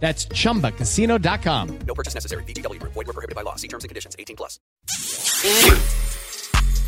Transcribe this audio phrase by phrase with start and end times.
[0.00, 1.78] That's chumbacasino.com.
[1.86, 2.44] No purchase necessary.
[2.44, 2.92] VGW Group.
[2.92, 3.56] Void were prohibited by law.
[3.56, 4.14] See terms and conditions.
[4.18, 4.60] 18 plus.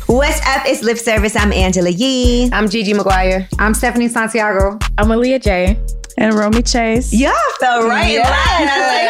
[0.07, 0.65] What's up?
[0.65, 1.35] It's Lip Service.
[1.35, 2.49] I'm Angela Yee.
[2.53, 3.47] I'm Gigi Maguire.
[3.59, 4.77] I'm Stephanie Santiago.
[4.97, 5.79] I'm Aaliyah J.
[6.19, 7.13] And Romy Chase.
[7.13, 8.27] Y'all felt right in line.
[8.31, 9.07] I like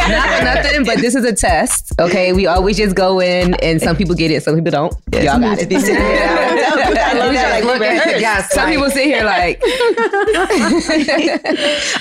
[0.10, 1.92] Not for nothing, but this is a test.
[1.98, 4.92] Okay, we always just go in, and some people get it, some people don't.
[5.14, 5.72] Y'all got it.
[5.72, 7.64] I love that.
[7.64, 8.18] Look at her.
[8.18, 8.74] Yes, Some right.
[8.74, 9.60] people sit here like,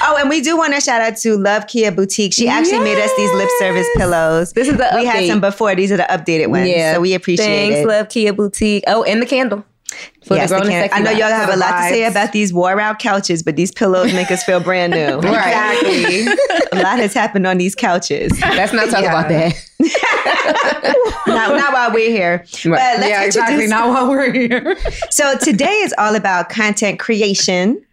[0.02, 2.34] Oh, and we do want to shout out to Love Kia Boutique.
[2.34, 4.54] She actually made us these lip service pillows.
[4.54, 5.76] This is the We had some before.
[5.76, 6.68] These are the updated ones.
[6.68, 7.74] yeah, So we appreciate it.
[7.74, 7.88] Thanks, it.
[7.88, 8.84] Love Kia Boutique.
[8.88, 9.64] Oh, and the candle
[10.26, 12.54] for Yes, the grown can- I know y'all have a lot to say about these
[12.54, 15.20] wore out couches, but these pillows make us feel brand new.
[15.30, 16.38] Right.
[16.72, 18.32] A lot has happened on these couches.
[18.42, 19.54] Let's not talk about that.
[21.28, 22.40] not, not while we're here.
[22.64, 23.54] But let's yeah, exactly.
[23.56, 24.78] introduce- Now while we're here.
[25.10, 27.84] So today is all about content creation.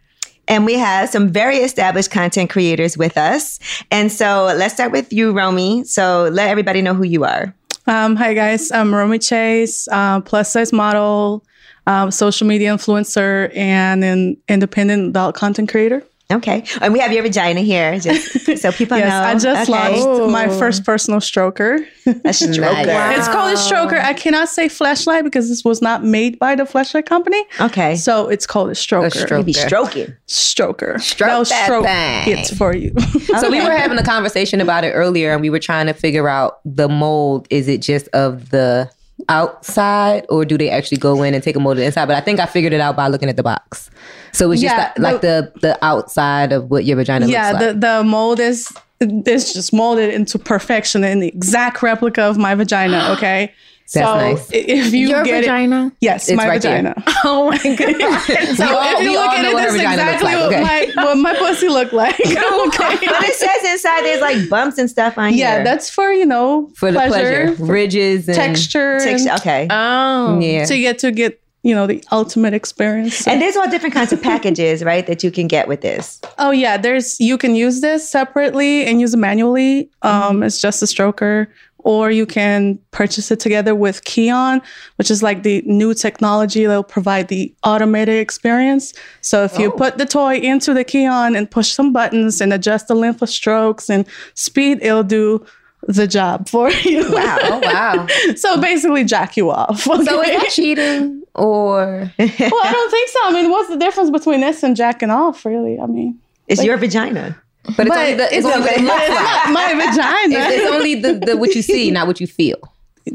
[0.49, 3.59] And we have some very established content creators with us.
[3.91, 5.83] And so let's start with you, Romy.
[5.83, 7.53] So let everybody know who you are.
[7.85, 8.71] Um, hi, guys.
[8.71, 11.43] I'm Romy Chase, uh, plus size model,
[11.87, 16.03] um, social media influencer, and an independent adult content creator.
[16.29, 16.65] Okay.
[16.81, 19.05] And we have your vagina here, just so people know.
[19.05, 19.51] Yes, know.
[19.51, 20.01] I just Okay.
[20.03, 21.77] launched my first personal stroker.
[22.05, 22.85] a stroker.
[22.85, 23.19] Nice.
[23.19, 23.97] It's called a stroker.
[23.97, 27.41] I cannot say flashlight because this was not made by the flashlight company.
[27.61, 27.95] Okay.
[27.95, 29.09] So it's called a stroker.
[29.09, 29.37] stroker.
[29.37, 30.13] You be stroking.
[30.27, 30.99] Stroker.
[30.99, 32.37] Stroke They'll that stroke thing.
[32.39, 32.93] it for you.
[33.39, 36.27] So we were having a conversation about it earlier, and we were trying to figure
[36.27, 37.47] out the mold.
[37.49, 38.89] Is it just of the
[39.29, 42.05] outside, or do they actually go in and take a mold inside?
[42.05, 43.89] But I think I figured it out by looking at the box.
[44.31, 47.53] So it's just Yeah, the- like the the outside of what your vagina yeah, looks
[47.53, 47.61] like.
[47.61, 52.37] Yeah, the, the mold is it's just molded into perfection in the exact replica of
[52.37, 53.09] my vagina.
[53.15, 53.53] Okay.
[53.93, 54.49] That's so nice.
[54.51, 55.91] if you Your get it, vagina?
[56.01, 56.77] yes, It's my right there.
[56.77, 57.03] vagina.
[57.23, 58.55] Oh my god.
[58.57, 60.61] So all- if you look at know it, what her that's looks exactly like, okay.
[60.61, 62.19] what my what my pussy look like.
[62.19, 62.35] okay.
[62.35, 65.57] But it says inside there's like bumps and stuff on Yeah, here.
[65.59, 69.33] Yeah, that's for you know for the pleasure, ridges and texture, Texture.
[69.35, 69.67] Okay.
[69.69, 70.39] Oh.
[70.39, 73.27] Yeah, to get to get you know the ultimate experience.
[73.27, 76.21] And there's all different kinds of packages, right, that you can get with this.
[76.37, 79.89] Oh yeah, there's you can use this separately and use it manually.
[80.03, 80.07] Mm-hmm.
[80.31, 81.47] Um, it's just a stroker,
[81.87, 84.61] or you can purchase it together with Keon,
[84.97, 88.93] which is like the new technology that'll provide the automated experience.
[89.21, 89.61] So if Oh.
[89.61, 93.21] you put the toy into the Keon and push some buttons and adjust the length
[93.21, 95.45] of strokes and speed, it'll do
[95.87, 97.09] the job for you.
[97.09, 97.37] Wow.
[97.41, 98.07] oh wow.
[98.35, 99.79] so basically, jack you off.
[99.83, 100.35] So is okay?
[100.35, 102.29] that cheating or well,
[102.65, 103.19] I don't think so.
[103.23, 105.45] I mean, what's the difference between this and jacking off?
[105.45, 105.79] Really?
[105.79, 106.19] I mean,
[106.49, 107.41] It's your vagina.
[107.75, 109.23] But it's but only the it's, it's, only what it looks it's like.
[109.23, 110.35] not my vagina.
[110.39, 112.57] It's, it's only the, the what you see, not what you feel.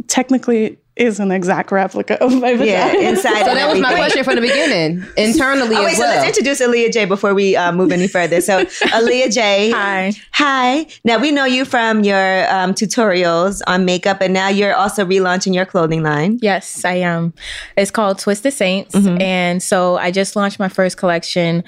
[0.08, 2.64] technically is an exact replica of my vagina.
[2.66, 3.46] Yeah, inside.
[3.52, 5.04] So that was my question from the beginning.
[5.16, 8.40] Internally Oh, wait, as so let's introduce Aaliyah J before we uh, move any further.
[8.40, 9.70] So, Aaliyah J.
[9.70, 10.12] Hi.
[10.32, 10.86] Hi.
[11.04, 15.54] Now, we know you from your um, tutorials on makeup, and now you're also relaunching
[15.54, 16.38] your clothing line.
[16.42, 17.32] Yes, I am.
[17.76, 18.94] It's called Twisted Saints.
[18.94, 21.64] And so I just launched my first collection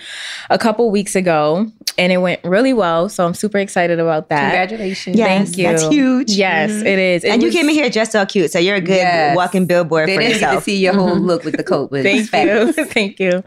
[0.51, 3.09] a couple weeks ago and it went really well.
[3.09, 4.51] So I'm super excited about that.
[4.51, 5.17] Congratulations.
[5.17, 5.65] Yes, Thank you.
[5.65, 6.31] That's huge.
[6.33, 7.25] Yes, it is.
[7.25, 9.14] It and you came in here just so cute, so you're a good Yes.
[9.15, 9.37] Yes.
[9.37, 12.31] walking billboard They for didn't get to see your whole look with the coat, it's
[12.31, 12.73] Thank you.
[12.87, 13.43] Thank you.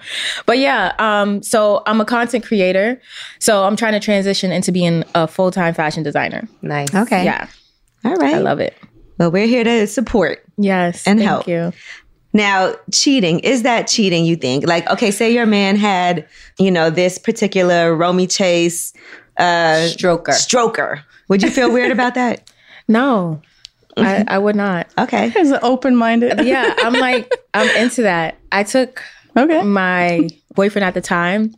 [0.46, 3.02] But yeah, um, so I'm a content creator.
[3.40, 6.48] So I'm trying to transition into being a full time fashion designer.
[6.62, 6.94] Nice.
[6.94, 7.24] Okay.
[7.24, 7.48] Yeah.
[8.06, 8.36] All right.
[8.36, 8.78] I love it.
[9.18, 10.44] Well, we're here to support.
[10.58, 11.06] Yes.
[11.08, 11.48] And thank help.
[11.48, 11.74] you.
[12.34, 14.68] Now, cheating, is that cheating, you think?
[14.68, 16.28] Like, okay, say your man had,
[16.60, 18.94] you know, this particular Romy Chase
[19.38, 20.28] uh, Stroker.
[20.28, 21.02] stroker.
[21.30, 22.52] Would you feel weird about that?
[22.88, 23.42] No,
[23.98, 24.30] I, mm-hmm.
[24.30, 24.88] I would not.
[24.98, 25.30] Okay.
[25.36, 26.42] He's an open-minded.
[26.46, 28.38] Yeah, I'm like, I'm into that.
[28.52, 29.02] I took
[29.36, 29.62] Okay.
[29.64, 31.54] my boyfriend at the time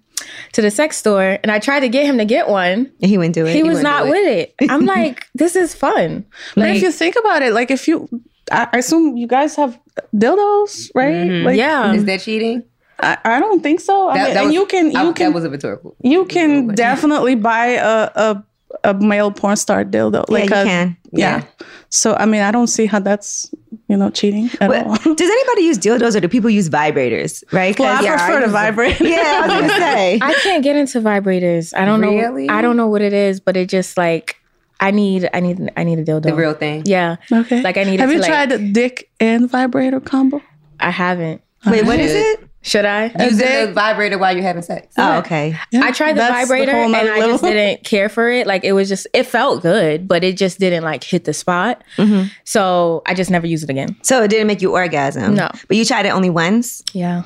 [0.53, 2.91] to the sex store and I tried to get him to get one.
[2.99, 3.55] He wouldn't do it.
[3.55, 4.09] He was wouldn't it.
[4.09, 4.55] with it.
[4.71, 6.25] I'm like, this is fun.
[6.55, 8.07] But Like, if you think about it, like if you,
[8.51, 9.79] I I assume you guys have
[10.15, 11.13] dildos, right?
[11.15, 11.45] Mm-hmm.
[11.47, 11.93] Like, yeah.
[11.93, 12.63] Is that cheating?
[13.01, 14.09] I, I don't think so.
[14.09, 15.95] I mean, that and was- you can, you I- can, that was a rhetorical.
[16.03, 18.45] you can definitely buy a, a
[18.83, 20.25] a male porn star dildo.
[20.29, 20.97] Yeah, Like you a, can.
[21.11, 21.43] Yeah.
[21.89, 23.49] So I mean, I don't see how that's
[23.87, 24.95] you know cheating at But all.
[25.15, 27.43] does anybody use dildos or do people use vibrators?
[27.51, 27.75] Right?
[27.75, 28.99] 'Cause- well, I yeah, prefer to vibrate.
[29.01, 30.19] yeah, I was gonna say.
[30.21, 31.73] I can't get into vibrators.
[31.75, 32.45] I don't Really?
[32.47, 32.53] know.
[32.53, 34.35] I don't know what it is, but it just like
[34.79, 36.23] I need I need I need a dildo.
[36.23, 36.83] The real thing.
[36.85, 37.15] Yeah.
[37.31, 37.61] Okay.
[37.63, 40.41] Like I need Have it you to, like- tried the dick and vibrator combo?
[40.79, 41.41] I haven't.
[41.65, 42.48] Wait, what is it?
[42.61, 43.05] Should I?
[43.19, 44.93] Using dick- the vibrator while you're having sex.
[44.97, 45.57] Oh, okay.
[45.73, 48.47] I tried the That's vibrator whole and nother I just didn't care for it.
[48.47, 51.83] Like it was just it felt good, but it just didn't like hit the spot.
[51.97, 52.27] Mm-hmm.
[52.43, 53.95] So I just never used it again.
[54.01, 55.35] So it didn't make you orgasm?
[55.35, 55.49] No.
[55.67, 56.83] But you tried it only once?
[56.93, 57.23] Yeah.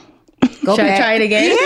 [0.66, 1.00] Go Should I back.
[1.00, 1.58] try it again?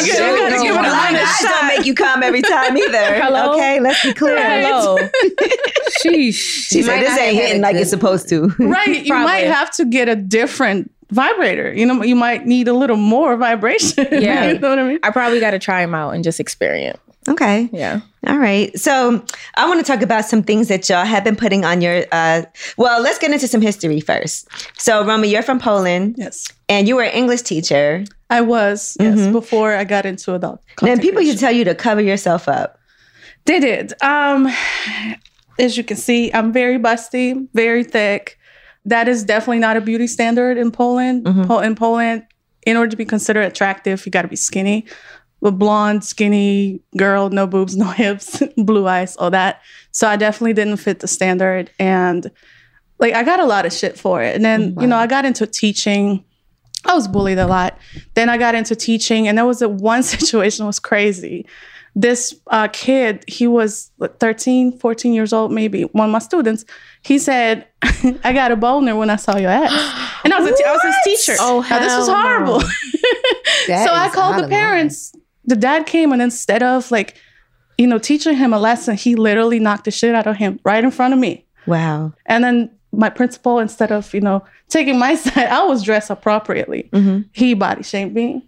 [0.00, 2.98] Blinders don't make you come every time either.
[3.22, 3.54] Hello?
[3.54, 4.36] Okay, let's be clear.
[4.38, 4.96] Hello.
[6.04, 6.34] Sheesh.
[6.68, 8.54] She said this ain't hitting like it's supposed to.
[8.70, 9.04] Right.
[9.04, 11.72] You might have to get a different vibrator.
[11.72, 14.06] You know, you might need a little more vibration.
[14.12, 14.52] Yeah.
[14.52, 14.98] you know what I mean?
[15.02, 16.98] I probably got to try them out and just experience.
[17.30, 17.68] Okay.
[17.72, 18.00] Yeah.
[18.26, 18.76] All right.
[18.78, 19.24] So
[19.56, 22.04] I want to talk about some things that y'all have been putting on your.
[22.12, 22.42] Uh,
[22.76, 24.48] well, let's get into some history first.
[24.80, 26.48] So, Roma, you're from Poland, Yes.
[26.68, 28.04] and you were an English teacher.
[28.28, 31.64] I was, yes, before I got into adult And content people used to tell you
[31.64, 32.78] to cover yourself up.
[33.46, 33.92] They did.
[34.02, 34.46] Um,
[35.58, 38.38] as you can see, I'm very busty, very thick.
[38.84, 41.24] That is definitely not a beauty standard in Poland.
[41.46, 42.22] Po- in Poland,
[42.66, 44.86] in order to be considered attractive, you got to be skinny.
[45.42, 49.62] A blonde, skinny girl, no boobs, no hips, blue eyes, all that.
[49.92, 52.30] So I definitely didn't fit the standard, and
[52.98, 54.36] like I got a lot of shit for it.
[54.36, 56.24] And then you know I got into teaching.
[56.84, 57.76] I was bullied a lot.
[58.14, 61.46] Then I got into teaching, and there was a one situation was crazy.
[61.96, 66.64] This uh, kid, he was what, 13, 14 years old, maybe one of my students.
[67.02, 70.68] He said, "I got a boner when I saw your ass," and I was a
[70.68, 70.94] I was his
[71.26, 71.36] teacher.
[71.40, 72.22] Oh, now, this was hell no.
[72.22, 72.60] horrible.
[73.66, 75.12] So I called the parents.
[75.50, 77.16] The dad came, and instead of like,
[77.76, 80.82] you know, teaching him a lesson, he literally knocked the shit out of him right
[80.82, 81.44] in front of me.
[81.66, 82.12] Wow.
[82.26, 86.88] And then my principal, instead of, you know, taking my side, I was dressed appropriately.
[87.32, 88.46] He body shamed me.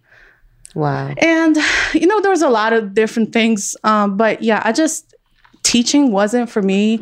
[0.75, 1.13] Wow.
[1.19, 1.57] And,
[1.93, 3.77] you know, there was a lot of different things.
[3.85, 5.12] Um, but yeah, I just,
[5.63, 6.99] teaching wasn't for me.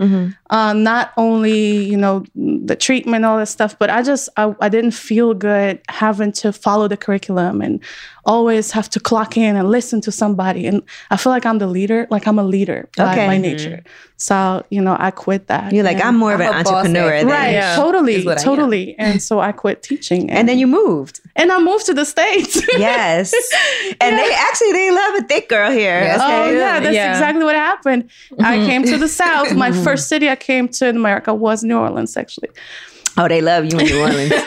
[0.50, 4.68] Uh, not only, you know, the treatment, all that stuff, but I just, I, I
[4.68, 7.80] didn't feel good having to follow the curriculum and
[8.24, 10.66] always have to clock in and listen to somebody.
[10.66, 13.26] And I feel like I'm the leader, like I'm a leader by, Okay.
[13.26, 13.82] by nature.
[14.20, 15.72] So, you know, I quit that.
[15.72, 17.20] You're like, I'm more of I'm an entrepreneur.
[17.20, 17.74] Than, Right, Yeah.
[17.74, 18.44] totally, Is what I am.
[18.44, 18.94] totally.
[18.98, 20.28] And so I quit teaching.
[20.28, 21.20] And, And then you moved.
[21.36, 22.60] and I moved to the States.
[22.76, 23.32] Yes.
[24.00, 26.00] and they actually they love a thick girl here.
[26.00, 26.36] Yes, okay.
[26.36, 27.12] Oh yeah, that's Yeah.
[27.12, 28.10] exactly what happened.
[28.38, 28.66] I mm-hmm.
[28.66, 29.54] came to the South.
[29.54, 32.50] My first city I came to in America was New Orleans, actually.
[33.16, 34.32] Oh, they love you in New Orleans.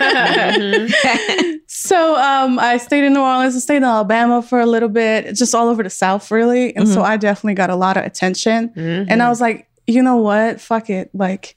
[0.53, 1.55] Mm-hmm.
[1.67, 3.55] So um, I stayed in New Orleans.
[3.55, 6.75] I stayed in Alabama for a little bit, just all over the South, really.
[6.75, 7.11] And so mm-hmm.
[7.11, 8.71] I definitely got a lot of attention.
[8.75, 10.61] And I was like, you know what?
[10.61, 11.09] Fuck it.
[11.13, 11.55] Like,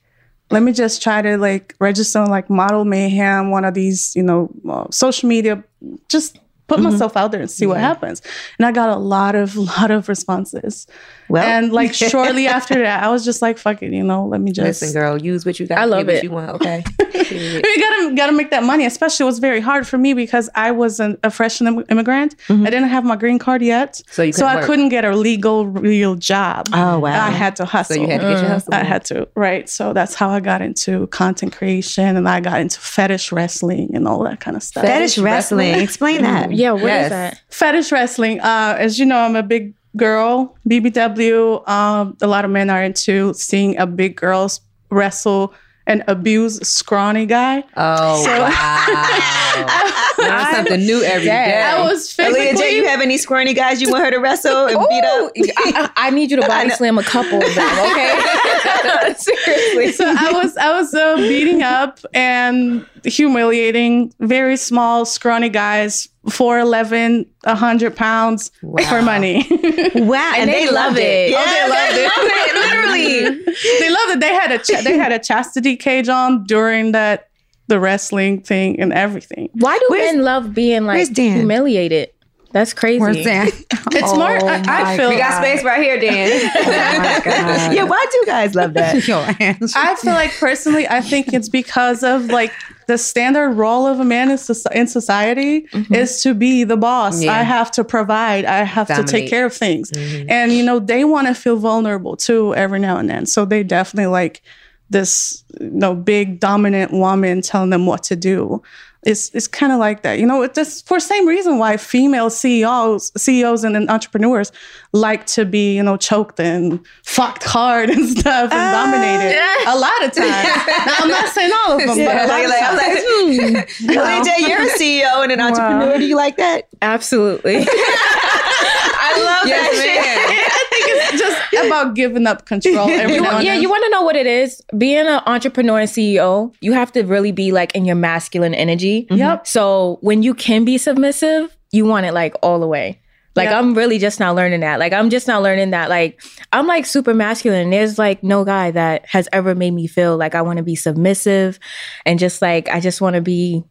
[0.51, 4.23] let me just try to like register on like Model Mayhem, one of these, you
[4.23, 5.63] know, uh, social media.
[6.09, 8.23] Just put myself out there and see what happens.
[8.59, 10.87] And I got a lot of lot of responses.
[11.29, 11.45] Well.
[11.45, 14.53] and like shortly after that, I was just like, fuck it, you know, let me
[14.53, 15.79] just Listen, girl, use what you got.
[15.79, 16.25] I love get what it.
[16.25, 16.51] you want.
[16.51, 16.85] Okay.
[17.29, 18.87] You gotta gotta make that money.
[18.87, 22.37] Especially, it was very hard for me because I was an, a fresh im- immigrant.
[22.49, 24.67] I didn't have my green card yet, So you so couldn't I work.
[24.67, 26.69] couldn't get a legal, real job.
[26.73, 27.27] Oh, wow.
[27.27, 27.97] I had to So hustle.
[27.97, 28.75] you had to get your hustle.
[28.75, 29.69] I had to, right?
[29.69, 34.07] So that's how I got into content creation, and I got into fetish wrestling and
[34.07, 34.85] all that kind of stuff.
[34.85, 35.75] Fetish wrestling.
[35.75, 36.53] Explain that.
[36.53, 37.09] Yeah, what is Yes.
[37.11, 37.41] that?
[37.49, 38.39] Fetish wrestling.
[38.41, 40.57] Uh, as you know, I'm a big girl.
[40.69, 41.67] BBW.
[41.69, 44.61] Um, a lot of men are into seeing a big girls
[44.91, 45.53] wrestle
[45.89, 47.63] an abused scrawny guy.
[47.77, 50.03] Oh So- wow!
[50.19, 51.63] Learn something new every day.
[51.63, 52.47] I was physically.
[52.49, 55.33] Aaliyah J, you have any scrawny guys you want her to wrestle and beat up?
[55.59, 59.15] I, I need you to body slam a couple of them, okay?
[59.19, 59.93] Seriously.
[59.93, 67.27] so I was I was uh, beating up and humiliating very small scrawny guys, 4'11",
[67.45, 68.51] 100 pounds
[68.89, 69.47] for money.
[69.97, 71.31] Wow, and, they love loved it.
[71.31, 71.51] Yeah, Oh,
[71.95, 72.55] they loved it.
[72.55, 73.55] Literally.
[73.81, 74.21] they loved it.
[74.21, 77.29] They had a ch- they had a chastity cage on during that
[77.69, 79.49] the wrestling thing and everything.
[79.55, 81.39] Why do Where's- men love being like Dan?
[81.39, 82.11] humiliated?
[82.53, 83.01] That's crazy.
[83.01, 83.53] Where's that?
[83.93, 84.27] It's oh more.
[84.29, 85.09] I, I feel.
[85.09, 86.51] we got space right here, Dan.
[86.55, 87.73] Oh my God.
[87.75, 89.07] yeah, why do guys love that?
[89.09, 89.19] Your.
[89.19, 92.53] I feel like personally, I think it's because of like
[92.87, 95.95] the standard role of a man in, soci- in society mm-hmm.
[95.95, 97.23] is to be the boss.
[97.23, 97.33] Yeah.
[97.33, 98.45] I have to provide.
[98.45, 100.31] I have to take care of things, mm-hmm.
[100.31, 103.27] and you know they want to feel vulnerable too every now and then.
[103.27, 104.43] So they definitely like
[104.91, 108.63] this, you know, big dominant woman telling them what to do.
[109.07, 110.43] It's, it's kind of like that, you know.
[110.43, 114.51] It's for same reason why female CEOs, CEOs and then entrepreneurs
[114.93, 120.05] like to be, you know, choked and fucked hard and stuff and dominated a lot
[120.05, 120.47] of times.
[120.87, 123.91] Now, I'm not saying all of them, but a lot of Like, I'm like, hmm.
[123.91, 125.99] Aaliyah J, you're a CEO and an entrepreneur.
[125.99, 126.69] Do you like that?
[126.83, 127.57] Absolutely.
[127.59, 130.03] I love Yes, that shit.
[130.03, 130.19] man.
[130.19, 130.46] I think
[130.79, 131.19] it's
[131.53, 134.63] just about giving up control You- yeah, you want to know what it is?
[134.77, 139.05] Being an entrepreneur and CEO, you have to really be like in your masculine energy.
[139.05, 139.17] Mm-hmm.
[139.19, 139.47] Yep.
[139.47, 143.01] So when you can be submissive, you want it like all the way.
[143.35, 143.59] Like Yeah.
[143.59, 144.79] I'm really just now learning that.
[144.79, 145.91] Like I'm just now learning that.
[145.91, 147.69] Like I'm like super masculine.
[147.71, 150.75] There's like no guy that has ever made me feel like I want to be
[150.75, 151.59] submissive
[152.07, 153.63] and just like I just want to be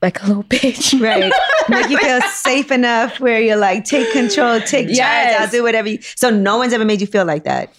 [0.00, 0.98] like a little bitch.
[1.00, 1.30] Right.
[1.70, 5.40] Make you feel safe enough where you're like, take control, take charge, Yes.
[5.40, 5.98] I'll do whatever you.
[6.16, 7.72] So no one's ever made you feel like that.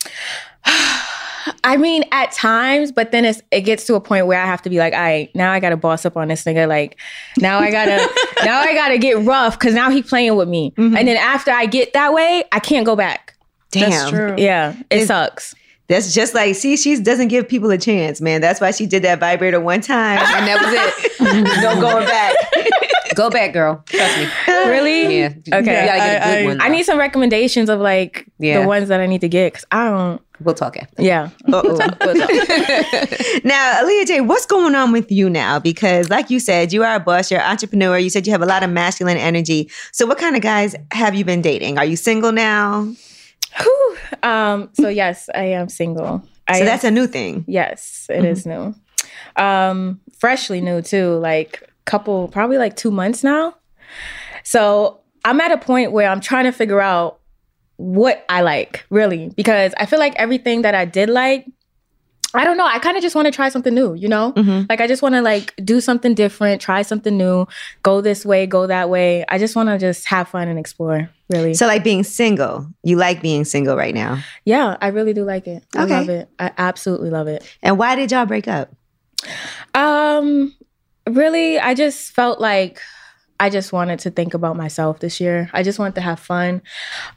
[1.63, 4.61] I mean, at times, but then it's, it gets to a point where I have
[4.63, 6.67] to be like, all right, now I gotta boss up on this nigga.
[6.67, 6.97] Like,
[7.37, 7.97] now I gotta,
[8.45, 10.71] now I gotta get rough because now he playing with me.
[10.71, 10.95] Mm-hmm.
[10.95, 13.35] And then after I get that way, I can't go back.
[13.71, 13.89] Damn.
[13.89, 14.35] That's true.
[14.37, 15.55] Yeah, it sucks.
[15.87, 18.39] That's just like, see, she doesn't give people a chance, man.
[18.39, 20.19] That's why she did that vibrator one time.
[20.19, 21.61] and that was it.
[21.61, 22.35] no going back.
[23.15, 23.83] Go back, girl.
[23.87, 24.27] Trust me.
[24.47, 25.01] Really?
[25.19, 25.27] Yeah.
[25.27, 25.35] Okay.
[25.55, 26.61] You gotta get a I- good I- one.
[26.61, 28.61] I need some recommendations of like Yeah.
[28.61, 30.21] the ones that I need to get because I don't.
[30.39, 31.03] We'll talk after.
[31.03, 31.29] Yeah.
[31.53, 31.77] Uh-oh.
[33.43, 35.59] now, Aaliyah J, what's going on with you now?
[35.59, 37.97] Because, like you said, you are a boss, you're an entrepreneur.
[37.97, 39.69] You said you have a lot of masculine energy.
[39.91, 41.77] So, what kind of guys have you been dating?
[41.77, 42.91] Are you single now?
[43.59, 43.97] Whew.
[44.23, 44.69] Um.
[44.73, 46.23] So yes, I am single.
[46.47, 47.45] I So am- that's a new thing.
[47.47, 48.73] Yes, it is new.
[49.35, 51.15] Um, freshly new too.
[51.19, 53.55] Like couple, probably like two months now.
[54.43, 57.19] So I'm at a point where I'm trying to figure out
[57.77, 61.45] what I like really because I feel like everything that I did like.
[62.33, 62.65] I don't know.
[62.65, 64.31] I kind of just want to try something new, you know?
[64.69, 67.45] Like I just want to like do something different, try something new,
[67.83, 69.25] go this way, go that way.
[69.27, 71.53] I just want to just have fun and explore, really.
[71.55, 74.23] So, like being single, you like being single right now.
[74.45, 75.65] yeah, I really do like it.
[75.75, 76.29] I love it.
[76.39, 77.43] I absolutely love it.
[77.61, 78.73] And why did y'all break up?
[79.75, 80.55] Um,
[81.15, 82.79] really, I just felt like
[83.39, 85.49] I just wanted to think about myself this year.
[85.53, 86.61] I just wanted to have fun.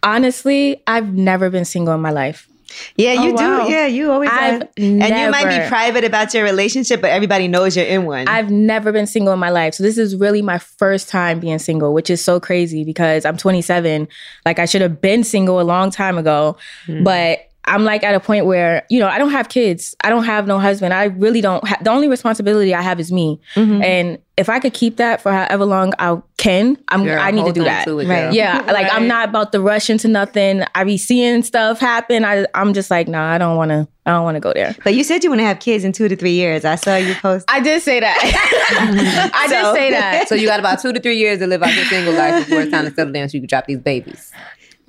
[0.03, 2.49] Honestly, I've never been single in my life.
[2.97, 3.67] Yeah, you Oh, wow.
[3.67, 3.73] do.
[3.73, 4.69] Yeah, you always I've have.
[4.79, 8.27] And you might be private about your relationship, but everybody knows you're in one.
[8.27, 9.75] I've never been single in my life.
[9.75, 13.37] So this is really my first time being single, which is so crazy because I'm
[13.37, 14.09] 27.
[14.45, 16.57] Like I should have been single a long time ago.
[16.87, 17.05] Hmm.
[17.05, 19.95] But I'm like at a point where, you know, I don't have kids.
[20.03, 20.93] I don't have no husband.
[20.93, 23.41] I really don't have the only responsibility I have is me.
[23.55, 23.83] Mm-hmm.
[23.83, 27.47] And if I could keep that for however long I can, I'm Girl, I need
[27.47, 27.85] to do that.
[27.85, 28.33] to it, Right.
[28.33, 30.63] Yeah, like I'm not about to rush into nothing.
[30.75, 32.25] I be seeing stuff happen.
[32.25, 33.89] I I'm just like, nah, I don't want to.
[34.07, 34.77] I don't want to go there.
[34.85, 36.67] but you said you want to have kids in two to three years.
[36.67, 37.47] I saw you post.
[37.49, 38.19] I did say that.
[39.35, 40.29] I So- did say that.
[40.29, 42.63] So you got about two to three years to live out your single life before
[42.63, 44.33] it's time to settle down so you can drop these babies.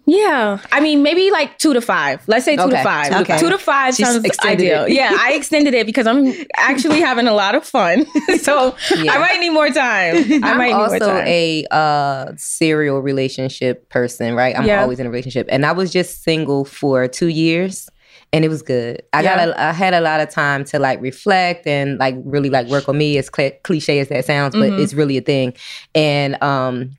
[0.08, 2.22] Yeah, I mean maybe like two to five.
[2.28, 3.08] Let's say two Okay, to five.
[3.08, 3.40] two to five.
[3.40, 4.84] Two to five She's sounds ideal.
[4.86, 4.92] it.
[4.92, 8.06] Yeah, I extended it because I'm actually having a lot of fun.
[8.40, 9.14] so Yeah.
[9.14, 10.16] I might need more time.
[10.18, 11.26] I I'm might need more also time.
[11.28, 14.56] a uh, serial relationship person, right?
[14.58, 14.84] I'm Yeah.
[14.84, 17.90] always in a relationship, and I was just single for two years,
[18.32, 19.02] and it was good.
[19.12, 19.54] I got, Yeah.
[19.58, 22.88] a, I had a lot of time to like reflect and like really like work
[22.88, 23.18] on me.
[23.18, 24.80] As cl- cliche as that sounds, but Mhm.
[24.84, 25.54] it's really a thing.
[25.96, 26.92] And um,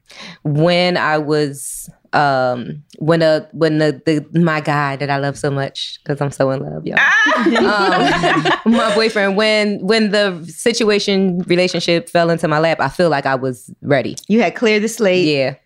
[0.43, 5.50] when I was um when the when the, the my guy that I love so
[5.50, 6.96] much because I'm so in love, y'all.
[6.99, 8.58] Ah!
[8.64, 13.26] um, my boyfriend when when the situation relationship fell into my lap, I feel like
[13.26, 14.16] I was ready.
[14.28, 15.26] You had cleared the slate.
[15.26, 15.56] Yeah.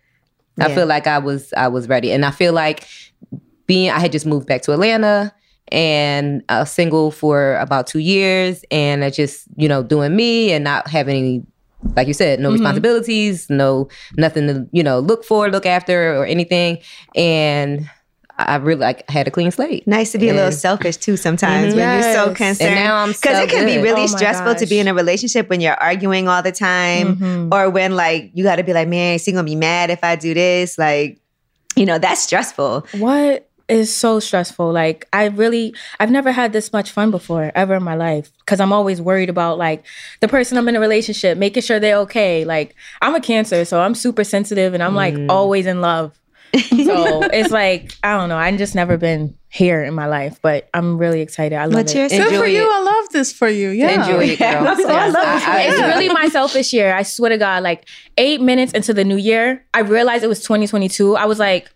[0.59, 2.11] I feel like I was I was ready.
[2.11, 2.87] And I feel like
[3.65, 5.33] being I had just moved back to Atlanta
[5.71, 10.63] and uh, single for about two years, and I just you know doing me and
[10.63, 11.43] not having any.
[11.95, 12.53] Like you said, no Mhm.
[12.53, 16.77] responsibilities, no nothing to you know look for, look after, or anything.
[17.15, 17.89] And
[18.37, 19.87] I really like had a clean slate.
[19.87, 22.69] Nice to be a little selfish too sometimes when you're so concerned.
[22.71, 24.93] And now I'm because so it can be really Oh stressful to be in a
[24.93, 27.53] relationship when you're arguing all the time, Mhm.
[27.53, 30.03] or when like you got to be like, man, is he gonna be mad if
[30.03, 30.77] I do this?
[30.79, 31.19] Like,
[31.75, 32.85] you know, that's stressful.
[32.97, 34.71] What is so stressful?
[34.71, 38.59] Like I really I've never had this much fun before ever in my life cuz
[38.59, 39.83] I'm always worried about like
[40.19, 42.45] the person I'm in a relationship, making sure they're okay.
[42.45, 45.29] Like I'm a cancer, so I'm super sensitive and I'm like Mm.
[45.29, 46.11] always in love.
[46.69, 50.67] so it's like I don't know, I've just never been here in my life, but
[50.73, 51.55] I'm really excited.
[51.57, 51.97] I love What's it.
[51.97, 52.61] your Good for Enjoy you.
[52.63, 52.69] it.
[52.73, 53.69] I love this for you.
[53.69, 54.01] Yeah.
[54.03, 54.51] Enjoy it, girl.
[54.51, 54.59] Yeah.
[54.59, 54.87] I love it.
[54.87, 56.93] I- I- it's really my selfish year.
[56.93, 57.87] I swear to God, like
[58.17, 61.15] eight minutes into the new year, I realized it was 2022.
[61.15, 61.69] I was like,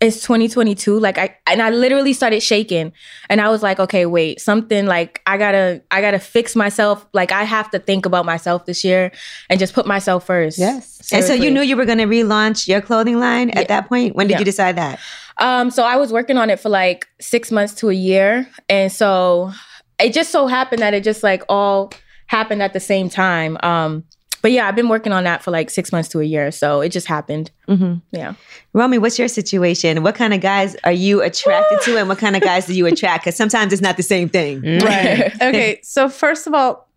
[0.00, 0.98] it's 2022.
[0.98, 2.92] Like I and I literally started shaking.
[3.28, 7.06] And I was like, okay, wait, something like I gotta, I gotta fix myself.
[7.12, 9.10] Like I have to think about myself this year
[9.50, 10.58] and just put myself first.
[10.58, 11.12] Yes.
[11.12, 14.14] And so you knew you were going to relaunch your clothing line at that point.
[14.16, 14.38] When did Yeah.
[14.40, 14.98] you decide that?
[15.38, 18.48] Um, so I was working on it for like six months to a year.
[18.68, 19.52] And so
[19.98, 21.92] it just so happened that it just like all
[22.26, 23.58] happened at the same time.
[23.62, 24.04] Um,
[24.44, 26.50] but yeah, I've been working on that for like six months to a year.
[26.52, 27.50] So it just happened.
[27.66, 27.94] Mm-hmm.
[28.12, 28.34] Yeah.
[28.74, 30.02] Romy, what's your situation?
[30.02, 32.84] What kind of guys are you attracted to, and what kind of guys do you
[32.84, 33.24] attract?
[33.24, 34.60] Because sometimes it's not the same thing.
[34.80, 35.32] Right.
[35.40, 35.80] okay.
[35.82, 36.90] So first of all,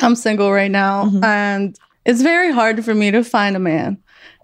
[0.00, 1.74] I'm single right now, and
[2.04, 3.96] it's very hard for me to find a man.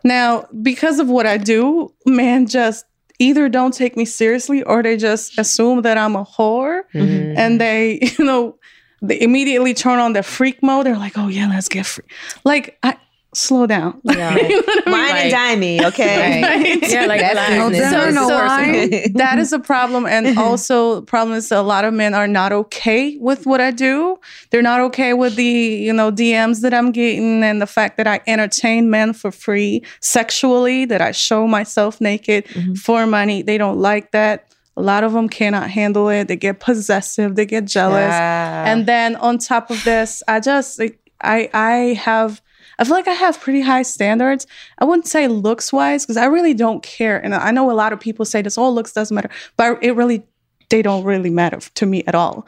[0.03, 2.87] Now, because of what I do, men just
[3.19, 7.35] either don't take me seriously or they just assume that I'm a whore Mhm.
[7.37, 8.57] and they, you know,
[9.03, 10.87] they immediately turn on the freak mode.
[10.87, 12.05] They're like, "Oh yeah, let's get free."
[12.45, 12.97] Like, I
[13.35, 14.01] slow down.
[14.05, 14.37] Yeah.
[14.41, 14.93] You know what I mean?
[14.93, 16.43] Wine and dime me, okay?
[16.43, 16.91] Right.
[16.91, 17.51] Yeah, like That's relax.
[17.51, 18.15] No business.
[18.15, 19.13] no so- wine.
[19.15, 20.07] that is a problem.
[20.07, 23.71] And also, the problem is a lot of men are not okay with what I
[23.71, 24.19] do.
[24.51, 28.07] They're not okay with the, you know, DMs that I'm getting and the fact that
[28.07, 32.75] I entertain men for free sexually, that I show myself naked mm-hmm.
[32.75, 33.43] for money.
[33.43, 34.47] They don't like that.
[34.81, 36.29] A lot of them cannot handle it.
[36.29, 38.15] They get possessive, they get jealous.
[38.15, 38.65] Ah.
[38.65, 42.41] And then on top of this, I just like, I I have
[42.79, 44.47] I feel like I have pretty high standards.
[44.79, 47.23] I wouldn't say looks wise because I really don't care.
[47.23, 49.93] And I know a lot of people say this, oh, looks doesn't matter, but it
[49.93, 50.23] really
[50.71, 52.47] they don't really matter to me at all.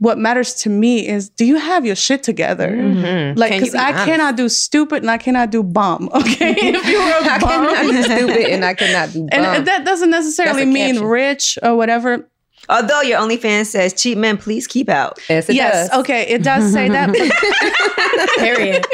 [0.00, 2.68] What matters to me is do you have your shit together?
[2.70, 3.38] Mhm.
[3.38, 4.04] Like, because be I honest?
[4.06, 6.08] cannot do stupid and I cannot do bomb.
[6.14, 9.66] Okay, if you were a I bum, cannot be stupid and I cannot do and
[9.66, 11.06] that doesn't necessarily mean caption.
[11.06, 12.26] rich or whatever.
[12.68, 15.18] Although your OnlyFans says cheap men, please keep out.
[15.28, 16.00] yes, it yes, does.
[16.00, 17.08] okay, it does say that.
[18.38, 18.84] Period.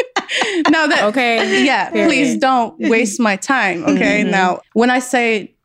[0.70, 1.64] no, that Okay.
[1.64, 2.08] yeah, Period.
[2.08, 3.84] please don't waste my time.
[3.84, 4.22] Okay.
[4.22, 4.30] Mm-hmm.
[4.30, 5.55] Now, when I say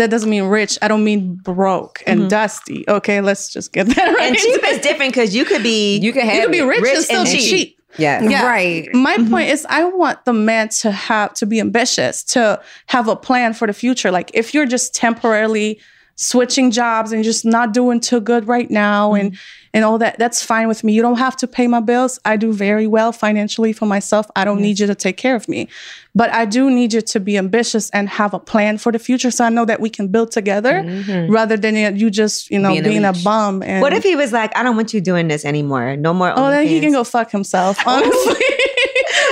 [0.00, 2.28] that doesn't mean rich, I don't mean broke and mm-hmm.
[2.28, 2.84] dusty.
[2.88, 3.20] Okay.
[3.20, 4.28] Let's just get that right.
[4.28, 6.64] And cheap is different because you could be You can have you can be it.
[6.64, 7.50] rich, and still and cheap.
[7.50, 7.80] cheap.
[7.98, 8.30] Yes.
[8.30, 8.46] Yeah.
[8.46, 8.88] Right.
[8.94, 9.30] My mm-hmm.
[9.30, 13.52] point is, I want the man to have to be ambitious, to have a plan
[13.52, 14.10] for the future.
[14.10, 15.80] Like, if you're just temporarily
[16.14, 19.59] switching jobs and just not doing too good right now and mm-hmm.
[19.72, 22.36] And all that that's fine with me you don't have to pay my bills i
[22.36, 25.68] do very well financially for myself i don't need you to take care of me
[26.14, 29.30] but i do need you to be ambitious and have a plan for the future
[29.30, 31.32] so i know that we can build together mm-hmm.
[31.32, 33.24] rather than you just you know Being a being, a, leech.
[33.24, 35.96] bum and What if he was like, I don't want you doing this anymore.
[35.96, 36.32] No more.
[36.34, 38.44] Oh, then he can go fuck himself, honestly.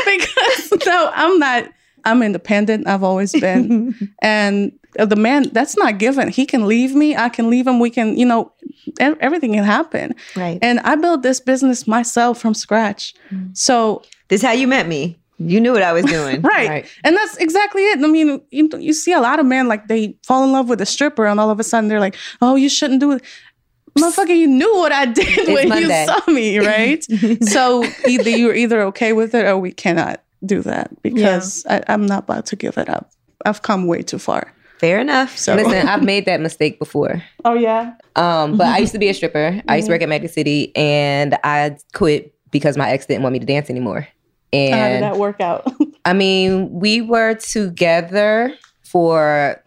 [0.07, 1.73] because no, I'm not.
[2.05, 2.87] I'm independent.
[2.87, 6.29] I've always been, and the man that's not given.
[6.29, 7.17] He can leave me.
[7.17, 7.81] I can leave him.
[7.81, 8.53] We can, you know,
[9.01, 10.15] everything can happen.
[10.37, 10.59] Right.
[10.63, 13.15] And I built this business myself from scratch.
[13.31, 13.57] Mm.
[13.57, 15.17] So This is how you met me.
[15.41, 16.43] You knew what I was doing.
[16.55, 16.69] right.
[16.69, 16.87] Right.
[17.05, 18.03] and that's exactly it.
[18.03, 20.81] I mean, you you see a lot of men like they fall in love with
[20.81, 23.23] a stripper, and all of a sudden they're like, "Oh, you shouldn't do it."
[23.97, 26.01] Motherfucker, you knew what I did when Monday.
[26.01, 27.05] you saw me, right?
[27.45, 32.07] so either you're either okay with it or we cannot do that because I, I'm
[32.07, 33.11] not about to give it up.
[33.47, 34.53] I've come way too far.
[34.79, 35.37] Fair enough.
[35.37, 37.23] So Listen, I've made that mistake before.
[37.45, 39.61] oh yeah, Um, but I used to be a stripper.
[39.69, 43.33] I used to work at Magic City, and I quit because my ex didn't want
[43.33, 44.07] me to dance anymore.
[44.53, 45.71] And how did And that work out?
[46.05, 49.63] I mean, we were together for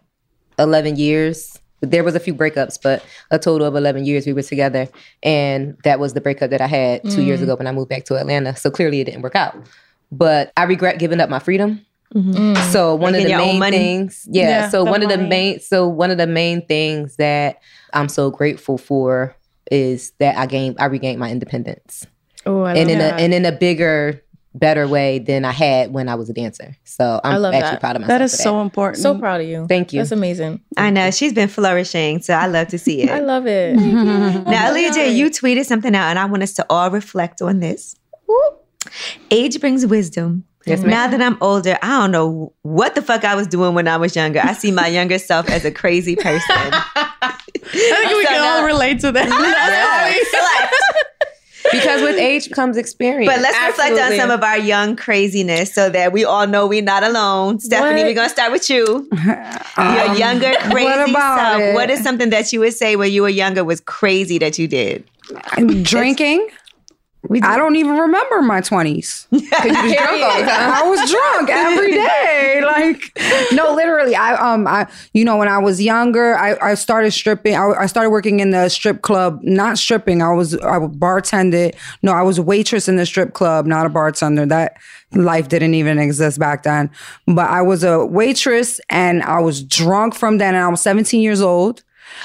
[0.58, 1.58] 11 years.
[1.82, 4.88] There was a few breakups, but a total of 11 years we were together.
[5.22, 8.04] And that was the breakup that I had two years ago when I moved back
[8.06, 8.54] to Atlanta.
[8.56, 9.56] So clearly it didn't work out.
[10.10, 11.84] But I regret giving up my freedom.
[12.14, 12.32] Mm-hmm.
[12.32, 12.72] Mm.
[12.72, 13.76] So one Making of the main money.
[13.78, 17.16] things, yeah, Yeah, So the one of the main, so one of the main things
[17.16, 17.58] that
[17.92, 19.34] I'm so grateful for
[19.70, 22.06] is that I gained, I regained my independence
[22.44, 23.20] Oh, I and love in that.
[23.20, 24.22] a and in a bigger
[24.54, 26.76] better way than I had when I was a dancer.
[26.84, 27.80] So I'm I love actually that.
[27.80, 28.18] proud of myself.
[28.18, 29.02] That is for so important.
[29.02, 29.66] So proud of you.
[29.66, 30.00] Thank you.
[30.00, 30.60] That's amazing.
[30.76, 33.10] I know she's been flourishing, so I love to see it.
[33.18, 33.76] I love it.
[34.44, 37.60] Now, Aaliyah J, you tweeted something out, and I want us to all reflect on
[37.60, 37.96] this.
[39.30, 40.44] Age brings wisdom.
[40.66, 43.88] Yes, now that I'm older, I don't know what the fuck I was doing when
[43.88, 44.40] I was younger.
[44.40, 46.40] I see my younger self as a crazy person.
[46.48, 49.28] I think we So can now- all relate to that.
[51.72, 53.32] because with age comes experience.
[53.32, 56.82] But let's reflect on some of our young craziness so that we all know we're
[56.82, 57.60] not alone.
[57.60, 58.06] Stephanie, What?
[58.06, 59.08] we're gonna start with you.
[59.26, 61.62] Your um, younger crazy what about self.
[61.62, 61.74] it?
[61.74, 64.68] What is something that you would say when you were younger was crazy that you
[64.68, 65.04] did?
[65.82, 66.48] Drinking.
[67.42, 69.26] I don't even remember my 20s.
[69.52, 72.62] I was drunk every day.
[72.64, 73.16] Like,
[73.52, 74.16] no, literally.
[74.16, 77.54] I um, I you know, when I was younger, I, I started stripping.
[77.54, 79.40] I, I started working in the strip club.
[79.42, 80.20] Not stripping.
[80.20, 81.76] I was I bartended.
[82.02, 84.44] No, I was a waitress in the strip club, not a bartender.
[84.44, 84.76] That
[85.12, 86.90] life didn't even exist back then.
[87.26, 90.54] But I was a waitress, and I was drunk from then.
[90.54, 91.84] And I was 17 years old.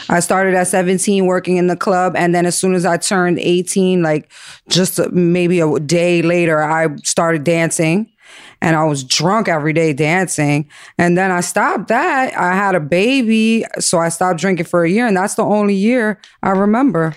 [0.09, 2.15] I started at 17 working in the club.
[2.15, 4.31] And then as soon as I turned 18, like
[4.69, 8.11] just maybe a day later, I started dancing.
[8.59, 10.69] And I was drunk every day dancing.
[10.97, 12.35] And then I stopped that.
[12.35, 13.65] I had a baby.
[13.79, 15.05] So I stopped drinking for a year.
[15.05, 17.15] And that's the only year I remember.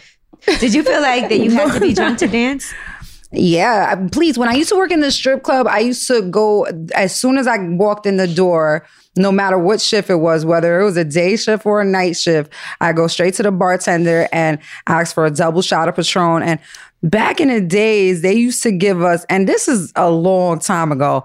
[0.58, 2.72] Did you feel like that you had to be drunk to dance?
[3.32, 4.36] Yeah, please.
[4.36, 7.38] When I used to work in the strip club, I used to go as soon
[7.38, 10.96] as I walked in the door, no matter what shift it was, whether it was
[10.96, 15.14] a day shift or a night shift, I go straight to the bartender and ask
[15.14, 16.42] for a double shot of Patron.
[16.42, 16.60] And
[17.02, 20.92] back in the days, they used to give us, and this is a long time
[20.92, 21.24] ago.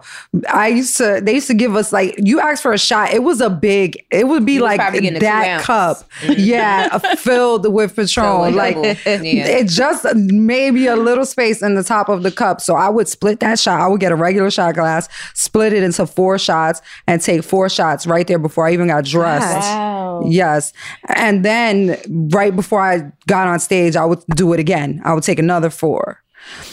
[0.50, 3.14] I used to, they used to give us like you asked for a shot.
[3.14, 5.98] It was a big, it would be You like probably getting a two that cup,
[6.22, 6.34] mm-hmm.
[6.38, 8.76] yeah, uh, filled with Patron, So like.
[9.26, 9.48] Yeah.
[9.48, 12.60] it just maybe a little space in the top of the cup.
[12.62, 13.80] So I would split that shot.
[13.80, 17.70] I would get a regular shot glass, split it into four shots, and take four
[17.70, 19.46] shots right there before I even got dressed.
[19.46, 20.24] Wow.
[20.26, 20.74] Yes.
[21.16, 22.00] And then
[22.32, 25.02] right before I got on stage, I would do it again.
[25.04, 26.20] I would take another four.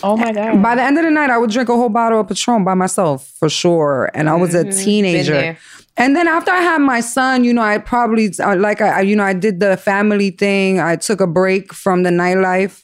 [0.02, 0.62] Oh my God.
[0.62, 2.74] By the end of the night, I would drink a whole bottle of Patron by
[2.74, 4.10] myself for sure.
[4.14, 5.34] And I was a teenager.
[5.96, 9.16] And then after I had my son, you know, I probably like I, I- you
[9.16, 10.80] know, I did the family thing.
[10.80, 12.82] I took a break from the nightlife,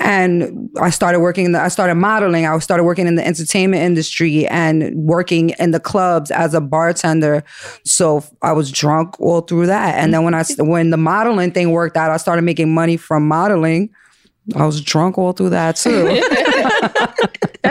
[0.00, 1.46] and I started working.
[1.46, 2.46] In the, I started modeling.
[2.46, 7.44] I started working in the entertainment industry and working in the clubs as a bartender.
[7.84, 9.96] So I was drunk all through that.
[9.96, 13.28] And then when I when the modeling thing worked out, I started making money from
[13.28, 13.90] modeling.
[14.56, 16.20] I was drunk all through that too.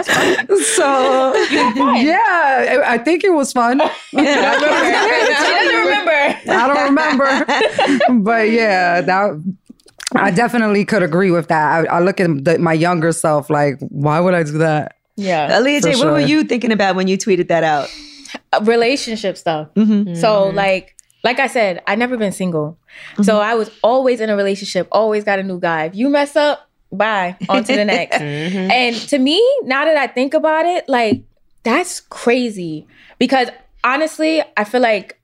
[0.80, 3.82] So yeah, I I think it was fun.
[4.10, 6.12] she doesn't remember.
[6.12, 9.42] I don't remember, but yeah, that
[10.16, 11.88] I definitely could agree with that.
[11.90, 14.96] I, I look at the, my younger self like, why would I do that?
[15.16, 15.60] Yeah.
[15.60, 17.90] Aaliyah J, For what were you thinking about when you tweeted that out?
[18.54, 19.70] Uh, relationship stuff.
[20.16, 22.78] So like like I said, I never been single.
[23.18, 23.50] So mm-hmm.
[23.50, 25.86] I was always in a relationship, always got a new guy.
[25.86, 28.18] If you mess up, bye, on to the next.
[28.18, 28.72] Mm-hmm.
[28.72, 31.24] And to me, now that I think about it, like
[31.64, 33.50] that's crazy because
[33.84, 35.20] honestly, I feel like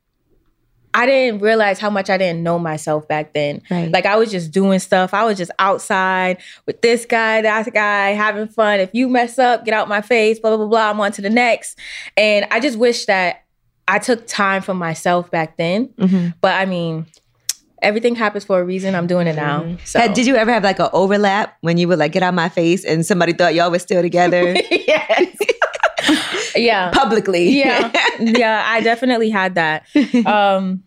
[0.94, 3.62] I didn't realize how much I didn't know myself back then.
[3.70, 3.92] Right.
[3.92, 5.14] Like I was just doing stuff.
[5.14, 8.80] I was just outside with this guy, that guy, having fun.
[8.80, 10.90] If you mess up, get out my face, blah, blah, blah, blah.
[10.90, 11.78] I'm on to the next.
[12.16, 13.45] And I just wish that
[13.88, 15.94] I took time for myself back then.
[16.42, 17.06] But I mean,
[17.82, 18.96] everything happens for a reason.
[18.96, 19.78] I'm doing it now.
[19.86, 20.00] So.
[20.00, 22.50] Had- did you ever have like an overlap when you would like get out my
[22.50, 25.36] face and somebody thought y'all were still together yes.
[26.56, 26.92] yeah.
[26.92, 27.50] publicly?
[27.50, 29.86] yeah yeah i definitely had that
[30.26, 30.84] um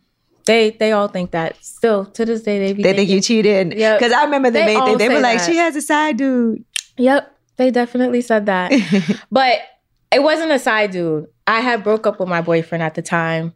[0.47, 3.75] they they all think that still to this day they be They think you cheated.
[3.77, 3.97] Yeah.
[3.99, 4.99] Because I remember the They main thing.
[4.99, 5.47] They were like, that.
[5.51, 6.65] she has a side dude.
[6.97, 8.73] yep they definitely said that
[9.31, 9.59] but
[10.11, 13.53] it wasn't a side dude i had broke up with my boyfriend at the time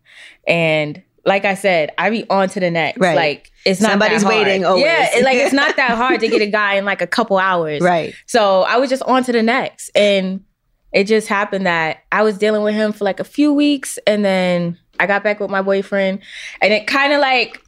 [0.48, 3.14] and like i said i be on to the next Right.
[3.16, 4.84] like it's not that Somebody's waiting always.
[4.84, 7.38] yeah it- like it's not that hard to get a guy in like a couple
[7.38, 8.12] hours Right.
[8.26, 9.90] So I was just on to the next.
[9.94, 10.42] And
[10.92, 14.24] it just happened that I was dealing with him for like a few weeks and
[14.24, 16.20] then I got back with my boyfriend
[16.60, 17.62] and it kind of like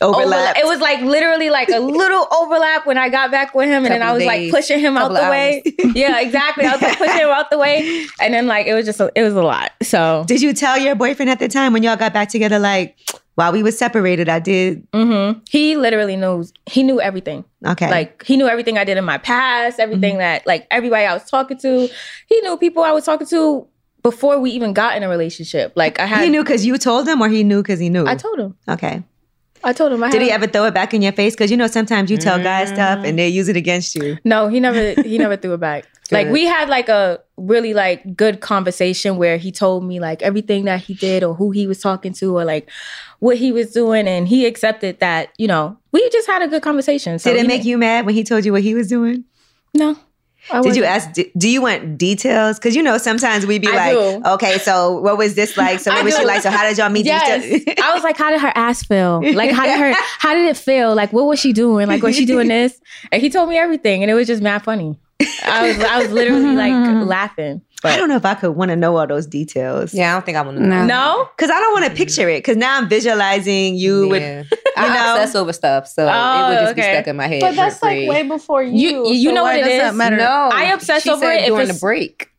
[0.00, 0.56] Overlap.
[0.56, 3.94] It was like literally like a little overlap when I got back with him and
[3.94, 5.62] then I was days, like pushing him out the way.
[5.94, 6.64] yeah, exactly.
[6.64, 9.12] I was like pushing him out the way and then like it was just a,
[9.14, 9.70] it was a lot.
[9.82, 12.98] So Did you tell your boyfriend at the time when y'all got back together, like,
[13.36, 14.88] while we were separated, I did?
[14.92, 15.40] mhm.
[15.48, 17.44] he literally knows he knew everything.
[17.66, 17.90] Okay.
[17.90, 21.24] Like he knew everything I did in my past, everything that like everybody I was
[21.28, 21.88] talking to.
[22.28, 23.66] He knew people I was talking to
[24.04, 25.72] before we even got in a relationship.
[25.74, 28.06] Like I had he knew because you told him or he knew because he knew?
[28.06, 28.56] I told him.
[28.68, 29.02] Okay.
[29.64, 31.34] I told him I Did he ever throw it back in your face?
[31.34, 33.08] Because you know sometimes you tell guys stuff Mm.
[33.08, 34.18] and they use it against you.
[34.24, 35.86] No, he never he never threw it back.
[36.10, 40.66] Like we had like a really like good conversation where he told me like everything
[40.66, 42.68] that he did or who he was talking to or like
[43.20, 46.62] what he was doing and he accepted that, you know, we just had a good
[46.62, 47.18] conversation.
[47.18, 49.24] So Did it make you mad when he told you what he was doing?
[49.72, 49.96] No.
[50.50, 51.12] I Did you ask?
[51.12, 52.58] Do, do you want details?
[52.58, 54.30] Because you know sometimes we be I like, do.
[54.32, 55.80] okay, so what was this like?
[55.80, 56.42] So I what was she like?
[56.42, 57.06] So how did y'all meet?
[57.06, 57.64] Yes.
[57.82, 59.22] I was like, how did her ass feel?
[59.34, 60.94] Like, how did her, how did it feel?
[60.94, 61.88] Like, what was she doing?
[61.88, 62.80] Like, was she doing this?
[63.10, 64.96] And he told me everything, and it was just mad funny.
[65.44, 66.72] I was, I was literally like
[67.06, 67.62] laughing.
[67.84, 69.92] I don't know if I could want to know all those details.
[69.92, 70.86] Yeah, I don't think I want to know.
[70.86, 71.28] No.
[71.36, 71.96] Because I don't want to mm.
[71.96, 72.38] picture it.
[72.38, 74.22] Because now I'm visualizing you with.
[74.22, 74.44] Yeah.
[74.50, 75.14] you I know?
[75.14, 77.40] obsess over stuff, so Oh, it would oh, just be stuck in my head.
[77.40, 78.08] But that's for like free.
[78.08, 78.72] way before you.
[78.72, 79.96] You- you so know why what it does that is?
[79.96, 80.16] matter?
[80.16, 82.30] No, I obsess she over said it if during it's- the break.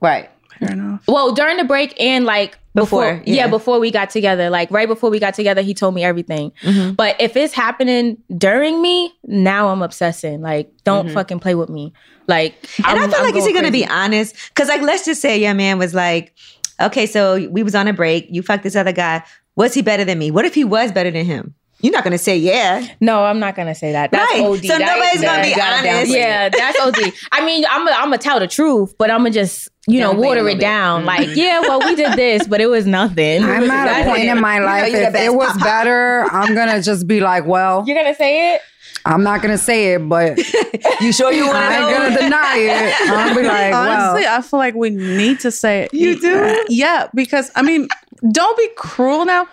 [0.00, 0.30] Right.
[0.58, 1.02] Fair enough.
[1.06, 3.34] Well, during the break and like before, Before, yeah.
[3.44, 3.46] yeah.
[3.48, 6.52] before we got together, like right before we got together, he told me everything.
[6.62, 6.92] Mm-hmm.
[6.94, 10.40] But if it's happening during me, now I'm obsessing.
[10.42, 11.14] Like, don't mm-hmm.
[11.14, 11.92] fucking play with me.
[12.26, 14.34] Like, And I'm- I feel I'm like is he going going to be honest?
[14.48, 16.34] Because like let's just say your man was like,
[16.80, 18.26] okay, so we was on a break.
[18.30, 19.22] You fucked this other guy.
[19.56, 20.30] Was he better than me?
[20.30, 21.54] What if he was better than him?
[21.80, 22.86] You're not going to say yeah.
[23.00, 24.10] No, I'm not gonna say that.
[24.10, 24.42] That's Right.
[24.42, 24.62] OD.
[24.66, 26.10] So That- nobody's gonna be honest.
[26.10, 27.12] Yeah, that's OD.
[27.32, 30.24] I mean, I'm gonna I'm tell the truth, but I'm gonna just you know Downplay
[30.24, 31.02] water it down.
[31.02, 31.06] Mm.
[31.06, 33.44] Like, yeah, well, we did this, but it was nothing.
[33.44, 34.28] I'm at a point it.
[34.28, 34.90] in my life.
[34.90, 38.54] you're the if it was better, I'm gonna just be like, well, You're gonna say
[38.54, 38.62] it?
[39.06, 40.36] I'm not gonna say it, but
[41.00, 41.98] You sure you want I to ain't know?
[42.08, 43.10] gonna deny it.
[43.10, 45.94] I'll be like, Honestly, well, I feel like we need to say it.
[45.94, 46.64] You do?
[46.68, 47.88] Yeah, because I mean,
[48.32, 49.46] don't be cruel now.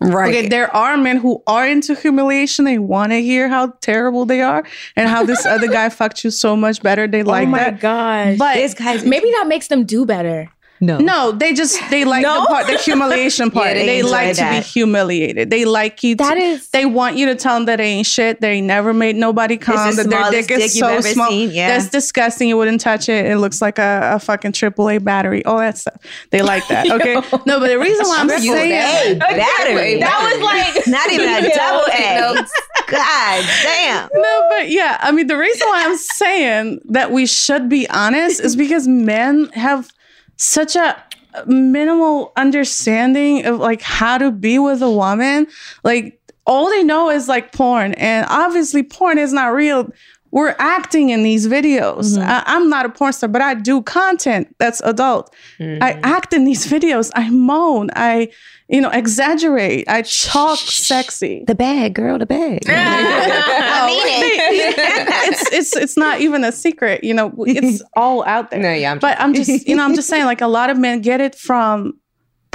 [0.00, 0.28] right.
[0.34, 2.64] Okay, there are men who are into humiliation.
[2.66, 4.62] They want to hear how terrible they are
[4.94, 7.06] and how this other guy fucked you so much better.
[7.08, 7.48] They oh like that.
[7.48, 7.80] oh my that.
[7.80, 8.38] gosh.
[8.38, 10.50] But This guy's maybe that makes them do better.
[10.80, 10.98] No.
[10.98, 12.42] no, they just they like No?
[12.42, 13.74] the part, the humiliation part.
[13.74, 15.50] they they enjoy like to be humiliated.
[15.50, 16.16] They like you.
[16.16, 18.40] To, That is- They want you to tell them that they ain't shit.
[18.40, 19.76] They never made nobody come.
[19.96, 21.28] the That their smallest dick is so small.
[21.28, 21.68] seen, yeah.
[21.68, 22.48] That's disgusting.
[22.48, 23.26] You wouldn't touch it.
[23.26, 25.44] It looks like a, a fucking AAA battery.
[25.44, 25.96] All that stuff.
[26.30, 26.86] They like that.
[26.96, 27.14] Okay.
[27.46, 29.98] no, but the reason why I'm Triple saying A battery.
[30.00, 31.56] That was like Not even a Yeah.
[31.56, 32.46] double A.
[32.88, 34.08] God damn.
[34.14, 38.40] No, but yeah, I mean, the reason why I'm saying that we should be honest
[38.40, 39.90] is because men have
[40.36, 41.02] such a
[41.46, 45.46] minimal understanding of like how to be with a woman.
[45.84, 49.90] Like, all they know is like porn, and obviously, porn is not real.
[50.36, 52.18] We're acting in these videos.
[52.18, 52.28] Mm-hmm.
[52.28, 55.34] I, I'm not a porn star, but I do content that's adult.
[55.58, 56.04] I mm-hmm.
[56.04, 57.10] act in these videos.
[57.14, 57.88] I moan.
[57.96, 58.28] I,
[58.68, 59.88] you know, exaggerate.
[59.88, 61.42] I talk sexy.
[61.46, 62.64] The bag, girl, the bag.
[62.68, 65.32] I mean oh, it.
[65.32, 67.32] it's it's it's not even a secret, you know.
[67.46, 68.60] It's all out there.
[68.60, 70.76] No, yeah, I'm but I'm just you know I'm just saying like a lot of
[70.76, 71.94] men get it from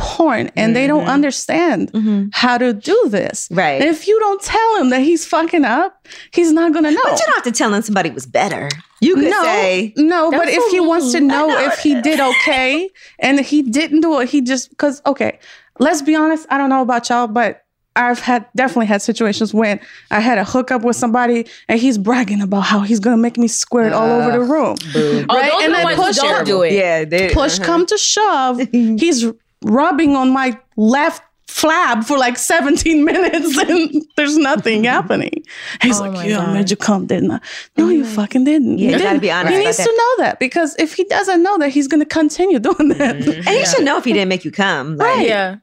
[0.02, 1.10] porn and they don't mm-hmm.
[1.10, 2.26] understand mm-hmm.
[2.34, 3.48] how to do this.
[3.52, 3.82] Right.
[3.82, 7.02] And if you don't tell him that he's fucking up, he's not gonna know.
[7.04, 8.70] But you don't have to tell him somebody was better.
[9.00, 11.28] You could no, say, no, but if he wants to mean.
[11.28, 15.40] know if he did okay and he didn't do it, he just because okay,
[15.80, 16.48] let's be honest.
[16.50, 17.64] I don't know about y'all, but
[17.96, 19.80] I've had definitely had situations when
[20.12, 23.48] I had a hookup with somebody and he's bragging about how he's gonna make me
[23.48, 24.78] squirt all over the room.
[24.94, 25.26] Boo.
[25.30, 25.52] Oh, Right?
[25.52, 26.46] those And are I the ones who push don't it.
[26.46, 26.74] do it.
[26.74, 27.66] yeah, they, Push uh-huh.
[27.66, 29.26] come to shove, he's
[29.64, 35.44] rubbing on my left flab for like 17 minutes and there's nothing happening.
[35.82, 36.54] He's Oh like, my yeah, I God.
[36.54, 37.40] made you come, didn't I?
[37.78, 38.78] No, you oh fucking didn't.
[38.78, 39.22] Yeah, you gotta didn't.
[39.22, 39.84] be honest He needs that.
[39.84, 43.16] to know that because if he doesn't know that, he's going to continue doing that.
[43.18, 44.96] and he should know if he didn't make you come.
[44.98, 45.58] Like, Yeah.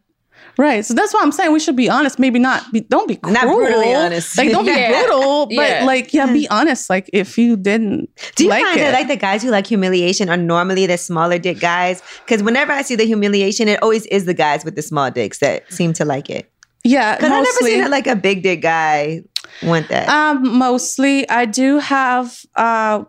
[0.59, 0.85] Right.
[0.85, 2.18] So that's why I'm saying we should be honest.
[2.18, 3.33] Maybe not be, don't be cruel.
[3.33, 4.37] Not brutally honest.
[4.37, 4.90] Like, don't be Yeah.
[4.90, 5.85] brutal, but Yeah.
[5.85, 6.90] like, yeah, be honest.
[6.90, 8.83] Like, if you didn't Do you like find it.
[8.83, 12.03] that like the guys who like humiliation are normally the smaller dick guys?
[12.27, 15.38] Because whenever I see the humiliation, it always is the guys with the small dicks
[15.38, 16.51] that seem to like it.
[16.83, 19.23] yeah, Because I've never seen like a big dick guy
[19.62, 20.09] want that.
[20.09, 23.05] Um, mostly, I do have uh,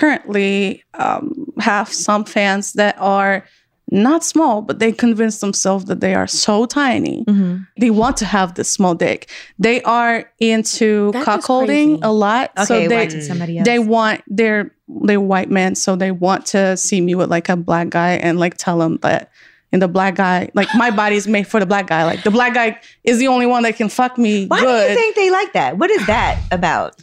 [0.00, 3.44] currently um, have some fans that are
[3.90, 7.24] not small, but they convince themselves that they are so tiny.
[7.24, 7.64] Mm-hmm.
[7.78, 9.30] They want to have this small dick.
[9.58, 12.52] They are into That is cuckolding a lot.
[12.56, 13.66] okay, so they somebody else.
[13.66, 17.56] they want they're they're white men, so they want to see me with like a
[17.56, 19.30] black guy and like tell them that.
[19.72, 22.04] And the black guy, like my body's made for the black guy.
[22.04, 24.84] Like the black guy is the only one that can fuck me Why good.
[24.84, 25.78] do you think they like that?
[25.78, 26.96] What is that about?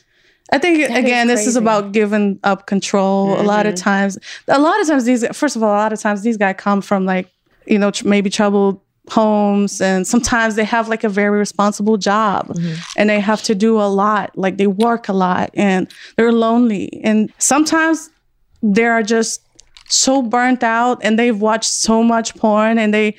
[0.52, 3.40] I think That again, is this is about giving up control.
[3.40, 3.84] A lot of mm-hmm.
[3.84, 5.26] times, a lot of times these.
[5.36, 7.30] First of all, a lot of times these guys come from like
[7.66, 8.80] you know tr- maybe troubled
[9.10, 12.76] homes, and sometimes they have like a very responsible job, mm-hmm.
[12.98, 14.38] and they have to do a lot.
[14.38, 18.10] Like they work a lot, and they're lonely, and sometimes
[18.64, 19.42] they are just
[19.90, 23.18] so burnt out, and they've watched so much porn, and they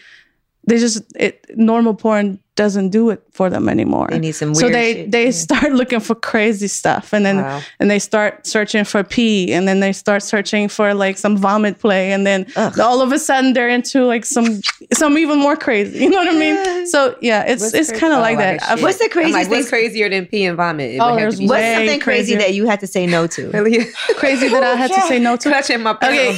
[0.69, 4.09] they just it normal porn doesn't do it for them anymore.
[4.11, 5.31] They need some So they shit, they yeah.
[5.47, 7.61] start looking for crazy stuff, and then Wow.
[7.79, 11.79] and they start searching for pee, and then they start searching for like some vomit
[11.79, 12.47] play, and then
[12.81, 14.61] all of a sudden they're into like some
[14.93, 16.01] some even more crazy.
[16.03, 16.87] You know what I mean?
[16.89, 18.61] So yeah, it's What's it's kind of Oh, like that.
[18.63, 18.83] shit.
[18.83, 20.95] What's the craziest like, what's crazier than pee and vomit?
[20.95, 23.29] It Oh, would have there's to What's something crazy that you had to say no
[23.29, 23.51] to?
[24.17, 25.49] crazy that I had to say no to.
[25.53, 26.37] clutching my Okay.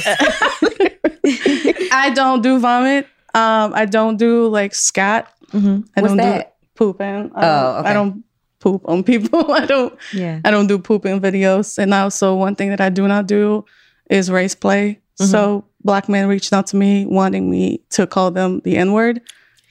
[1.91, 3.07] I don't do vomit.
[3.33, 5.31] Um, I don't do like scat.
[5.53, 6.55] I What's don't that?
[6.59, 7.31] do pooping.
[7.35, 7.41] I Oh,
[7.73, 7.89] don't, okay.
[7.89, 8.23] I don't
[8.59, 9.51] poop on people.
[9.61, 9.97] I don't.
[10.13, 10.39] Yeah.
[10.45, 11.77] I don't do pooping videos.
[11.77, 13.65] And also, one thing that I do not do
[14.09, 14.99] is race play.
[15.15, 19.21] So black men reached out to me wanting me to call them the N word.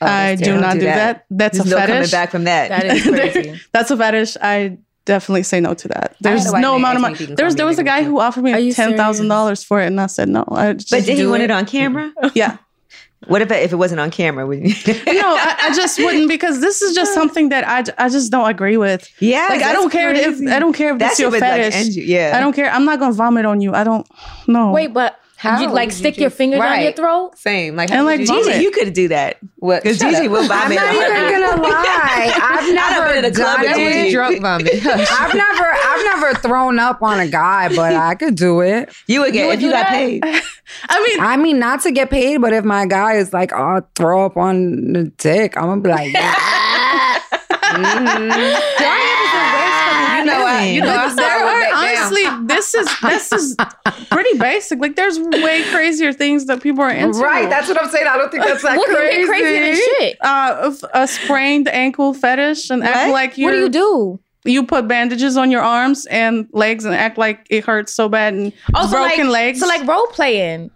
[0.01, 0.96] I do not Don't do do that.
[0.96, 1.27] that.
[1.29, 2.11] That's There's a no coming fetish.
[2.12, 2.68] back from that.
[2.68, 3.61] That is crazy.
[3.73, 4.37] That's a fetish.
[4.40, 6.14] I definitely say no to that.
[6.20, 7.14] There's no amount of money.
[7.14, 9.27] if he can There was there was a guy who offered me Are ten thousand
[9.29, 10.44] dollars for it, and I said no.
[10.49, 11.46] I just but did he want it.
[11.46, 12.12] it on camera?
[12.35, 12.59] Yeah.
[13.26, 14.46] What if it, if it wasn't on camera?
[14.46, 14.94] Would you?
[14.94, 18.48] no, I, I just wouldn't because this is just something that I, I just don't
[18.48, 19.11] agree with.
[19.20, 20.40] Yeah, like I don't care if.
[20.48, 21.96] I don't care if that's your shit would, like, fetish.
[21.96, 22.33] you, yeah.
[22.35, 22.70] I don't care.
[22.70, 23.74] I'm not gonna vomit on you.
[23.74, 24.06] I don't.
[24.48, 24.72] No.
[24.72, 27.38] Wait, but How you like would you stick your just- fingers down your throat?
[27.38, 27.74] Same.
[27.74, 29.38] Like, And how like would you Gigi, you could do that.
[29.57, 29.83] What?
[29.83, 30.33] Because Shut Gigi up.
[30.33, 31.31] will I'm not even her.
[31.48, 32.33] gonna lie.
[32.42, 34.09] I've been never in a club done with Gigi.
[34.09, 34.12] it.
[34.12, 34.74] drunk vomit.
[34.87, 38.92] I've never, I've never thrown up on a guy, but I could do it.
[39.07, 39.90] You would get would if you do got that?
[39.90, 40.22] paid.
[40.88, 43.88] I mean, I mean, not to get paid, but if my guy is like, "I'll
[43.96, 47.18] throw up on the dick," I'm gonna be like, yeah.
[47.70, 48.61] Mm-hmm.
[50.20, 51.09] You know, I, you know, I
[51.70, 52.12] there saw are back down.
[52.12, 53.56] honestly, this is this is
[54.11, 54.78] pretty basic.
[54.80, 57.18] Like, there's way crazier things that people are into.
[57.18, 57.48] right.
[57.48, 58.06] That's what I'm saying.
[58.06, 59.16] I don't think that's that What can crazy.
[59.18, 60.16] get crazier than shit?
[60.20, 63.46] uh, a sprained ankle fetish and act like you.
[63.46, 64.20] What do you do?
[64.44, 68.33] You put bandages on your arms and legs and act like it hurts so bad
[68.33, 69.61] and Oh, so broken like, legs.
[69.61, 70.70] So like role playing,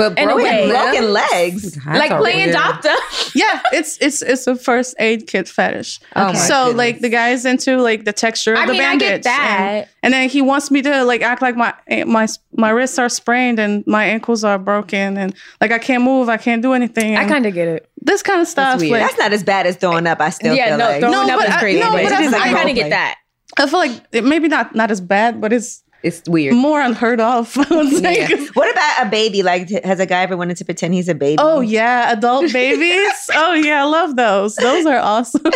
[0.00, 0.68] But In broken way.
[0.70, 1.72] Broken legs.
[1.74, 2.94] That's like playing weird- doctor.
[3.34, 6.00] yeah, it's it's it's a first aid kit fetish.
[6.16, 6.76] Oh my so goodness.
[6.78, 9.08] like the guy's into like the texture of I the mean, I bandage.
[9.08, 9.58] get that.
[9.68, 11.74] And, and then he wants me to like act like my
[12.06, 16.28] my my wrists are sprained and my ankles are broken and like I can't move,
[16.30, 17.16] I can't do anything.
[17.18, 17.90] I kind of get it.
[18.00, 18.80] this kind of stuff.
[18.80, 18.92] weird.
[18.92, 20.20] Like, That's not as bad as throwing up.
[20.22, 21.00] I still yeah, feel no, like.
[21.00, 22.88] throwing No, up but is I- no, but but I- I, I kind of get
[22.90, 23.16] that.
[23.58, 26.54] I feel like it, maybe not not as bad, but it's It's weird.
[26.54, 27.56] more unheard of.
[27.58, 28.16] I would say.
[28.20, 28.28] Yeah.
[28.28, 29.42] 'Cause- What about a baby?
[29.42, 31.36] Like, has a guy ever wanted to pretend he's a baby?
[31.38, 33.12] Oh yeah, adult babies.
[33.34, 34.54] oh yeah, I love those.
[34.56, 35.42] Those are awesome.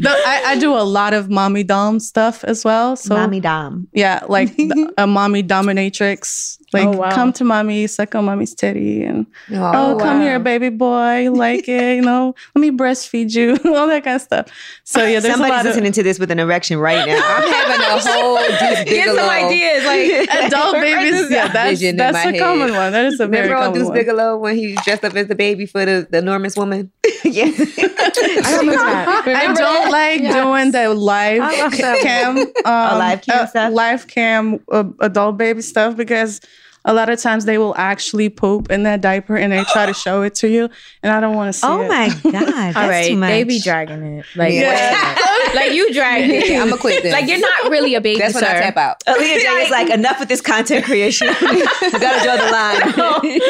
[0.00, 2.96] No, I, I do a lot of mommy dom stuff as well.
[2.96, 3.86] So mommy dom.
[3.92, 4.50] yeah, like
[4.98, 6.58] a mommy dominatrix.
[6.74, 7.10] Like Oh, wow.
[7.14, 10.24] come to mommy, suck on mommy's titty, and oh, Oh, come wow.
[10.24, 12.34] here, baby boy, you like it, you know?
[12.54, 14.48] Let me breastfeed you, all that kind of stuff.
[14.84, 17.20] So yeah, there's a Somebody's lot of listening to this with an erection right now.
[17.24, 19.84] I'm having a whole Deuce Get some ideas.
[19.84, 21.30] Like adult babies.
[21.30, 22.76] Yeah, that's that's a common head.
[22.76, 22.92] one.
[22.92, 23.94] That is a very Remember on common Deuce one.
[23.96, 26.90] Bigalow when he dressed up as the baby for the, the enormous woman?
[27.24, 27.50] yeah.
[27.56, 29.22] I.
[29.26, 33.72] I don't like doing the live cam, um, live cam stuff?
[33.72, 36.40] live cam uh, adult baby stuff because
[36.84, 39.94] a lot of times they will actually poop in that diaper and they try to
[39.94, 40.68] show it to you,
[41.02, 41.88] and I don't want to see Oh it.
[41.88, 42.32] my god.
[42.32, 43.28] That's All right, too much.
[43.30, 44.26] they be dragging it.
[44.36, 45.16] Like, Yeah.
[45.54, 46.60] like you dragging it.
[46.60, 47.12] I'ma quit this.
[47.12, 48.50] Like you're not really a baby, That's when sir.
[48.50, 49.02] I tap out.
[49.06, 51.28] Aaliyah J is like, enough with this content creation.
[51.28, 53.40] we gotta draw the line.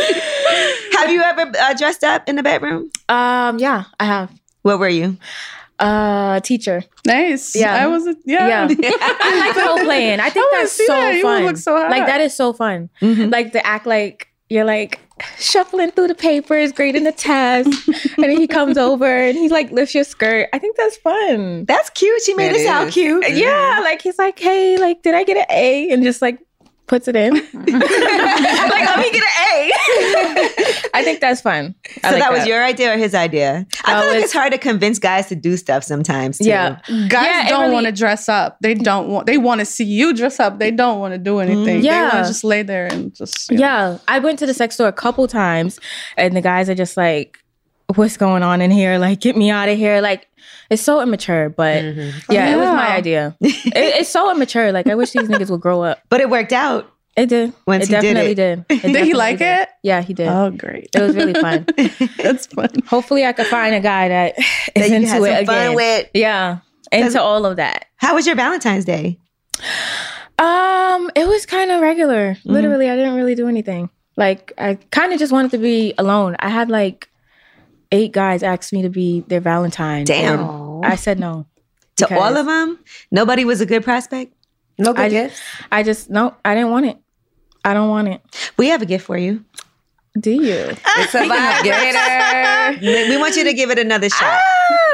[0.92, 2.90] have you ever uh, dressed up in the bedroom?
[3.08, 4.30] Um, yeah, I have.
[4.62, 5.16] What were you?
[5.78, 6.84] Uh, teacher.
[7.06, 7.54] Nice.
[7.56, 7.74] Yeah.
[7.74, 8.06] I was.
[8.06, 8.68] A, yeah.
[8.68, 8.76] Yeah.
[9.00, 10.20] I like role playing.
[10.20, 11.20] I think I that's so that.
[11.22, 11.44] Fun.
[11.44, 12.90] look so like that is so fun.
[13.00, 15.00] Like to act like you're like
[15.38, 19.70] shuffling through the papers, grading the test, and then he comes over and he like
[19.72, 20.48] lifts your skirt.
[20.52, 21.64] I think that's fun.
[21.64, 22.22] That's cute.
[22.22, 22.94] She made That it sound is.
[22.94, 23.30] cute.
[23.30, 25.90] Yeah, like he's like, hey, like, did I get an A?
[25.90, 26.38] And just like
[26.86, 27.34] puts it in.
[27.34, 29.70] like, let me get an A.
[30.94, 31.74] I think that's fun.
[32.02, 33.66] I So like that was your idea or his idea?
[33.84, 36.38] I Uh, feel like it's- it's hard to convince guys to do stuff sometimes.
[36.38, 36.44] Too.
[36.48, 36.76] Yeah.
[37.08, 38.56] Guys Yeah, don't really- want to dress up.
[38.62, 39.26] They don't want.
[39.26, 40.58] They want to see you dress up.
[40.58, 41.64] They don't want to do anything.
[41.82, 42.02] They Yeah.
[42.14, 43.50] want to just lay there and just.
[43.50, 43.62] you know.
[43.64, 45.78] Yeah, I went to the sex store a couple times,
[46.16, 47.38] and the guys are just like,
[47.96, 48.96] "What's going on in here?
[48.98, 50.26] Like, get me out of here!" Like,
[50.70, 51.48] it's so immature.
[51.50, 51.82] But
[52.30, 53.36] yeah, it was my idea.
[53.40, 54.72] it, it's so immature.
[54.72, 55.98] Like, I wish these niggas would grow up.
[56.08, 56.90] But it worked out.
[57.16, 57.52] It did.
[57.66, 58.34] Once it he did definitely it.
[58.34, 58.64] did.
[58.70, 59.60] It Did he like did.
[59.62, 59.68] it?
[59.84, 60.26] Yeah, he did.
[60.28, 60.88] Oh, great.
[60.94, 61.64] It was really fun.
[62.18, 62.70] That's fun.
[62.88, 65.46] Hopefully, I could find a guy that is That you into it again.
[65.46, 66.08] fun with.
[66.14, 66.58] Yeah,
[66.90, 67.86] into all of that.
[67.96, 69.18] How was your Valentine's Day?
[70.38, 72.34] Um, it was kind of regular.
[72.34, 72.50] Mm-hmm.
[72.50, 73.90] Literally, I didn't really do anything.
[74.16, 76.36] Like, I kind of just wanted to be alone.
[76.40, 77.08] I had like
[77.92, 80.04] eight guys ask me to be their Valentine.
[80.04, 80.82] Damn.
[80.84, 81.46] I said no.
[81.96, 82.80] To all of them?
[83.12, 84.32] Nobody was a good prospect?
[84.78, 85.38] No good I gifts.
[85.38, 86.98] just, I just no, I didn't want it.
[87.64, 88.20] I don't want it.
[88.56, 89.44] We have a gift for you.
[90.20, 90.70] Do you?
[90.96, 92.80] It's a vibrator.
[92.80, 94.40] We we want you to give it another shot.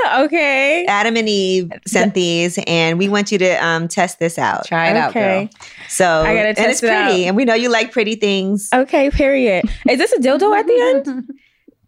[0.06, 0.86] Ah, okay.
[0.86, 4.64] Adam and Eve sent these, and we want you to um, test this out.
[4.66, 5.22] Try it out, girl.
[5.22, 5.50] Okay.
[5.88, 7.28] So, I gotta and it's it pretty, out.
[7.28, 8.70] and we know you like pretty things.
[8.72, 9.66] Okay, period.
[9.88, 11.30] Is this a dildo at the end?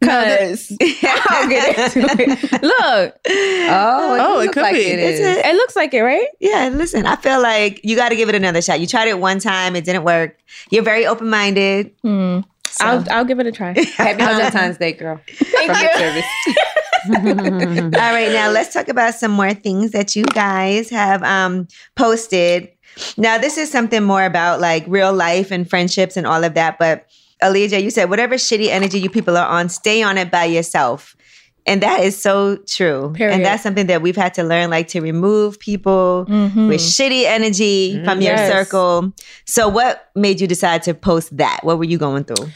[0.02, 0.72] Cause
[1.02, 2.52] I'll get into it.
[2.62, 4.80] Look, Oh, it, Oh, it could like be.
[4.84, 5.36] It It's is.
[5.44, 6.26] it looks like it, right?
[6.40, 8.80] Yeah, listen, I feel like you got to give it another shot.
[8.80, 10.38] You tried it one time, it didn't work.
[10.70, 11.92] You're very open minded.
[12.02, 12.40] Hmm.
[12.80, 13.74] I'll I'll give it a try.
[13.96, 15.20] Happy Valentine's Day, girl.
[15.28, 17.82] Thank From you.
[17.84, 22.68] All right, now let's talk about some more things that you guys have um, posted.
[23.16, 26.78] Now, this is something more about like real life and friendships and all of that.
[26.78, 27.06] But
[27.42, 31.16] Elijah, you said whatever shitty energy you people are on, stay on it by yourself.
[31.64, 33.12] And that is so true.
[33.14, 33.36] Period.
[33.36, 36.68] And that's something that we've had to learn, like to remove people Mhm.
[36.68, 38.50] with shitty energy from your Yes.
[38.50, 39.12] circle.
[39.46, 41.60] So, what made you decide to post that?
[41.62, 42.48] What were you going through?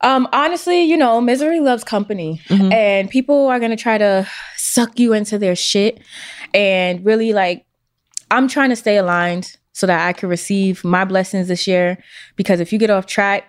[0.00, 2.72] Um, honestly, you know, misery loves company, Mhm.
[2.72, 4.26] and people are gonna try to
[4.56, 6.00] suck you into their shit,
[6.52, 7.66] and really like,
[8.32, 11.98] I'm trying to stay aligned so that I can receive my blessings this year.
[12.34, 13.44] Because if you get off track,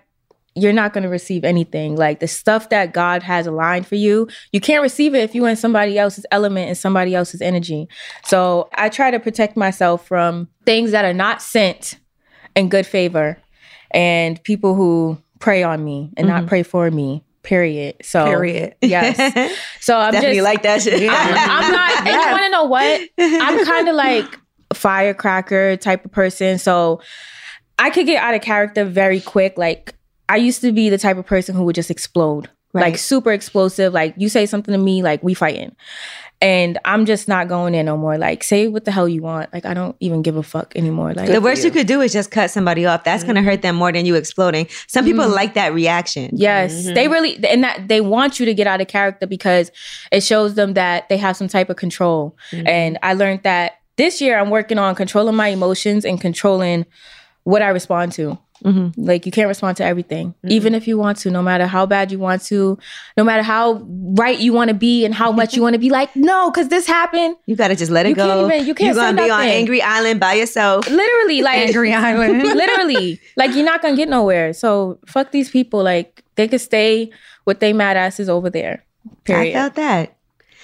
[0.56, 1.96] you're not going to receive anything.
[1.96, 5.48] Like the stuff that God has aligned for you, you can't receive it if you're
[5.48, 7.88] in somebody else's element and somebody else's energy.
[8.26, 12.00] So I try to protect myself from things that are not sent
[12.56, 13.38] in good favor
[13.92, 16.50] and people who prey on me and not mm-hmm.
[16.50, 17.24] pray for me.
[17.44, 17.96] Period.
[18.04, 18.76] So Period.
[18.82, 19.58] Yes.
[19.80, 21.10] So I'm Definitely just like that shit.
[21.10, 21.98] I'm, I'm not.
[22.06, 23.10] And you want to know what?
[23.18, 24.40] I'm kind of like
[24.70, 26.60] a firecracker type of person.
[26.60, 27.02] So
[27.80, 29.58] I could get out of character very quick.
[29.58, 29.96] Like
[30.32, 33.92] I used to be the type of person who would just explode, like super explosive.
[33.92, 35.76] Like you say something to me, like we fighting.
[36.40, 38.18] And I'm just not going in no more.
[38.18, 39.54] Like, say what the hell you want.
[39.54, 41.14] Like, I don't even give a fuck anymore.
[41.14, 41.70] Like, the worst you.
[41.70, 43.04] could do is just cut somebody off.
[43.04, 44.68] That's going to hurt them more than you exploding.
[44.88, 45.36] Some people mm-hmm.
[45.36, 46.32] like that reaction.
[46.34, 46.94] Yes, mm-hmm.
[46.96, 49.70] they really and that they want you to get out of character because
[50.12, 52.36] it shows them that they have some type of control.
[52.52, 52.68] Mm-hmm.
[52.68, 56.88] And I learned that this year I'm working on controlling my emotions and controlling
[57.44, 58.40] what I respond to.
[58.64, 59.02] Mm-hmm.
[59.02, 62.12] Like you can't respond to everything, even if you want to, no matter how bad
[62.12, 62.78] you want to,
[63.18, 63.82] no matter how
[64.16, 66.68] right you want to be and how much you want to be like, no, because
[66.70, 67.38] this happened.
[67.48, 68.28] You got to just let it You go.
[68.28, 68.96] can't even- you can't.
[68.96, 69.42] You're gonna be on.
[69.44, 70.88] Angry Island by yourself.
[70.90, 72.44] Literally, like Angry Island.
[72.44, 77.10] literally like you're not gonna get nowhere so fuck these people like they could stay
[77.46, 80.16] with they mad asses over there I period felt that.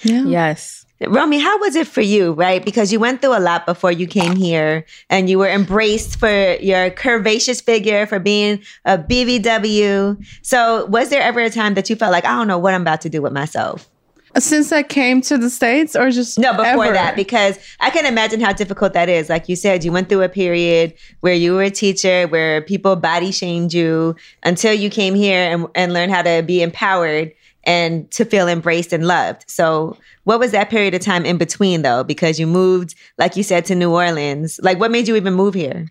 [0.02, 2.64] yes Romy, how was it for you, right?
[2.64, 6.56] Because you went through a lot before you came here and you were embraced for
[6.56, 10.24] your curvaceous figure, for being a BBW.
[10.42, 12.80] So, was there ever a time that you felt like, I don't know what I'm
[12.82, 13.88] about to do with myself?
[14.36, 16.92] Since I came to the States or just No, before ever?
[16.94, 19.28] that, because I can imagine how difficult that is.
[19.28, 22.94] Like you said, you went through a period where you were a teacher, where people
[22.94, 27.32] body shamed you until you came here and, and learned how to be empowered
[27.68, 29.44] and to feel embraced and loved.
[29.48, 32.02] So, what was that period of time in between, though?
[32.02, 34.58] Because you moved, like you said, to New Orleans.
[34.62, 35.86] Like, what made you even move here?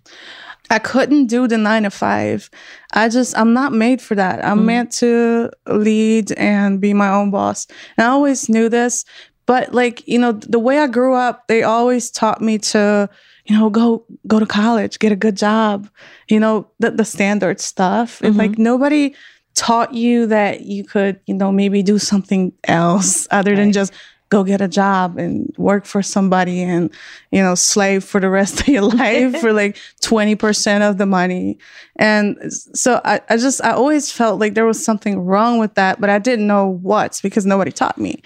[0.69, 2.49] I couldn't do the nine to five.
[2.93, 4.43] I just, I'm not made for that.
[4.43, 4.65] I'm mm-hmm.
[4.65, 7.67] meant to lead and be my own boss.
[7.97, 9.05] And I always knew this,
[9.45, 13.09] but like, you know, the way I grew up, they always taught me to,
[13.45, 15.89] you know, go, go to college, get a good job,
[16.27, 18.19] you know, the, the standard stuff.
[18.21, 18.39] And mm-hmm.
[18.39, 19.15] like nobody
[19.57, 23.91] taught you that you could, you know, maybe do something else other than just
[24.29, 26.91] go get a job and work for somebody and
[27.31, 31.57] you know slave for the rest of your life for like 20% of the money.
[31.95, 35.99] And so I, I just i always felt like there was something wrong with that
[35.99, 38.21] but i didn't know what because nobody taught me.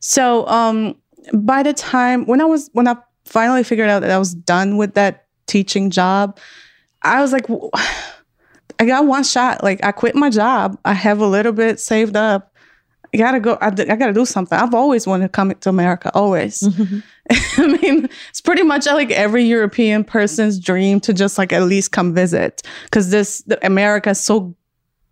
[0.00, 0.96] So um
[1.32, 4.76] by the time when i was when i finally figured out that i was done
[4.76, 6.38] with that teaching job
[7.02, 7.46] i was like
[8.78, 12.16] i got one shot like i quit my job i have a little bit saved
[12.16, 12.54] up
[13.14, 13.56] I gotta go.
[13.60, 14.58] I, I gotta do something.
[14.58, 16.10] I've always wanted to come to America.
[16.14, 16.60] Always.
[16.60, 16.98] Mm-hmm.
[17.62, 21.92] I mean, it's pretty much like every European person's dream to just like at least
[21.92, 24.56] come visit because this America is so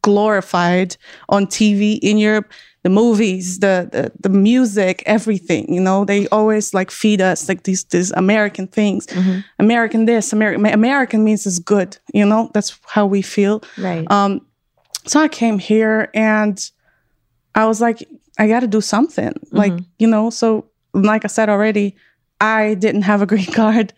[0.02, 0.96] glorified
[1.28, 2.52] on TV in Europe.
[2.82, 5.72] The movies, the, the the music, everything.
[5.72, 9.06] You know, they always like feed us like these these American things.
[9.60, 11.96] American this, American American means is good.
[12.12, 13.62] You know, that's how we feel.
[13.78, 14.10] Right.
[14.10, 14.44] Um,
[15.06, 16.58] so I came here and
[17.54, 18.08] I was like,
[18.38, 19.32] I got to do something.
[19.50, 21.96] Like, you know, so like I said already,
[22.40, 23.92] I didn't have a green card.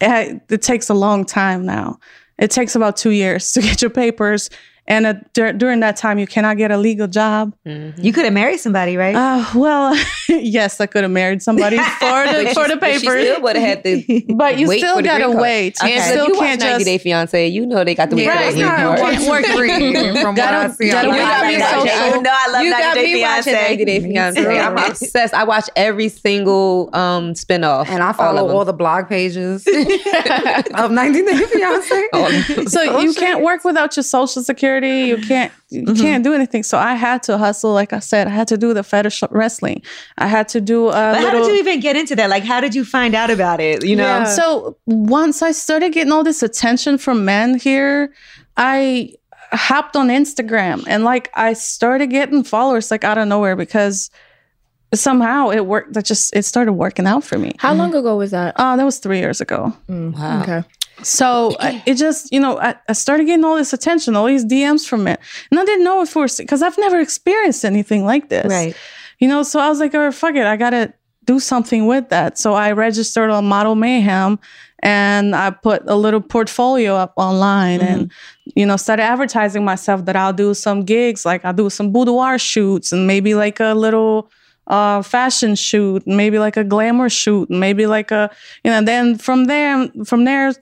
[0.00, 1.98] It, it takes a long time now.
[2.38, 4.50] It takes about two years to get your papers.
[4.88, 7.52] And uh, dur- during that time, you cannot get a legal job.
[7.64, 9.16] You could have married somebody, right?
[9.16, 9.96] Uh, well,
[10.28, 11.82] yes, I could have married somebody for
[12.26, 13.22] the for the But she papers.
[13.26, 14.22] still would have had to.
[14.36, 15.42] But you wait still gotta green card.
[15.42, 15.76] wait.
[15.82, 17.48] You Angela, still you can't just- Day Fiance.
[17.48, 19.44] You know they got to wait Yeah, for it's that not work- card.
[19.44, 20.14] work green.
[20.22, 21.88] From what Gotta- I see gotta on wait for your social.
[21.88, 22.16] social.
[22.16, 23.68] You know I love you 90 got Day me watching Fiancé.
[23.68, 24.58] 90 Day Fiance.
[24.60, 25.34] I'm obsessed.
[25.34, 27.88] I watch every single um spinoff.
[27.88, 32.66] And I follow of all, the blog pages of 90 Day Fiance.
[32.68, 34.75] so you can't work without your social security.
[34.84, 36.00] You can't you Mm-hmm.
[36.00, 36.62] can't do anything.
[36.62, 37.72] So I had to hustle.
[37.72, 39.82] Like I said, I had to do the fetish wrestling.
[40.18, 42.30] I had to do a But how did you even get into that?
[42.30, 43.84] Like, how did you find out about it?
[43.84, 48.12] You know, So once I started getting all this attention from men here,
[48.56, 49.12] I
[49.52, 54.10] hopped on Instagram and like I started getting followers like out of nowhere because
[54.94, 55.94] somehow it worked.
[55.94, 57.52] That just it started working out for me.
[57.58, 58.54] How long ago was that?
[58.58, 59.72] Oh, that was three years ago.
[59.88, 60.42] Wow.
[60.42, 60.62] Okay.
[61.02, 64.44] So I- it just, you know, I, I started getting all this attention, all these
[64.44, 65.20] DMs from it.
[65.50, 68.46] And I didn't know if we were, because I've never experienced anything like this.
[68.50, 68.76] Right.
[69.18, 70.44] You know, so I was like, oh, fuck it.
[70.46, 70.92] I got to
[71.24, 72.38] do something with that.
[72.38, 74.38] So I registered on Model Mayhem
[74.80, 78.12] and I put a little portfolio up online and,
[78.54, 82.38] you know, started advertising myself that I'll do some gigs, like I'll do some boudoir
[82.38, 84.30] shoots and maybe like a little
[84.68, 88.30] uh fashion shoot, maybe like a glamour shoot, maybe like a,
[88.64, 90.52] you know, then from there, from there,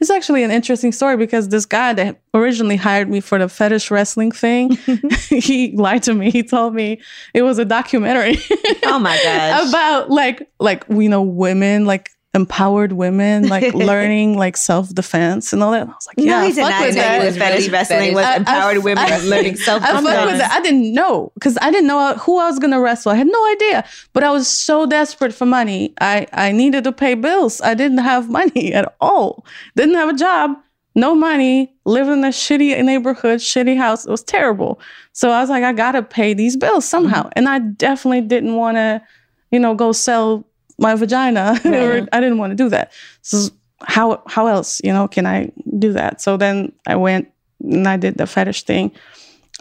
[0.00, 3.90] it's actually an interesting story because this guy that originally hired me for the fetish
[3.90, 4.76] wrestling thing,
[5.28, 6.30] he lied to me.
[6.30, 7.00] He told me
[7.34, 8.36] it was a documentary
[8.84, 9.68] oh my gosh.
[9.68, 15.62] about like like you know women like empowered women like learning like self defense and
[15.62, 15.82] all that.
[15.82, 17.20] And I was like, yeah, he did fuck with that.
[17.20, 18.14] you was that fetish really wrestling fetish.
[18.14, 20.38] was I- I- empowered women I- learning self I fuck with defense.
[20.38, 20.52] that.
[20.52, 23.12] I didn't know because I didn't know who I was gonna wrestle.
[23.12, 23.84] I had no idea.
[24.14, 25.92] But I was so desperate for money.
[26.00, 27.60] I I needed to pay bills.
[27.60, 29.44] I didn't have money at all.
[29.76, 30.52] Didn't have a job.
[30.94, 31.72] No money.
[31.84, 34.06] Living in a shitty neighborhood, shitty house.
[34.06, 34.78] It was terrible.
[35.12, 37.22] So I was like, I gotta pay these bills somehow.
[37.24, 37.30] Mm-hmm.
[37.36, 39.02] And I definitely didn't want to,
[39.50, 40.46] you know, go sell
[40.82, 41.58] my vagina.
[41.64, 42.92] or I didn't want to do that.
[43.22, 43.48] So
[43.80, 46.20] how how else, you know, can I do that?
[46.20, 47.28] So then I went
[47.62, 48.92] and I did the fetish thing.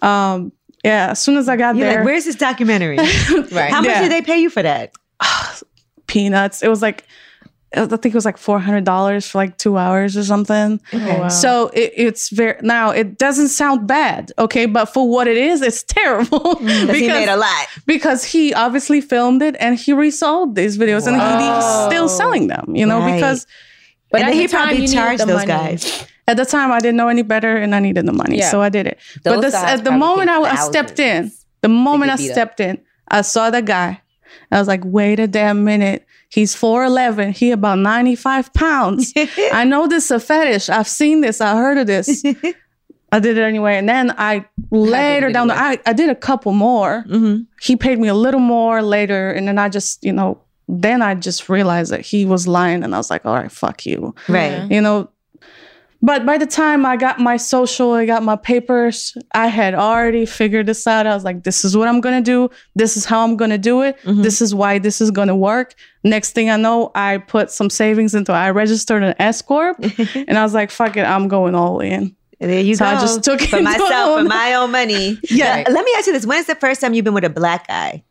[0.01, 0.51] Um,
[0.83, 2.97] yeah, as soon as I got You're there, like, where's this documentary?
[3.51, 3.71] Right.
[3.71, 4.01] How much Yeah.
[4.01, 4.93] did they pay you for that?
[6.07, 6.63] peanuts.
[6.63, 7.05] It was like
[7.73, 10.81] I think it was like four hundred dollars for like two hours or something.
[10.93, 11.27] Oh, wow.
[11.29, 15.61] So it, it's very now it doesn't sound bad, okay, but for what it is,
[15.61, 17.67] it's terrible mm, Because he made a lot.
[17.85, 22.47] because he obviously filmed it and he resold these videos and he, he's still selling
[22.47, 23.15] them, you know, Right.
[23.15, 23.47] because
[24.11, 25.47] But and at then the he probably charged those money.
[25.47, 26.05] guys.
[26.27, 28.51] at the time I didn't know any better and I needed the money, Yeah.
[28.51, 28.99] so I did it.
[29.23, 32.33] but this, at the moment I, I stepped in, the moment I beat up.
[32.33, 34.01] stepped in, I saw the guy.
[34.51, 36.05] I was like, wait a damn minute.
[36.31, 37.35] He's 4'11.
[37.35, 39.13] He about 95 pounds.
[39.51, 40.69] I know this is a fetish.
[40.69, 41.41] I've seen this.
[41.41, 42.23] I heard of this.
[43.11, 43.75] I did it anyway.
[43.75, 47.03] And then I later it down the I, I did a couple more.
[47.09, 47.43] Mm-hmm.
[47.61, 49.31] He paid me a little more later.
[49.31, 52.83] And then I just, you know, then I just realized that he was lying.
[52.83, 54.71] And I was like, all right, fuck you Right.
[54.71, 55.09] you know
[56.01, 60.25] but by the time i got my social i got my papers i had already
[60.25, 63.23] figured this out i was like this is what i'm gonna do this is how
[63.23, 66.91] i'm gonna do it this is why this is gonna work next thing i know
[66.95, 69.77] i put some savings into i registered an s corp
[70.27, 72.91] and i was like fuck it i'm going all in There you So go.
[72.91, 73.49] I just took it.
[73.49, 75.19] for myself, for my own money.
[75.29, 75.61] Yeah.
[75.61, 77.29] Now, let me ask you this: When is the first time you've been with a
[77.29, 78.03] black guy?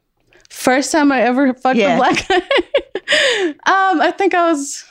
[0.49, 1.95] first time i ever fucked Yeah.
[1.95, 2.41] a black guy
[3.66, 4.84] um i think i was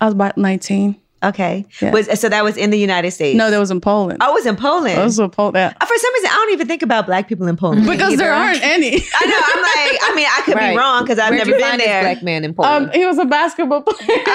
[0.00, 1.64] i was about 19 Okay.
[1.80, 1.90] Yeah.
[1.92, 3.36] Was so that was in the United States?
[3.36, 4.98] no that was in poland I was in Poland.
[4.98, 5.72] I was in Poland yeah.
[5.80, 8.32] Uh, For some reason, I don't even think about black people in Poland because there
[8.32, 9.40] aren't any I know.
[9.52, 10.72] I'm like, I mean, I could Right.
[10.72, 12.02] be wrong because I've Where'd never you been find there.
[12.02, 12.86] black man in Poland?
[12.86, 14.22] Um, he was a basketball player.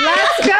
[0.00, 0.56] Let's go.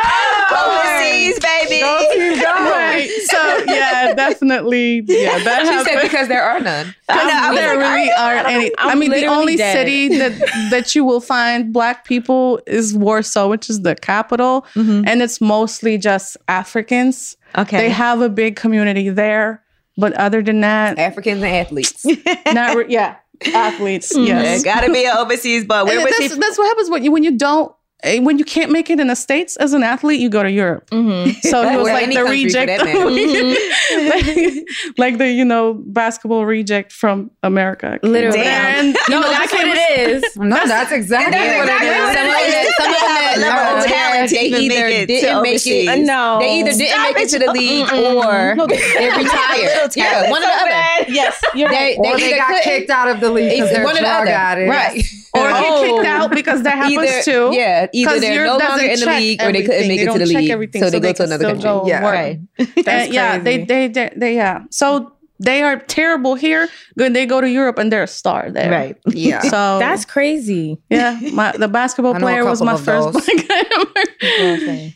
[0.61, 1.83] Overseas, baby.
[1.83, 3.09] right.
[3.27, 5.03] So yeah, definitely.
[5.07, 6.95] Yeah, that she said because there are none.
[7.09, 8.71] I know, there like, really aren't any.
[8.79, 9.73] I I'm mean, the only dead.
[9.73, 10.39] city that
[10.71, 15.07] that you will find black people is Warsaw, which is the capital, mm-hmm.
[15.07, 17.37] and it's mostly just Africans.
[17.57, 17.77] Okay.
[17.77, 19.63] They have a big community there,
[19.97, 22.05] but other than that, Africans and athletes.
[22.53, 23.17] not re- yeah,
[23.55, 24.13] athletes.
[24.17, 26.41] Yes, gotta be an overseas, but where was that's, he?
[26.41, 27.75] that's what happens when you when you don't.
[28.03, 30.51] Eh, When you can't make it in the states as an athlete, you go to
[30.51, 30.89] Europe.
[31.43, 33.11] So he was like the reject, matter.
[34.09, 37.99] like, like the you know basketball reject from America.
[38.03, 38.39] Literally.
[38.39, 38.95] Damn.
[39.11, 40.37] No, that's what it is.
[40.37, 42.15] No, that's exactly That's what exactly it is.
[42.15, 44.87] Some of them, You some of still them have a level of talent they either
[44.87, 45.99] it didn't make it.
[46.07, 46.39] No.
[46.41, 47.29] They either didn't make it it.
[47.31, 49.97] to the league or they retired.
[49.97, 51.13] Yeah, one or the other.
[51.13, 53.95] Yes, They, they Or they either got kicked out of the league because they're one
[53.97, 54.31] or the drug other.
[54.31, 54.71] addicts.
[54.71, 55.05] Right.
[55.35, 57.51] Or get kicked out because that happens Either- too.
[57.53, 60.27] yeah, either they're no longer in the league or they couldn't make it to the
[60.27, 61.63] league, everything, so they go to another country.
[61.63, 62.03] go Yeah.
[62.09, 62.41] Right.
[62.87, 64.65] And yeah, they, they they they yeah.
[64.71, 65.13] So
[65.43, 66.69] they are terrible here.
[66.99, 68.71] Good, they go to Europe and they're a star there.
[68.71, 68.97] Right.
[69.07, 69.41] Yeah.
[69.41, 69.51] So
[69.81, 70.79] That's crazy.
[70.91, 71.19] yeah.
[71.33, 73.93] My, the basketball I know a player was my first black guy ever.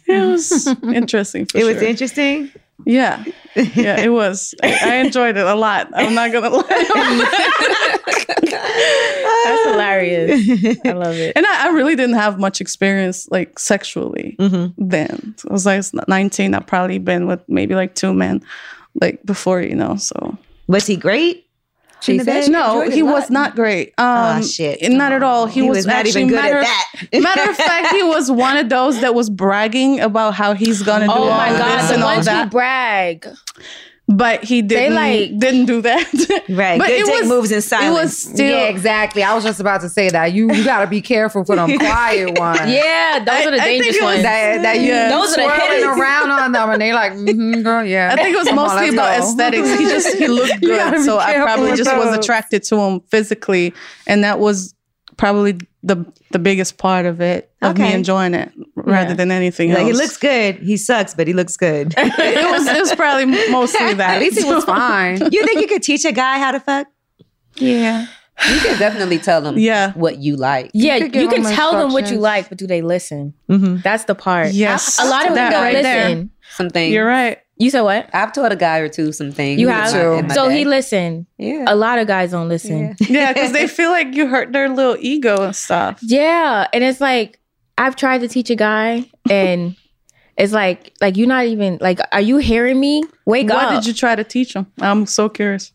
[0.06, 1.46] It was interesting.
[1.46, 2.52] For It was interesting.
[2.86, 4.54] Yeah, yeah, it was.
[4.62, 5.88] I, I enjoyed it a lot.
[5.94, 6.64] I'm not gonna lie.
[8.34, 10.80] That's hilarious.
[10.84, 11.32] I love it.
[11.36, 14.88] And I, I really didn't have much experience like sexually Mm-hmm.
[14.88, 15.34] then.
[15.48, 16.54] I was like 19.
[16.54, 18.42] I've probably been with maybe like two men
[19.00, 19.96] like before, you know.
[19.96, 21.43] So Was he great?
[22.04, 22.50] She the said bed?
[22.52, 23.94] no, he was not great.
[23.98, 24.80] Um, Oh, shit.
[24.92, 25.46] Not at all.
[25.46, 26.62] He, He was, was not even good matter, at
[27.10, 27.20] that.
[27.22, 31.06] matter of fact, he was one of those that was bragging about how he's gonna
[31.06, 32.50] do Oh all my god, this the and all ones who that.
[32.50, 33.26] brag.
[34.06, 36.04] But he didn't they like- didn't do that.
[36.46, 36.78] Right.
[36.78, 39.22] But Good it dick was, moves in It was still yeah, exactly.
[39.22, 40.34] I was just about to say that.
[40.34, 42.60] You you gotta be careful for them quiet ones.
[42.66, 44.22] Yeah, those are the I think dangerous it was ones.
[44.24, 45.08] That, that you Yeah.
[45.08, 45.98] Those are the swirling hitters.
[45.98, 48.10] around on them and they like, mm-hmm, girl, yeah.
[48.12, 49.24] I think it was Come on, mostly let's about go.
[49.24, 49.78] aesthetics.
[49.78, 53.72] He just he looked good, so I probably with just was attracted to him physically,
[54.06, 54.74] and that was
[55.16, 59.14] probably the the biggest part of it of me enjoying it rather Yeah.
[59.14, 59.86] than anything like else.
[59.88, 60.56] he looks good.
[60.56, 61.92] He sucks, but he looks good.
[61.98, 64.14] it was it was probably mostly that.
[64.16, 65.18] At least he was fine.
[65.32, 66.86] you think you could teach a guy how to fuck?
[67.56, 68.06] Yeah.
[68.50, 69.92] You can definitely tell them Yeah.
[69.92, 70.70] what you like.
[70.74, 73.34] Yeah, You you, can them tell them what you like, but do they listen?
[73.48, 73.76] Mm-hmm.
[73.84, 74.52] That's the part.
[74.52, 76.08] Yes, A lot of them that don't right there.
[76.08, 76.30] listen.
[76.56, 76.92] Some things.
[76.94, 77.38] You're right.
[77.56, 78.10] You said what?
[78.12, 79.60] I've taught a guy or two some things.
[79.60, 79.92] You have.
[80.26, 80.58] my- So day.
[80.58, 81.26] he listened.
[81.38, 81.64] Yeah.
[81.68, 82.96] A lot of guys don't listen.
[83.00, 85.98] Yeah, because they feel like you hurt their little ego and stuff.
[86.02, 87.38] Yeah, and it's like
[87.78, 89.76] I've tried to teach a guy, and
[90.36, 93.04] it's like like you're not even like, are you hearing me?
[93.26, 93.74] Wake What up.
[93.74, 94.66] did you try to teach them?
[94.80, 95.70] I'm so curious.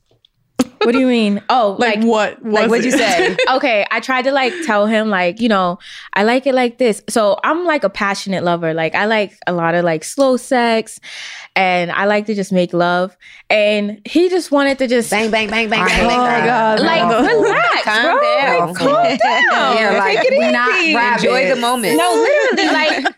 [0.83, 1.41] What do you mean?
[1.49, 2.41] Oh, Like, like, what?
[2.43, 3.35] Was Like what'd you say?
[3.51, 5.77] okay, I tried to like tell him like, you know,
[6.13, 7.01] I like it like this.
[7.09, 8.73] So I'm like a passionate lover.
[8.73, 10.99] Like I like a lot of like slow sex
[11.55, 13.15] and I like to just make love.
[13.49, 16.39] And he just wanted to just bang, bang, bang, bang, I bang, hate bang, that.
[16.39, 16.47] bang.
[16.47, 17.41] God, like no.
[17.43, 18.21] relax, Calm bro.
[18.21, 18.67] down.
[18.67, 19.75] Like, calm down.
[19.77, 20.95] Yeah, like Take it not easy.
[20.95, 21.23] rabbits.
[21.23, 21.97] Enjoy the moment.
[21.97, 23.15] No, literally, like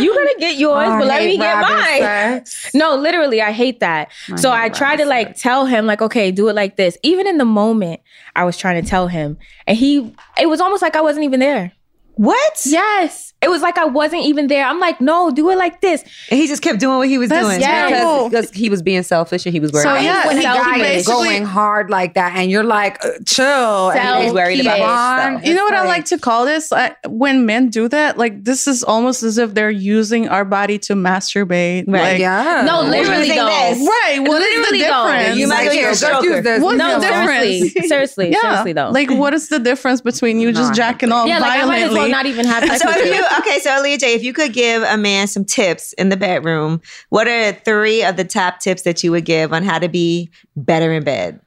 [0.00, 2.00] you're gonna get yours, I but let me get mine.
[2.00, 2.70] sex.
[2.74, 4.10] No, literally, I hate that.
[4.36, 6.96] so I try to rabbit like tell him, like, okay, do it like this.
[7.04, 8.00] Even in the moment,
[8.34, 9.36] I was trying to tell him,
[9.66, 11.72] and he, it was almost like I wasn't even there.
[12.16, 12.60] What?
[12.64, 14.64] Yes, it was like I wasn't even there.
[14.64, 16.02] I'm like, no, do it like this.
[16.30, 17.60] And he just kept doing what he was That's doing.
[17.60, 17.88] Yeah.
[17.88, 18.28] terrible.
[18.30, 19.82] Because he was being selfish and he was worried.
[19.82, 23.10] So, about yeah, when he guy is going hard like that and you're like, uh,
[23.26, 23.90] chill.
[23.90, 25.24] and Self- He's worried about Yes.
[25.24, 25.46] himself.
[25.46, 26.72] You know It's what I like- like to call this?
[26.72, 30.78] I, when men do that, like this is almost as if they're using our body
[30.78, 31.84] to masturbate.
[31.88, 32.12] Right.
[32.12, 32.62] Like, Yeah.
[32.64, 33.46] No, literally using though.
[33.46, 33.78] this.
[33.88, 34.18] Right.
[34.20, 35.06] What is Literally, the though.
[35.12, 35.36] difference?
[35.38, 36.22] You might Like, as well here, use go stroker.
[36.36, 36.62] use this.
[36.62, 37.42] What's No, the difference?
[37.42, 38.40] seriously, seriously, yeah.
[38.40, 38.90] seriously though.
[38.90, 41.90] Like, what is the difference between you just jacking off yeah, like I might as
[41.92, 42.03] violently?
[42.04, 43.14] Well not even have sex So if you.
[43.14, 46.16] you okay, so Aaliyah J, if you could give a man some tips in the
[46.16, 46.80] bedroom,
[47.10, 50.30] what are three of the top tips that you would give on how to be
[50.56, 51.40] better in bed?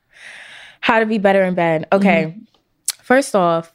[0.81, 1.87] How to be better in bed.
[1.91, 2.25] Okay.
[2.35, 2.39] Mm-hmm.
[3.03, 3.73] First off,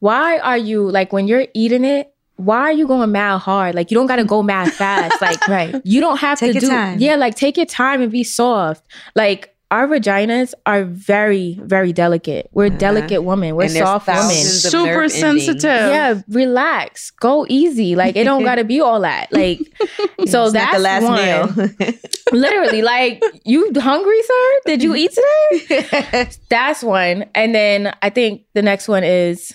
[0.00, 2.12] why are you like when you're eating it?
[2.36, 3.74] Why are you going mad hard?
[3.74, 5.20] Like you don't gotta go mad fast.
[5.22, 5.80] Like Right.
[5.84, 6.98] you don't have Take to your do time.
[7.00, 8.84] yeah, like take your time and be soft.
[9.14, 12.48] Like our vaginas are very, very delicate.
[12.52, 12.78] We're mm-hmm.
[12.78, 13.56] delicate women.
[13.56, 14.30] We're And soft women.
[14.30, 15.44] Super nerve endings.
[15.44, 15.90] sensitive.
[15.90, 17.10] Yeah, relax.
[17.10, 17.94] Go easy.
[17.94, 19.30] Like it don't gotta be all that.
[19.34, 21.56] Like so It's not that's the last one.
[21.56, 21.94] meal.
[22.32, 24.60] Literally, like you hungry, sir?
[24.64, 26.30] Did you eat today?
[26.48, 27.26] That's one.
[27.34, 29.54] And then I think the next one is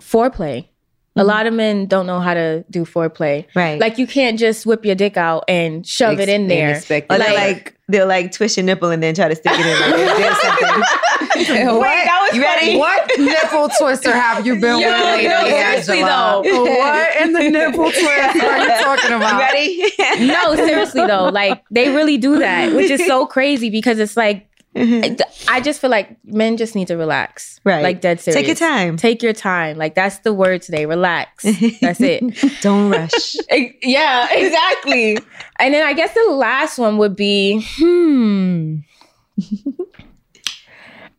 [0.00, 0.68] foreplay.
[1.14, 1.28] A mm-hmm.
[1.28, 3.46] lot of men don't know how to do foreplay.
[3.54, 3.78] Right.
[3.78, 6.76] Like you can't just whip your dick out and shove it in there.
[6.76, 9.34] expect Or it they'll to like they'll like twist your nipple and then try to
[9.36, 10.78] stick it in like there's
[11.34, 12.76] Wait, that was you ready?
[12.76, 16.42] What nipple twister have you been Yo, with lately, no, seriously Angela?
[16.44, 16.64] though.
[16.64, 19.38] What in the nipple twister are you talking You about?
[19.40, 19.92] ready?
[20.20, 21.28] no, seriously though.
[21.28, 25.90] Like they really do that, which is so crazy because it's like I just feel
[25.90, 27.60] like men just need to relax.
[27.64, 27.82] Right.
[27.82, 28.36] Like dead serious.
[28.36, 28.96] Take your time.
[28.96, 29.76] Take your time.
[29.76, 30.86] Like that's the word today.
[30.86, 31.44] Relax.
[31.80, 32.22] That's it.
[32.62, 33.36] Don't rush.
[33.82, 35.18] Yeah, exactly.
[35.58, 38.78] and then I guess the last one would be hmm.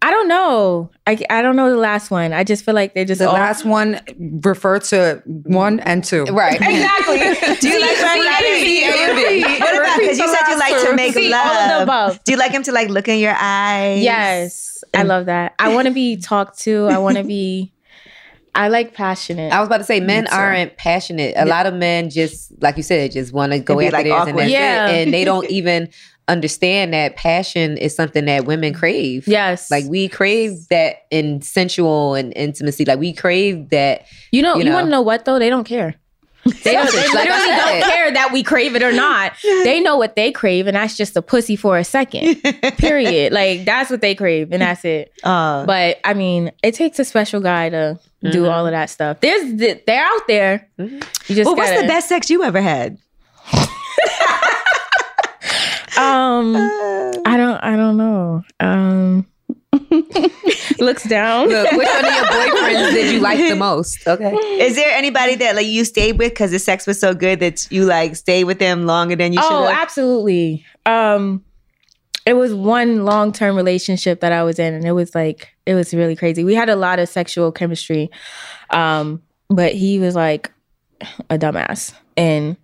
[0.06, 0.92] I don't know.
[1.08, 2.34] I, I don't know the last one.
[2.34, 4.02] I just feel like they just The all- last one
[4.44, 6.26] refer to one and two.
[6.26, 6.56] Right.
[6.62, 7.20] exactly.
[7.62, 9.60] Do you like See, like see, repeat?
[9.62, 11.46] What about because you said you like to make See, love?
[11.48, 12.24] all of the above.
[12.26, 14.04] Do you like him to like look in your eyes?
[14.04, 15.56] Yes, I love that.
[15.58, 16.88] I want to be talked to.
[16.88, 17.72] I want to be.
[18.56, 19.52] I like passionate.
[19.52, 21.34] I was about to say men aren't passionate.
[21.38, 24.04] A lot of men just like you said, just want to go be, after like,
[24.06, 24.42] theirs and awkward.
[24.44, 24.90] that's Yeah.
[24.90, 25.04] it.
[25.06, 25.90] And they don't even
[26.28, 29.28] understand that passion is something that women crave.
[29.28, 29.70] yes.
[29.70, 32.86] Like we crave that in sensual and intimacy.
[32.86, 34.06] Like we crave that.
[34.32, 35.40] you know, you you, want to know what though?
[35.40, 35.96] They don't care.
[36.46, 39.32] They, don't, they literally don't care that we crave it or not.
[39.42, 42.36] They know what they crave, and that's just a pussy for a second.
[42.78, 43.32] Period.
[43.32, 45.14] Like that's what they crave, and that's it.
[45.24, 48.32] Uh, But I mean, it takes a special guy to Mm-hmm.
[48.32, 49.20] do all of that stuff.
[49.20, 49.56] There's
[49.86, 50.70] they're out there.
[50.78, 52.98] You just well, gotta, the best sex you ever had?
[55.98, 56.56] Um,
[57.26, 57.64] I don't.
[57.64, 58.44] I don't know.
[58.60, 59.28] Um,
[60.80, 61.50] looks down.
[61.50, 64.08] Look, which one of your boyfriends did you like the most?
[64.08, 64.34] Okay.
[64.34, 67.72] Is there anybody that like you stayed with because the sex was so good that
[67.72, 70.66] you like stayed with them longer than you should Oh, absolutely.
[70.86, 71.44] Um,
[72.26, 75.76] it was one long term relationship that I was in, and it was like it
[75.76, 76.44] was really crazy.
[76.44, 78.10] We had a lot of sexual chemistry,
[78.70, 80.52] um, but he was like
[81.30, 82.58] a dumbass, and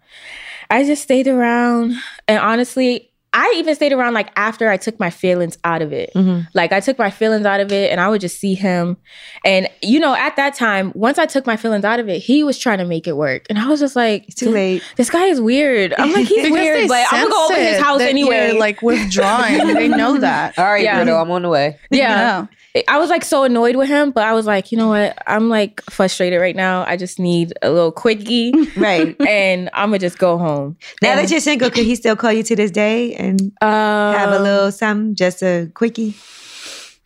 [0.70, 1.96] I just stayed around.
[2.28, 6.12] And honestly, I even stayed around like after I took my feelings out of it.
[6.16, 6.48] Mm-hmm.
[6.54, 8.98] Like I took my feelings out of it, and I would just see him.
[9.46, 12.44] And you know, at that time, once I took my feelings out of it, he
[12.44, 14.84] was trying to make it work, and I was just like, Too late.
[14.96, 15.94] this guy is weird.
[15.98, 18.52] I'm like, he's weird, but I'm gonna go over sense his house anyway.
[18.52, 19.58] You're like withdrawing.
[19.76, 20.58] they know that.
[20.58, 20.96] All right, Yeah.
[20.98, 21.78] Bruno, I'm on the way.
[21.92, 22.48] yeah.
[22.88, 25.18] I was like so annoyed with him, but I was like, you know what?
[25.28, 26.84] I'm like frustrated right now.
[26.86, 29.16] I just need a little quickie, Right.
[29.28, 30.78] and I'm gonna just go home.
[31.02, 34.14] Now And, that you're single, could he still call you to this day and uh,
[34.14, 36.16] have a little something, just a quickie?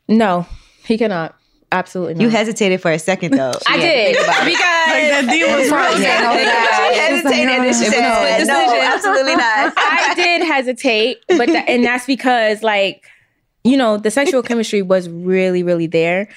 [0.07, 0.45] no,
[0.85, 1.35] he cannot.
[1.71, 2.21] Absolutely not.
[2.21, 3.51] You hesitated for a second though.
[3.67, 5.99] I did because Like that deal was wrong.
[6.01, 11.49] Yeah, no, She that- hesitated and she said, "No, absolutely not." I did hesitate, but
[11.49, 13.05] and that's because like
[13.63, 16.29] you know the sexual chemistry was really really there,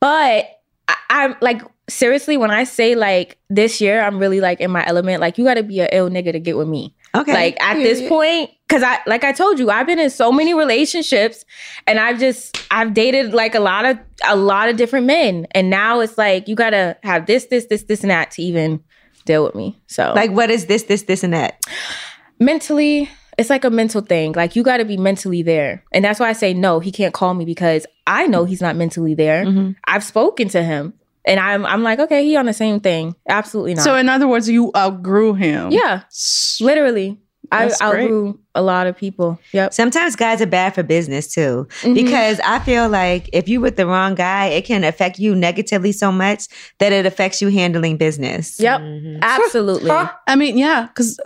[0.00, 0.48] but
[0.88, 4.84] I, I'm like seriously when I say like this year I'm really like in my
[4.86, 5.20] element.
[5.20, 6.94] Like you got to be a ill nigga to get with me.
[7.14, 7.32] Okay.
[7.32, 10.54] Like at this point, because I like I told you, I've been in so many
[10.54, 11.44] relationships,
[11.86, 15.68] and I've just I've dated like a lot of a lot of different men, and
[15.68, 18.82] now it's like you gotta have this this this this and that to even
[19.26, 19.78] deal with me.
[19.86, 21.60] So like, what is this, this, this, and that?
[22.42, 23.08] mentally
[23.38, 24.32] it's like a mental thing.
[24.32, 25.84] Like you got to be mentally there.
[25.92, 28.76] And that's why i say no he can't call me because i know he's not
[28.76, 29.44] mentally there.
[29.44, 29.72] Mm-hmm.
[29.86, 33.14] I've spoken to him and i'm i'm like okay he on the same thing.
[33.28, 33.84] Absolutely not.
[33.84, 35.70] So in other words, you outgrew him.
[35.72, 36.02] yeah.
[36.60, 37.18] Literally.
[37.50, 38.04] I That's great.
[38.04, 41.94] outgrew a lot of people yep Sometimes guys are bad for business too, Mm-hmm.
[41.94, 45.92] because I feel like if you with the wrong guy, it can affect you negatively
[45.92, 46.48] so much
[46.78, 48.60] that it affects you handling business.
[48.60, 48.80] yep
[49.22, 49.90] absolutely
[50.26, 51.18] I mean, yeah, because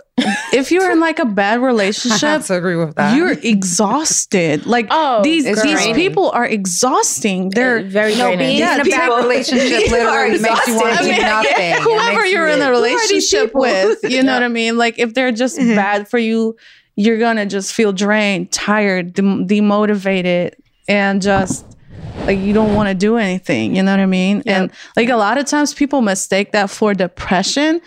[0.53, 3.15] if you're in like a bad relationship, I agree with that.
[3.15, 4.65] you're exhausted.
[4.65, 5.95] Like Oh, these these draining.
[5.95, 7.49] people are exhausting.
[7.49, 8.39] They're very no, draining.
[8.39, 11.05] being Yeah, in a people- bad relationship literally makes you want to exhausted.
[11.05, 11.71] do I mean, nothing.
[11.73, 12.95] It whoever you're you- in a Who are these
[13.33, 14.77] relationship with, you know what I mean?
[14.77, 15.75] Like if they're just Mm-hmm.
[15.75, 16.55] bad for you,
[16.97, 20.55] you're gonna just feel drained, tired, dem- demotivated,
[20.89, 21.65] and just
[22.25, 23.75] like you don't want to do anything.
[23.75, 24.43] You know what I mean?
[24.45, 27.79] And like a lot of times people mistake that for depression.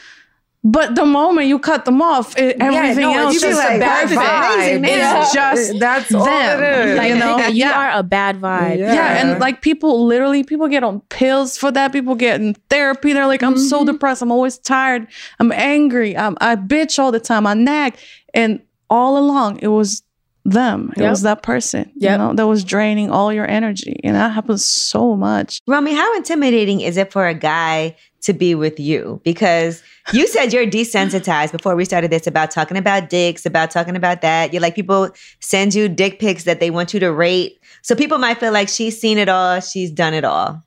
[0.62, 3.80] But the moment you cut them off, it, everything no, else you is feel like,
[3.80, 4.10] perfect.
[4.20, 5.22] that's amazing, man.
[5.22, 6.62] It's just That's all them.
[6.62, 6.98] it is.
[6.98, 7.48] like you know, yeah.
[7.48, 8.92] you are a bad vibe Yeah.
[8.92, 11.92] yeah, and like people literally people get on pills for that.
[11.92, 13.14] People get in therapy.
[13.14, 13.92] They're like, I'm so Mm-hmm.
[13.92, 14.20] depressed.
[14.20, 15.06] I'm always tired.
[15.38, 16.14] I'm angry.
[16.14, 17.46] I'm, I bitch all the time.
[17.46, 17.94] I nag.
[18.34, 18.60] And
[18.90, 20.02] all along, it was
[20.44, 20.90] them.
[20.96, 21.10] It Yep.
[21.10, 21.90] was that person.
[21.94, 24.00] You know, that was draining all your energy.
[24.02, 25.60] And that happens so much.
[25.66, 29.20] Romy, how intimidating is it for a guy to be with you?
[29.22, 29.82] Because
[30.14, 34.22] you said you're desensitized before we started this about talking about dicks, about talking about
[34.22, 34.52] that.
[34.52, 35.10] You're like, people
[35.40, 37.58] send you dick pics that they want you to rate.
[37.82, 40.62] So people might feel like she's seen it all, she's done it all.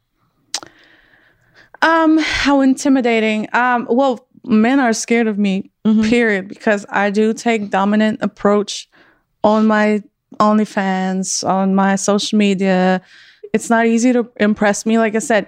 [1.81, 3.47] Um, how intimidating.
[3.53, 6.03] Um, well, men are scared of me, Mm-hmm.
[6.09, 8.87] period, because I do take dominant approach
[9.43, 10.01] on my
[10.39, 13.01] OnlyFans, on my social media.
[13.53, 14.97] It's not easy to impress me.
[14.97, 15.47] Like I said,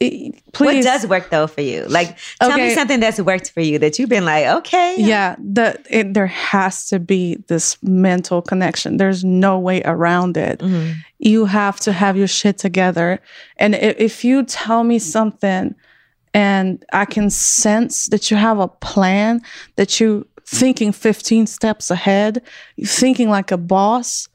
[0.00, 0.84] it- please.
[0.84, 1.84] What does work though for you?
[1.84, 4.96] Like, tell me something that's worked for you that you've been like, okay.
[4.98, 8.96] yeah, the it, there has to be this mental connection.
[8.96, 10.58] There's no way around it.
[10.60, 10.92] Mm-hmm.
[11.18, 13.20] You have to have your shit together.
[13.58, 15.74] And i- if you tell me something
[16.32, 19.40] and I can sense that you have a plan,
[19.76, 22.42] that you thinking 15 steps ahead,
[22.76, 24.28] you thinking like a boss,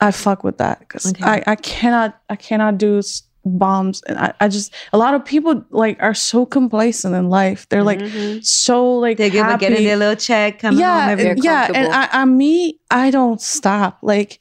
[0.00, 3.02] I fuck with that because I, I cannot I cannot do
[3.44, 7.68] bombs and I, I just a lot of people like are so complacent in life.
[7.68, 8.40] They're like mm-hmm.
[8.42, 11.70] so like They're with getting their little check, coming home yeah, every They're yeah.
[11.74, 11.92] And.
[11.92, 13.98] I, I, me, I don't stop.
[14.02, 14.38] Like,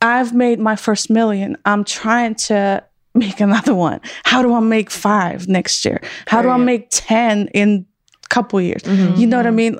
[0.00, 1.56] I've made my first million.
[1.64, 2.84] I'm trying to
[3.18, 4.00] make another one?
[4.24, 6.00] How do I make five next year?
[6.26, 7.86] How do I make 10 in
[8.24, 8.82] a couple years?
[8.82, 9.20] Mm-hmm.
[9.20, 9.78] You know what I mean?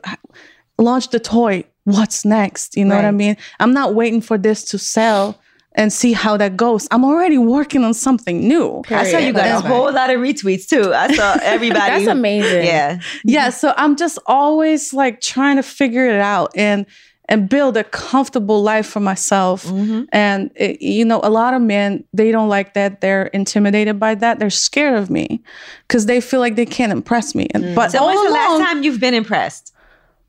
[0.78, 1.64] Launch the toy.
[1.84, 2.76] What's next?
[2.76, 3.36] You know what I mean?
[3.60, 5.38] I'm not waiting for this to sell
[5.78, 6.88] and see how that goes.
[6.90, 8.82] I'm already working on something new.
[8.90, 10.92] I saw you got That's a whole lot of retweets too.
[10.92, 11.78] I saw everybody.
[11.78, 12.64] That's amazing.
[12.64, 13.00] Yeah.
[13.24, 16.84] yeah so i'm just always like trying to figure it out and
[17.30, 20.02] and build a comfortable life for myself Mm-hmm.
[20.12, 24.14] and it- you know a lot of men they don't like that they're intimidated by
[24.14, 25.42] that they're scared of me
[25.86, 27.92] because they feel like they can't impress me and but Mm.
[27.92, 29.74] So all when's the last time you've been impressed?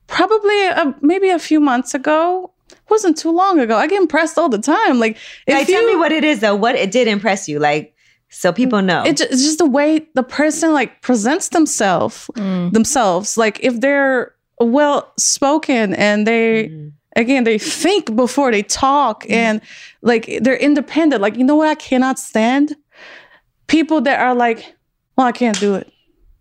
[0.07, 2.51] probably uh, maybe a few months ago
[2.89, 5.15] wasn't too long ago i get impressed all the time like
[5.47, 6.55] if Like, tell you- me what it is though.
[6.55, 7.93] What it did impress you, like,
[8.31, 9.03] so people know.
[9.05, 15.11] It it's just the way the person like presents themselves themselves like if they're well
[15.17, 16.91] spoken and they mm.
[17.15, 19.31] again they think before they talk mm.
[19.31, 19.61] and
[20.01, 21.21] like they're independent.
[21.21, 22.75] Like you know what i cannot stand?
[23.67, 24.75] People that are like
[25.15, 25.91] well i can't do it.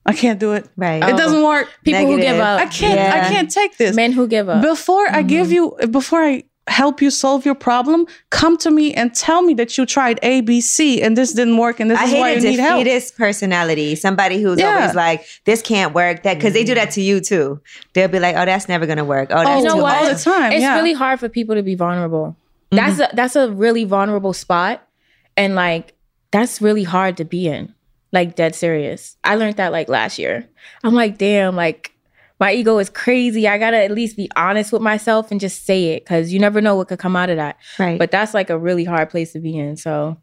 [0.07, 0.67] I can't do it.
[0.77, 1.03] Right.
[1.03, 1.69] it doesn't work.
[1.85, 2.61] People who give up.
[2.61, 3.27] i can't Yeah.
[3.27, 3.95] i can't take this.
[3.95, 4.63] Men who give up.
[4.63, 5.83] before I give mm-hmm.
[5.83, 9.77] you, before I help you solve your problem, come to me and tell me that
[9.77, 12.41] you tried A, B, C, and this didn't work, and this I is why you
[12.41, 12.79] need help.
[12.85, 13.95] defeatist personality.
[13.95, 14.77] Somebody who's Yeah.
[14.77, 17.61] always like, "This can't work." That because they do that to you too.
[17.95, 19.83] They'll be like, "Oh, that's never gonna work." Oh, oh that's Oh, you know too
[19.83, 19.93] what?
[19.95, 20.53] hard." all the time.
[20.53, 20.77] it's yeah.
[20.77, 22.37] really hard for people to be vulnerable.
[22.71, 23.13] That's mm-hmm.
[23.13, 24.87] a that's a really vulnerable spot,
[25.37, 25.95] and like
[26.31, 27.75] that's really hard to be in.
[28.13, 29.17] Like dead serious.
[29.25, 30.49] I learned that like last year.
[30.83, 31.93] I'm like, damn, like
[32.41, 33.49] my ego is crazy.
[33.49, 36.61] I gotta at least be honest with myself and just say it because you never
[36.61, 37.57] know what could come out of that.
[37.79, 37.99] Right.
[37.99, 39.77] But that's like a really hard place to be in.
[39.77, 40.17] So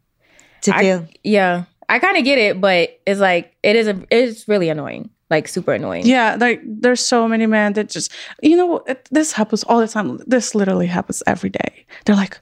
[0.61, 1.07] to I- feel.
[1.24, 5.09] yeah, I kind of get it, but it's like it is a it's really annoying,
[5.30, 6.05] like super annoying.
[6.05, 8.11] Yeah, like there's so many men that just,
[8.41, 10.20] you know, it, this happens all the time.
[10.26, 11.86] This literally happens every day.
[12.05, 12.39] They're like,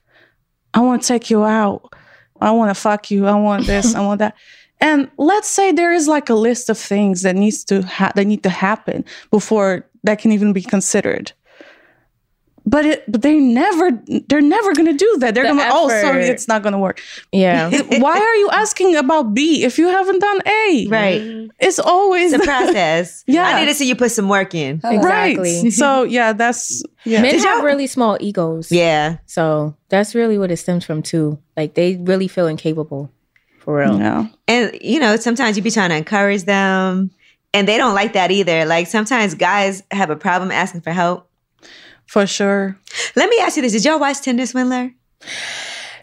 [0.74, 1.92] I want to take you out.
[2.40, 3.26] I want to fuck you.
[3.28, 3.96] I want this.
[3.96, 4.36] I want that.
[4.84, 8.26] And let's say there is like a list of things that needs to ha- that
[8.28, 11.32] need to happen before that can even be considered.
[12.66, 13.92] But it, but they never,
[14.30, 15.36] they're never gonna do that.
[15.36, 17.02] They're The gonna, oh, sorry, it's not gonna work.
[17.34, 17.70] yeah.
[18.00, 20.88] Why are you asking about B if you haven't done A?
[20.90, 21.50] Right.
[21.60, 23.24] It's always It's a process.
[23.28, 23.48] Yeah.
[23.48, 24.80] I need to see you put some work in.
[24.84, 25.62] Exactly.
[25.64, 25.74] Right.
[25.74, 27.22] So yeah, that's yeah.
[27.22, 28.72] Men Did have y'all- really small egos.
[28.72, 29.18] Yeah.
[29.26, 31.40] So that's really what it stems from too.
[31.58, 33.12] Like they really feel incapable.
[33.64, 33.98] For real.
[33.98, 34.28] Yeah.
[34.50, 37.12] And you know, sometimes you be trying to encourage them,
[37.54, 38.66] and they don't like that either.
[38.66, 41.30] Like sometimes guys have a problem asking for help.
[42.06, 42.78] For sure.
[43.16, 44.92] Let me ask you this: Did y'all watch Tinder Swindler?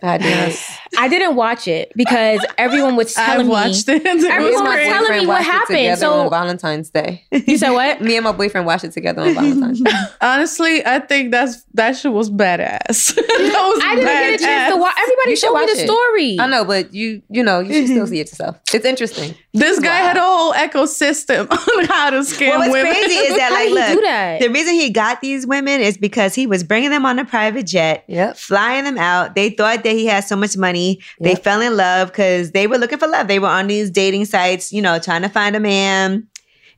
[0.02, 0.56] I did.
[0.98, 3.94] I didn't watch it because everyone was telling I've watched me.
[3.96, 4.02] it.
[4.06, 4.86] It Everyone was was great.
[4.88, 5.98] telling me what happened.
[5.98, 7.24] So- on Valentine's Day.
[7.30, 8.00] You said what?
[8.02, 9.90] Me and my boyfriend watched it together on Valentine's Day.
[10.20, 13.14] Honestly, I think that's that shit was badass.
[13.14, 14.80] that was I didn't get a chance to badass.
[14.80, 14.94] watch.
[14.98, 15.86] Everybody You should showed me the it.
[15.86, 16.40] story.
[16.40, 18.58] I know, but you you know you should still see it yourself.
[18.72, 19.34] It's interesting.
[19.52, 22.92] This guy had a whole ecosystem on how to scam Well, what's women.
[22.92, 24.40] crazy is that, like, did look, do that?
[24.40, 27.66] the reason he got these women is because he was bringing them on a private
[27.66, 28.36] jet, Yep.
[28.36, 29.34] flying them out.
[29.34, 31.00] They thought that he had so much money.
[31.20, 33.28] They fell in love because they were looking for love.
[33.28, 36.26] They were on these dating sites, you know, trying to find a man.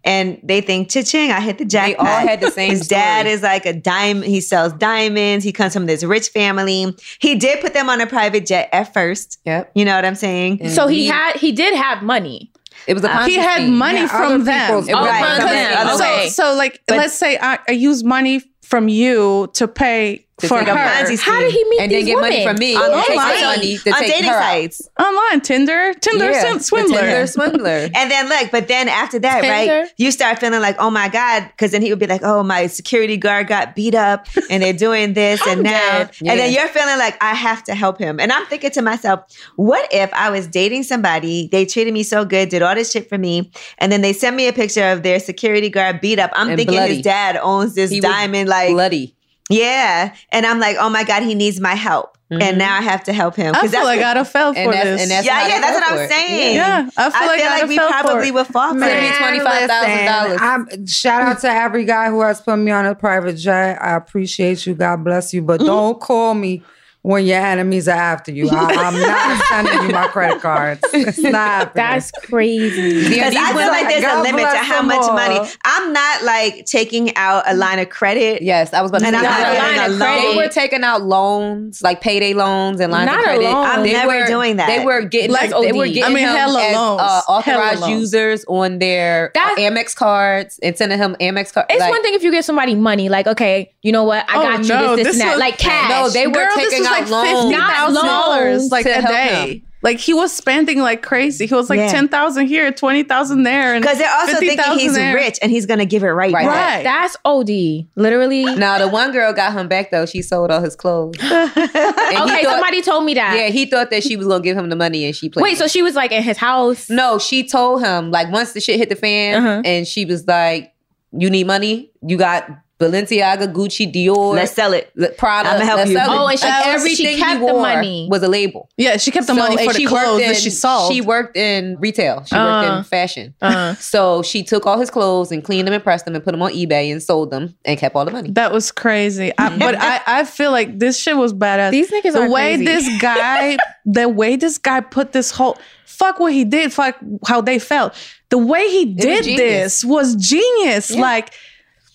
[0.05, 2.09] And they think, cha-ching, I hit the They jackpot.
[2.09, 4.25] all had the same His dad is like a diamond.
[4.25, 5.45] He sells diamonds.
[5.45, 6.97] He comes from this rich family.
[7.21, 9.39] He did put them on a private jet at first.
[9.45, 9.71] Yep.
[9.77, 10.71] You know what I'm saying?
[10.71, 12.51] so he He- had he did have money.
[12.89, 14.67] It was a Ponzi he had money Yeah, from them.
[14.67, 15.89] people's Right, from Ponzi them.
[16.01, 16.29] Okay.
[16.31, 20.49] So, so like, But- let's say I, I use money from you to pay To
[20.49, 22.57] for take her a Ponzi How did he meet and these then get money from
[22.59, 23.35] me oh On and take online.
[23.41, 24.43] my money to on take dating her out.
[24.43, 24.89] sites.
[25.01, 27.01] online Tinder, Tinder Yeah, sim- swindler.
[27.01, 27.89] Tinder swindler.
[27.95, 29.81] And then look, but then after that, Tinder?
[29.83, 29.89] right?
[29.97, 32.67] You start feeling like, oh my God, because then he would be like, oh, my
[32.67, 35.71] security guard got beat up and they're doing this and I'm now.
[36.05, 36.11] dead.
[36.27, 38.21] And then you're feeling like, I have to help him.
[38.21, 39.21] And I'm thinking to myself,
[39.57, 43.09] what if I was dating somebody, they treated me so good, did all this shit
[43.09, 46.31] for me, and then they send me a picture of their security guard beat up?
[46.35, 46.95] I'm And thinking bloody.
[46.97, 49.15] his dad owns this He diamond, like, bloody.
[49.53, 50.15] Yeah.
[50.31, 52.17] And I'm like, oh my God, he needs my help.
[52.31, 53.55] And now I have to help him.
[53.55, 55.03] I feel like I'd have fell for And that's- this.
[55.03, 56.55] and that's- yeah, yeah, that's what I'm saying.
[56.57, 59.43] Yeah, I feel like I'd have we fell probably would fall for Send me it.
[59.43, 60.89] $25,000.
[60.89, 63.77] Shout out to every guy who has put me on a private jet.
[63.83, 64.75] I appreciate you.
[64.75, 65.43] God bless you.
[65.43, 65.67] But Mm-hmm.
[65.67, 66.63] don't call me
[67.03, 68.49] when your enemies are after you.
[68.51, 70.81] I, I'm not sending you my credit cards.
[70.93, 71.73] It's not happening.
[71.75, 73.09] That's crazy.
[73.09, 75.15] Because I feel like there's a limit to how them much all.
[75.15, 75.51] money.
[75.65, 78.43] I'm not like taking out a line of credit.
[78.43, 79.89] Yes, I was about to And say I'm that.
[79.89, 80.23] They were- loan.
[80.23, 83.45] They were taking out loans, like payday loans and lines Not of a credit.
[83.45, 83.65] loan.
[83.67, 84.67] I'm They never were- doing that.
[84.69, 87.01] They were getting Like they were getting I mean, him hella as loans.
[87.03, 88.01] uh, authorized Hella loans.
[88.01, 91.67] users on their uh, Amex cards and sending him Amex cards.
[91.71, 94.43] It's one thing if you give somebody money, like, okay, you know what, I Oh,
[94.43, 95.39] got you no, this, this, this and that.
[95.39, 95.91] Like cash.
[95.91, 99.53] No, they were taking out like fifty thousand dollars like a day.
[99.55, 99.63] him.
[99.85, 101.45] Like he was spending like crazy.
[101.47, 101.89] He was like Yeah.
[101.91, 105.15] ten thousand here, twenty thousand there, and Because they're also thinking 50,000 he's there.
[105.17, 106.47] rich and he's gonna give it right, Right.
[106.47, 106.75] back.
[106.77, 106.85] Right.
[106.85, 107.89] That's OD.
[107.97, 108.45] Literally.
[108.45, 110.07] Now the one girl got him back though.
[110.07, 111.17] She sold all his clothes.
[111.21, 113.37] Okay, thought- somebody told me that.
[113.37, 115.43] Yeah, he thought that she was gonna give him the money, and she played.
[115.43, 116.89] Wait, so she was like in his house?
[116.89, 119.63] no, she told him like once the shit hit the fan, Uh-huh.
[119.65, 120.73] and she was like,
[121.13, 121.91] "You need money?
[122.07, 122.49] You got
[122.83, 124.91] Balenciaga, Gucci, Dior, Let's sell it.
[124.97, 125.51] Le- Prada.
[125.51, 125.97] I'ma help let's you.
[125.97, 128.09] sell it." Oh, and she- Like, she kept he the money.
[128.11, 128.69] was a label.
[128.77, 130.93] Yeah, she kept the So- money for the clothes worked that in- she sold.
[130.93, 132.25] She worked in retail.
[132.27, 132.77] She worked Uh.
[132.79, 133.35] in fashion.
[133.41, 136.33] Uh, So she took all his clothes and cleaned them and pressed them and put
[136.33, 138.31] them on eBay and sold them and kept all the money.
[138.33, 139.33] That was crazy.
[139.39, 141.71] I, but I, I feel like this shit was badass.
[141.71, 142.65] These niggas the are way crazy.
[142.65, 143.57] this guy,
[143.87, 147.95] the way this guy put this whole fuck what he did, fuck how they felt.
[148.31, 150.91] The way he did this was genius.
[150.95, 151.33] Like,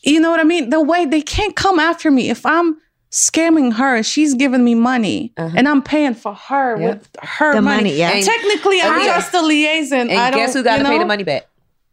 [0.03, 0.69] you know what I mean?
[0.69, 2.77] The way they can't come after me if I'm
[3.11, 4.03] scamming her.
[4.03, 5.55] She's giving me money, uh-huh.
[5.57, 6.89] and I'm paying for her Yep.
[6.99, 7.77] with her The money.
[7.83, 8.11] money, yeah.
[8.11, 9.15] And- Technically, I'm and yeah.
[9.19, 10.09] just a liaison.
[10.09, 11.47] And I don't, guess who got you to pay the money back?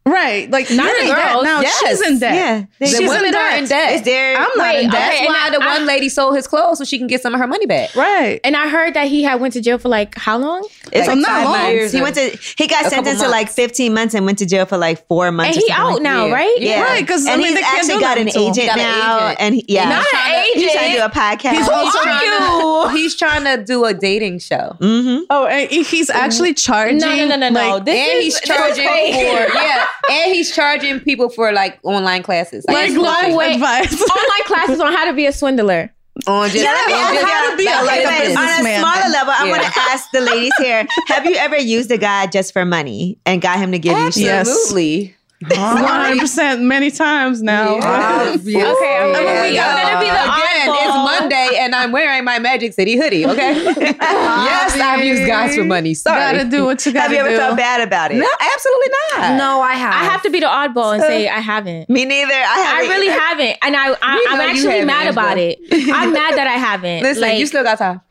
[0.07, 1.43] Right, like Not you're the in debt girls.
[1.43, 1.61] now.
[1.61, 1.79] Yes.
[1.79, 2.35] She's in debt.
[2.35, 2.63] Yeah.
[2.79, 3.57] They- The She's women in are debt.
[3.63, 3.93] in debt.
[3.93, 5.09] It's their I'm not Wait, in debt.
[5.13, 7.23] Okay, and why I- the one I- lady sold his clothes so she can get
[7.23, 7.95] some of her money back.
[7.95, 8.39] Right.
[8.43, 10.67] and I heard that he had went to jail for like how long?
[10.91, 11.75] It's Like like not five long.
[11.77, 11.91] months.
[11.91, 14.77] He went to he got sentenced to like 15 months and went to jail for
[14.77, 15.57] like four months.
[15.57, 16.33] And he out like- now, Yeah.
[16.33, 16.55] right?
[16.59, 16.81] Yeah.
[16.83, 18.51] Right, 'cause, I and mean, he's they can't actually do got an nothing to him.
[18.51, 19.37] agent Got an now, agent.
[19.41, 21.57] and he, yeah, Not he's an trying to- He's trying to do a podcast.
[21.57, 24.77] He's also trying to, he's trying to do a dating show.
[24.79, 25.23] mm-hmm.
[25.31, 26.99] Oh, and he's actually charging.
[26.99, 27.69] No, no, no, no, no.
[27.77, 29.15] Like, This and is- he's charging fake.
[29.15, 33.53] for yeah, and he's charging people for like online classes, like no life way.
[33.53, 33.93] advice.
[34.01, 35.91] Online classes on how to be a swindler.
[36.27, 38.17] on just, Yeah, let me on ask just- how to be a- like a Wait,
[38.19, 38.79] business- on a businessman.
[38.79, 42.27] smaller level, I want to ask the ladies here: Have you ever used a guy
[42.27, 44.27] just for money and got him to give you shit?
[44.29, 45.15] Absolutely.
[45.41, 45.51] One
[45.83, 47.75] hundred percent, many times now.
[47.75, 50.85] Okay, I'm gonna, Yeah, be, I'm gonna be the Again, oddball.
[50.85, 53.25] it's Monday and I'm wearing my Magic City hoodie.
[53.25, 53.53] Okay.
[53.99, 55.93] yes, I've used guys for money.
[55.93, 56.19] Sorry.
[56.37, 57.37] Gotta do what you Have gotta you ever do.
[57.37, 58.15] felt bad about it?
[58.17, 59.37] No, absolutely not.
[59.37, 59.93] No, I have.
[59.93, 61.89] I have to be the oddball and say I haven't.
[61.89, 62.31] Me neither.
[62.33, 65.59] I, I haven't- I really haven't, and I, I I'm actually mad about it.
[65.71, 67.03] I'm mad that I haven't.
[67.03, 68.01] Listen, like, you still got time.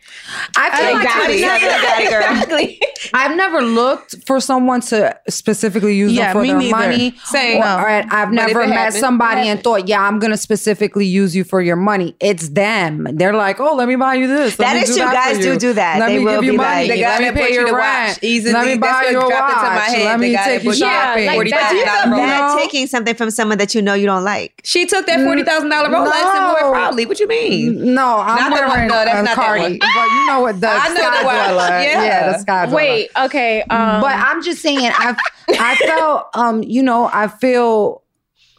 [0.56, 1.44] I feel like Exactly.
[1.44, 2.32] I've never, Got girl.
[2.32, 2.80] Exactly.
[3.12, 6.70] I've never looked for someone to specifically use Yeah, them for me their neither.
[6.76, 7.14] money.
[7.24, 7.58] Same.
[7.58, 7.76] Or, No.
[7.78, 11.60] or I've never met happened, somebody and thought, yeah, I'm gonna specifically use you for
[11.60, 12.16] your money.
[12.20, 13.06] It's them.
[13.12, 14.58] They're like, oh, let me buy you this.
[14.58, 15.04] Let That me is do true.
[15.04, 15.98] that Guys do do that.
[15.98, 16.88] Let They me will give you be money.
[16.88, 18.08] like- The guy let me pay you your the rent.
[18.10, 19.86] watch, easily, let me that's buy what your dropped into my watch.
[19.88, 20.04] head.
[20.06, 21.26] Let me take that you bought Yeah, shopping.
[21.26, 21.72] like that.
[21.72, 24.60] You feel bad taking something from someone that you know you don't like.
[24.64, 26.70] She took that forty thousand dollar Rolex and wore it No.
[26.72, 27.06] proudly.
[27.06, 27.94] What you mean?
[27.94, 29.78] No, I'm Not the one- no, that's not that one.
[29.94, 31.34] But you know what the I know the sky one.
[31.54, 31.80] dweller.
[31.80, 32.32] Yeah.
[32.32, 32.76] the sky dweller.
[32.76, 33.62] wait, okay.
[33.62, 35.16] Um, but I'm just saying, I
[35.50, 38.02] I felt, um, you know, I feel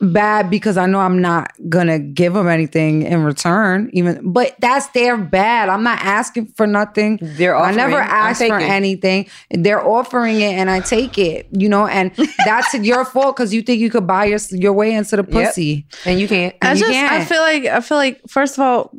[0.02, 3.90] bad because I know I'm not gonna give them anything in return.
[3.94, 5.70] Even, but that's their bad.
[5.70, 7.18] I'm not asking for nothing.
[7.22, 7.74] They're offering.
[7.80, 9.28] I never asked for anything.
[9.52, 11.48] They're offering it, and I take it.
[11.52, 12.12] You know, and
[12.46, 15.32] that's your fault because you think you could buy your your way into the Yep.
[15.48, 15.88] pussy.
[16.06, 16.54] And you can't.
[16.62, 17.30] I You just I can't.
[17.30, 18.92] feel like I feel like first of all,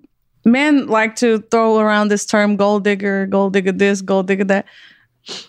[0.47, 4.65] men like to throw around this term gold digger, gold digger this, gold digger that.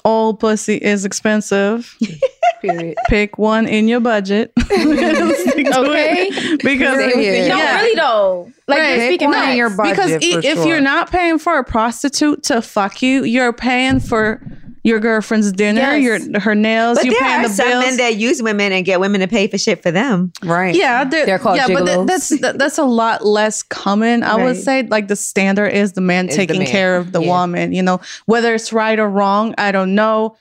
[0.04, 1.96] All pussy is expensive.
[2.62, 2.98] Period.
[3.10, 4.52] Pick one in your budget.
[4.60, 6.28] Stick to Okay.
[6.32, 6.64] it.
[6.64, 7.50] Because Period.
[7.50, 7.82] no, yeah.
[7.82, 8.52] really though.
[8.68, 8.96] Like Right.
[8.98, 10.68] you're speaking one in your budget because i- for if sure.
[10.68, 14.42] you're not paying for a prostitute to fuck you, you're paying for
[14.88, 16.26] your girlfriend's dinner, Yes.
[16.28, 17.84] your her nails, But you're there paying are the some bills.
[17.86, 20.32] men that use women and get women to pay for shit for them.
[20.44, 22.08] right, yeah, they're, They're called yeah, but th- gigolos.
[22.08, 24.24] that's that, that's a lot less common.
[24.24, 26.68] I would say like the standard is the man Is the taking man.
[26.68, 27.28] care of the Yeah.
[27.28, 27.74] woman.
[27.74, 30.38] You know, whether it's right or wrong, I don't know.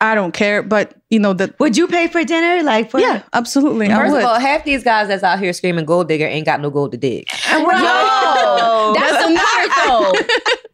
[0.00, 1.56] I don't care, but you know that.
[1.60, 2.64] Would you pay for dinner?
[2.64, 3.86] Like for Yeah, absolutely.
[3.88, 4.22] I First would.
[4.22, 6.90] of all, half these guys that's out here screaming gold digger ain't got no gold
[6.90, 7.28] to dig.
[7.52, 9.30] No, that's the
[9.68, 10.12] part though.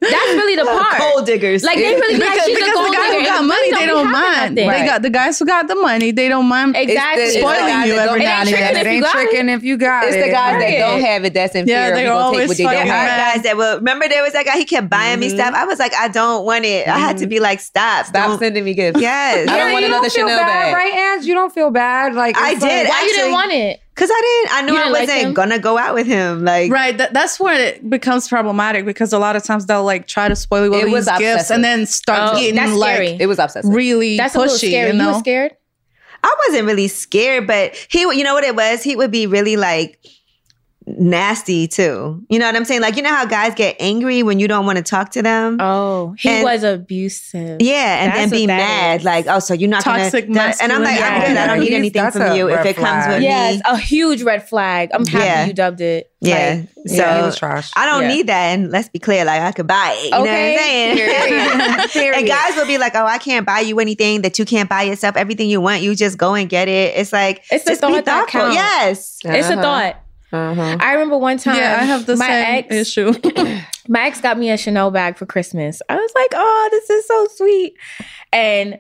[0.00, 0.98] That's really the part.
[0.98, 1.64] gold diggers.
[1.64, 3.18] Like they really be like because, she's because a gold the guys digger.
[3.18, 4.54] who got and money, really they be don't mind.
[4.54, 4.68] nothing.
[4.70, 6.10] They got the guys who got the money.
[6.12, 6.76] They don't mind.
[6.76, 7.24] Exactly.
[7.24, 8.86] It's the- Spoiling it's you guys that every don't now have and it.
[8.86, 10.20] it ain't tricking if you got It's it.
[10.26, 12.26] the guys that don't have it that's in Yeah, fear of they're you gonna take
[12.26, 13.34] always what they fucking don't There are have.
[13.34, 15.36] guys that will remember there was that guy he kept buying me mm-hmm.
[15.36, 15.54] stuff.
[15.54, 16.86] I was like, I don't want it.
[16.86, 17.30] I had to mm-hmm.
[17.30, 19.00] be like, stop, Stop don't- sending me gifts.
[19.08, 20.74] Yes, I don't Yeah, want you another don't feel Chanel bad, bag.
[20.74, 21.24] right, Ange?
[21.26, 22.14] You don't feel bad.
[22.14, 22.88] Like I did.
[22.88, 23.80] Why you didn't want it?
[23.98, 24.56] Because I didn't.
[24.56, 25.34] I knew I didn't like wasn't him?
[25.34, 26.44] gonna go out with him.
[26.44, 26.96] Like, Right.
[26.96, 30.36] That, that's where it becomes problematic because a lot of times they'll like try to
[30.36, 33.16] spoil you with It these was gifts and then start Oh, getting that's like scary.
[33.20, 33.72] It was obsessive.
[33.74, 34.40] really That's a pushy.
[34.42, 34.92] little scary.
[34.96, 35.52] You You, were scared?
[36.22, 38.82] I wasn't really scared, but he, you know what it was?
[38.82, 39.98] He would be really like
[40.98, 42.22] nasty too.
[42.28, 42.80] You know what I'm saying?
[42.80, 45.58] Like you know how guys get angry when you don't want to talk to them.
[45.60, 47.60] Oh, he And- was abusive.
[47.60, 49.04] Yeah, and then be mad, is.
[49.04, 50.54] like, oh, so you're not Toxic gonna.
[50.60, 51.36] And I'm like, I'm good.
[51.36, 53.10] I don't need anything from you if red it comes flag.
[53.14, 53.62] with Yes, me.
[53.66, 54.90] a huge red flag.
[54.92, 55.46] I'm happy Yeah.
[55.46, 56.10] you dubbed it.
[56.20, 57.70] Yeah, Like, so Yeah, he was trash.
[57.76, 58.08] I don't Yeah.
[58.08, 58.54] need that.
[58.58, 60.04] And let's be clear, like I could buy it.
[60.06, 60.52] You know what Okay.
[60.52, 60.96] I'm saying?
[60.96, 61.90] Period.
[61.92, 62.16] Period.
[62.18, 64.82] and guys will be like, oh, I can't buy you anything that you can't buy
[64.82, 65.16] yourself.
[65.16, 66.94] Everything you want, you just go and get it.
[66.96, 68.40] It's like It's the just be thought that thoughtful.
[68.52, 68.56] counts.
[68.56, 69.18] Yes.
[69.24, 69.62] it's a Uh-huh.
[69.62, 69.96] thought.
[70.32, 70.76] Uh-huh.
[70.80, 71.56] I remember one time.
[71.56, 73.12] Yeah, I have the my same ex, issue.
[73.88, 75.80] My ex got me a Chanel bag for Christmas.
[75.88, 77.74] I was like, oh, this is so sweet.
[78.34, 78.78] And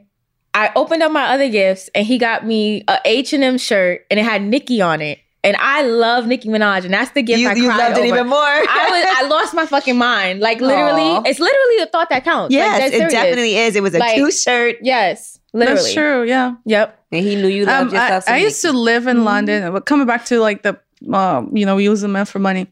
[0.52, 4.04] I opened up my other gifts, and he got me a H and M shirt,
[4.10, 5.18] and it had Nicki on it.
[5.44, 8.06] And I love Nicki Minaj, and that's the gift You, I you cried loved it
[8.06, 8.36] even more.
[8.38, 10.40] I was, I lost my fucking mind.
[10.40, 11.22] Like literally, Aw.
[11.24, 12.52] it's literally the thought that counts.
[12.52, 13.12] Yes, that's it serious.
[13.12, 13.76] definitely is.
[13.76, 14.76] It was a Like, cute shirt.
[14.82, 15.80] Yes, literally.
[15.80, 16.24] That's true.
[16.24, 16.56] Yeah.
[16.66, 17.04] Yep.
[17.12, 18.24] And he knew you loved Um, I, yourself.
[18.24, 20.78] so I used to live in London, but coming back to like the,
[21.12, 22.68] um, you know, we use the men for money.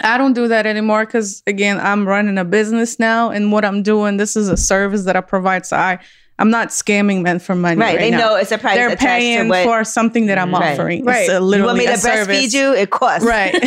[0.00, 3.82] I don't do that anymore because again, I'm running a business now, and what I'm
[3.82, 5.66] doing, this is a service that I provide.
[5.66, 5.98] So I,
[6.42, 7.80] I'm not scamming men for money.
[7.80, 7.90] Right.
[7.92, 7.98] Right.
[8.00, 8.18] they now.
[8.18, 9.64] know it's a price They're attached to paying what.
[9.64, 10.72] for something that I'm Right.
[10.72, 11.04] offering.
[11.04, 11.20] Right.
[11.20, 12.26] It's a you want me to service.
[12.36, 12.74] breastfeed you?
[12.74, 13.24] It costs.
[13.24, 13.52] Right.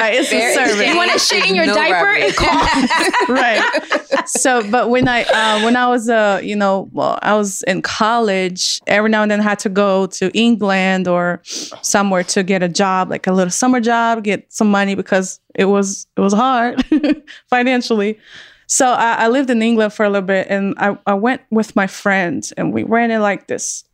[0.00, 0.14] right.
[0.14, 0.86] It's a Very service.
[0.88, 1.94] You want to shit in your No diaper?
[2.06, 2.22] robbery.
[2.22, 3.28] It costs.
[3.28, 4.26] right.
[4.26, 7.82] So, but when I uh, when I was uh, you know, well, I was in
[7.82, 8.80] college.
[8.86, 11.40] Every now and then, I had to go to England or
[11.82, 15.66] somewhere to get a job, like a little summer job, get some money because it
[15.66, 16.82] was it was hard
[17.50, 18.18] financially.
[18.66, 21.76] So I, I lived in England for a little bit, and I, I went with
[21.76, 23.84] my friends, and we rented like this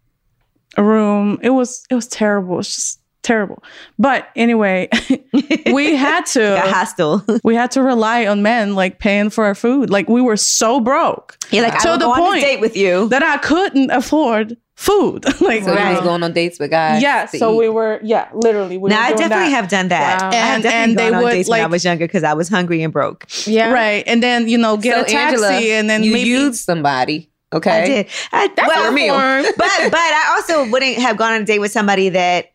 [0.79, 1.39] room.
[1.43, 2.61] It was it was terrible.
[2.61, 3.63] It's just terrible.
[3.99, 4.89] But anyway,
[5.73, 7.25] we had to hostile.
[7.45, 9.91] we had to rely on men like paying for our food.
[9.91, 12.77] Like we were so broke You're like, To I the go on point date with
[12.77, 13.09] you.
[13.09, 15.25] that I couldn't afford food.
[15.43, 16.03] like So he was Right.
[16.03, 17.03] going on dates with guys.
[17.03, 17.59] yeah, so eat.
[17.59, 18.79] we were yeah, literally.
[18.79, 19.51] We now were I definitely that.
[19.51, 20.23] have done that.
[20.23, 20.31] Wow.
[20.31, 22.25] I have And- definitely and gone they on would, dates when I was younger because
[22.25, 23.27] I was hungry and broke.
[23.47, 23.71] Yeah.
[23.73, 26.65] right, and then you know get so a taxi Angela, and then you maybe used
[26.65, 27.29] somebody.
[27.53, 27.83] Okay.
[27.83, 28.07] I did.
[28.33, 29.53] I, That's well, a form.
[29.59, 32.53] but but I also wouldn't have gone on a date with somebody that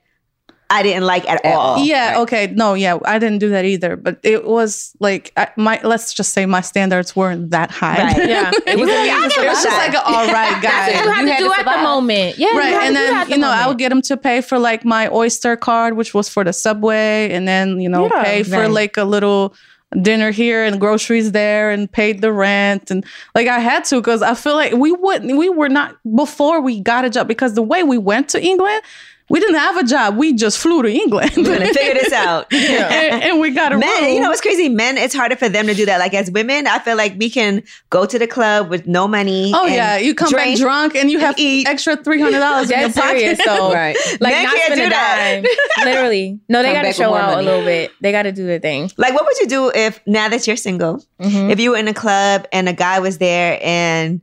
[0.70, 1.62] I didn't like at, At all.
[1.78, 1.86] all.
[1.86, 2.18] yeah, Right.
[2.22, 3.96] okay, no, yeah, I didn't do that either.
[3.96, 8.12] But it was like I, my let's just say my standards weren't that high.
[8.20, 8.52] It Yeah.
[8.66, 10.92] it was, Yeah, I it was give it a just like an all right guy.
[10.92, 12.38] That's what you had You to had do to at the moment.
[12.40, 12.58] Yeah.
[12.58, 13.68] right and to do that then you know i moment.
[13.70, 17.32] would get him to pay for like my oyster card which was for the subway
[17.32, 18.70] and then you know Yeah, pay for right.
[18.72, 19.54] like a little
[20.02, 23.06] dinner here and groceries there and paid the rent and
[23.36, 26.82] like i had to because i feel like we wouldn't we were not before we
[26.82, 28.82] got a job because the way we went to england
[29.30, 32.46] we didn't have a job we just flew to england We're gonna figure this out.
[32.54, 34.70] and, and we got a Men, room you know what's crazy?
[34.70, 36.00] Men, it's harder for them to do that.
[36.00, 39.52] Like as women, I feel like we can go to the club with no money.
[39.56, 41.68] Oh yeah, you come back drunk and you have eat.
[41.68, 43.46] extra three hundred dollars in your serious pocket.
[43.46, 43.72] though.
[43.74, 43.96] Right.
[44.22, 45.44] Like Men not can't spend do a that.
[45.44, 45.86] dime.
[45.86, 46.40] Literally.
[46.48, 47.48] No, they Come got to show more out money.
[47.48, 47.92] a little bit.
[48.02, 48.92] They got to do their thing.
[48.98, 51.52] Like, what would you do if now that you're single, Mhm.
[51.52, 54.22] if you were in a club and a guy was there and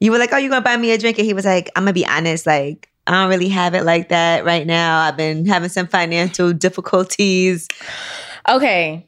[0.00, 1.84] you were like, "Oh, you gonna buy me a drink?" and he was like, "I'm
[1.84, 5.00] gonna be honest, like." I don't really have it like that right now.
[5.00, 7.66] I've been having some financial difficulties.
[8.48, 9.04] Okay.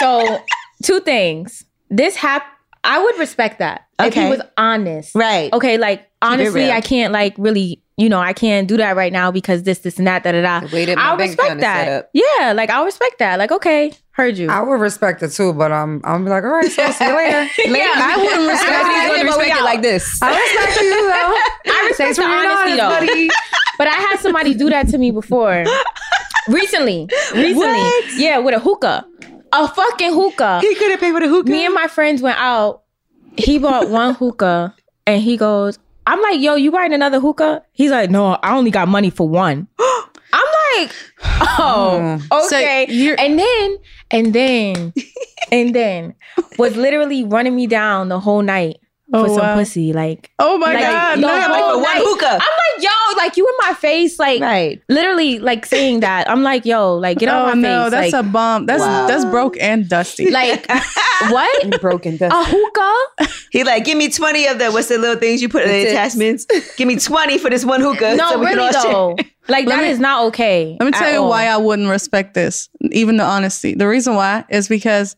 [0.00, 0.42] So,
[0.82, 1.64] two things.
[1.88, 2.44] This hap
[2.82, 3.86] I would respect that.
[4.00, 5.14] If he was honest.
[5.14, 5.52] Right.
[5.52, 6.70] Okay, like honestly.
[6.70, 9.98] I can't like really, you know, I can't do that right now because this, this,
[9.98, 10.60] and that, da da da.
[10.60, 12.10] That my I'll bank respect account is set that.
[12.14, 13.38] Yeah, like I'll respect that.
[13.40, 14.48] Like, okay, heard you.
[14.48, 17.42] I would respect it too, but um, I'm like, all right, so see you later.
[17.66, 19.26] yeah, I wouldn't respect Everybody's it.
[19.26, 20.22] gonna but we respect it like this.
[20.22, 21.72] I respect you though.
[21.74, 23.06] I respect Thanks the honesty honest, though.
[23.06, 23.28] buddy.
[23.78, 25.64] But I had somebody do that to me before.
[26.48, 27.08] recently.
[27.34, 27.56] Recently.
[27.56, 28.18] What?
[28.18, 29.06] Yeah, with a hookah.
[29.52, 30.60] A fucking hookah.
[30.60, 31.50] He couldn't pay for the hookah.
[31.50, 32.82] Me and my friends went out.
[33.36, 34.74] He bought one hookah
[35.06, 35.78] and he goes,
[36.08, 37.62] I'm like, yo, you buying another hookah?
[37.72, 39.68] He's like, no, I only got money for one.
[39.78, 40.46] I'm
[40.80, 40.94] like,
[41.58, 42.48] oh, mm.
[42.48, 42.86] So okay.
[42.88, 43.76] you're- and then,
[44.10, 44.94] and then,
[45.52, 46.14] and then
[46.58, 48.78] was literally running me down the whole night
[49.12, 49.54] oh, for Oh, some wow.
[49.56, 49.92] pussy.
[49.92, 51.18] Like, Oh my like, god!
[51.20, 51.28] no.
[51.28, 52.26] like for one hookah.
[52.26, 54.82] I'm like, yo, like you in my face, like right.
[54.88, 56.28] literally like saying that.
[56.30, 57.62] I'm like, yo, like get oh out my face.
[57.62, 57.90] no, face.
[57.90, 58.66] that's like, a bomb.
[58.66, 60.30] That's that's broke and dusty.
[60.30, 60.66] like
[61.28, 61.80] what?
[61.80, 62.48] Broken A dust.
[62.50, 63.28] hookah?
[63.50, 65.84] He like, give me 20 of the, what's the little things you put in the
[65.92, 66.22] That's it.
[66.22, 66.74] attachments?
[66.76, 68.14] give me 20 for this one hookah.
[68.16, 68.92] No, so we can really all share.
[68.92, 69.16] though.
[69.48, 70.76] Like Let that me- is not okay.
[70.78, 71.28] Let me tell you all.
[71.30, 73.74] why I wouldn't respect this, even the honesty.
[73.74, 75.16] The reason why is because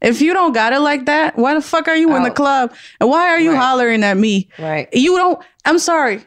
[0.00, 2.72] if you don't got it like that, why the fuck are you in the club?
[3.00, 3.58] And why are you Right.
[3.60, 4.48] hollering at me?
[4.58, 4.88] Right.
[4.92, 5.38] You don't.
[5.64, 6.24] I'm sorry.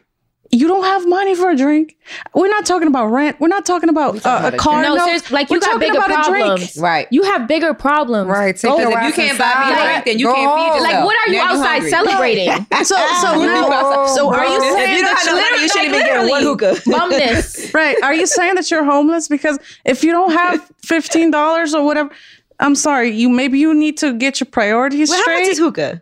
[0.56, 1.96] You don't have money for a drink.
[2.34, 3.38] We're not talking about rent.
[3.40, 4.82] We're not talking about uh, about a a car.
[4.82, 5.04] no, note.
[5.04, 6.46] seriously, like We're you got talking bigger about a drink.
[6.46, 6.76] problems.
[6.78, 7.06] Right.
[7.10, 8.28] You have bigger problems.
[8.28, 8.54] Right.
[8.56, 9.84] Take Go- If you can't buy me a inside.
[9.92, 10.82] drink, then you can't feed yourself.
[10.82, 11.90] Like, what are you Now outside hungry.
[11.90, 12.66] celebrating?
[12.86, 15.68] So, so now, so are you If saying you don't that have no money, you
[15.68, 16.80] shouldn't Like, even get one literally, hookah.
[16.90, 17.74] Bumness.
[17.74, 17.96] right?
[18.02, 22.10] Are you saying that you're homeless because if you don't have fifteen dollars or whatever?
[22.60, 23.10] I'm sorry.
[23.10, 25.52] You maybe you need to get your priorities Well, how much straight.
[25.52, 26.00] is hookah?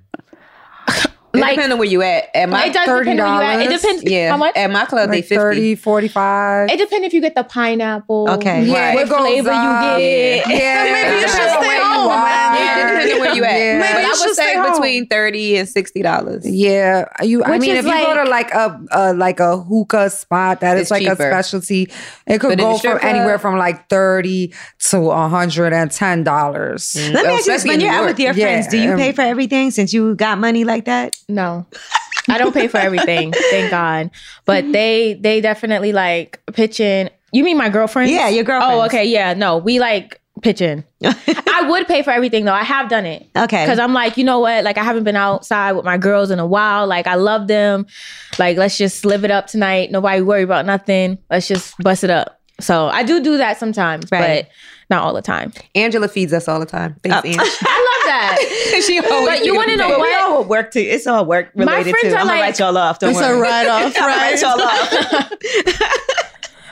[1.35, 2.30] It Like- depends on where you at.
[2.35, 3.61] At my it does depend where.
[3.61, 4.03] It depends.
[4.05, 4.57] yeah, How much?
[4.57, 5.37] at my club they Like fifty.
[5.37, 6.70] 30, 45.
[6.70, 8.28] It depends if you get the pineapple.
[8.30, 8.64] Okay.
[8.64, 10.48] Yeah, What it goes flavor you get.
[10.48, 12.24] Yeah, maybe you should depends stay home, you are.
[12.24, 12.55] man.
[12.55, 13.59] Yeah, it depends on where you at.
[13.59, 13.78] Yeah.
[13.78, 14.73] But Maybe I would say stay home.
[14.73, 16.47] between thirty and sixty dollars.
[16.48, 17.43] Yeah, you.
[17.43, 20.61] I Which mean, is if you go to like a, a like a hookah spot,
[20.61, 21.90] that is It's like a specialty.
[22.27, 24.52] It could But go from anywhere from like thirty
[24.90, 26.93] to hundred and ten dollars.
[26.98, 27.15] Mm.
[27.15, 29.23] Let me ask you this: When you're out with your friends, do you pay for
[29.23, 31.16] everything since you got money like that?
[31.28, 31.66] No.
[32.28, 34.10] I don't pay for everything, thank God.
[34.44, 34.72] But mm-hmm.
[34.72, 37.10] they they definitely like pitch in.
[37.32, 38.10] You mean my girlfriend?
[38.10, 38.80] Yeah, your oh, girlfriends.
[38.80, 39.34] Oh, okay, yeah.
[39.34, 40.84] No, we like pitch in.
[41.05, 42.55] I would pay for everything though.
[42.55, 43.28] I have done it.
[43.36, 43.64] Okay.
[43.64, 44.64] Because I'm like, you know what?
[44.64, 46.86] Like I haven't been outside with my girls in a while.
[46.86, 47.86] Like I love them.
[48.38, 49.90] Like let's just live it up tonight.
[49.90, 51.18] Nobody worry about nothing.
[51.30, 52.40] Let's just bust it up.
[52.60, 54.44] So I do do that sometimes, Right.
[54.44, 54.51] but
[54.90, 55.52] not all the time.
[55.74, 56.96] Angela feeds us all the time.
[57.02, 57.28] Thanks, oh.
[57.28, 57.38] Ange.
[57.62, 58.82] I love that.
[58.86, 59.99] she always But you wanna know out.
[59.99, 60.23] what?
[60.23, 60.81] All work to.
[60.81, 62.09] It's all work My related friends too.
[62.15, 62.99] are I'm gonna like- write y'all off.
[62.99, 63.36] Don't It's worry.
[63.39, 65.32] a write off, write y'all off.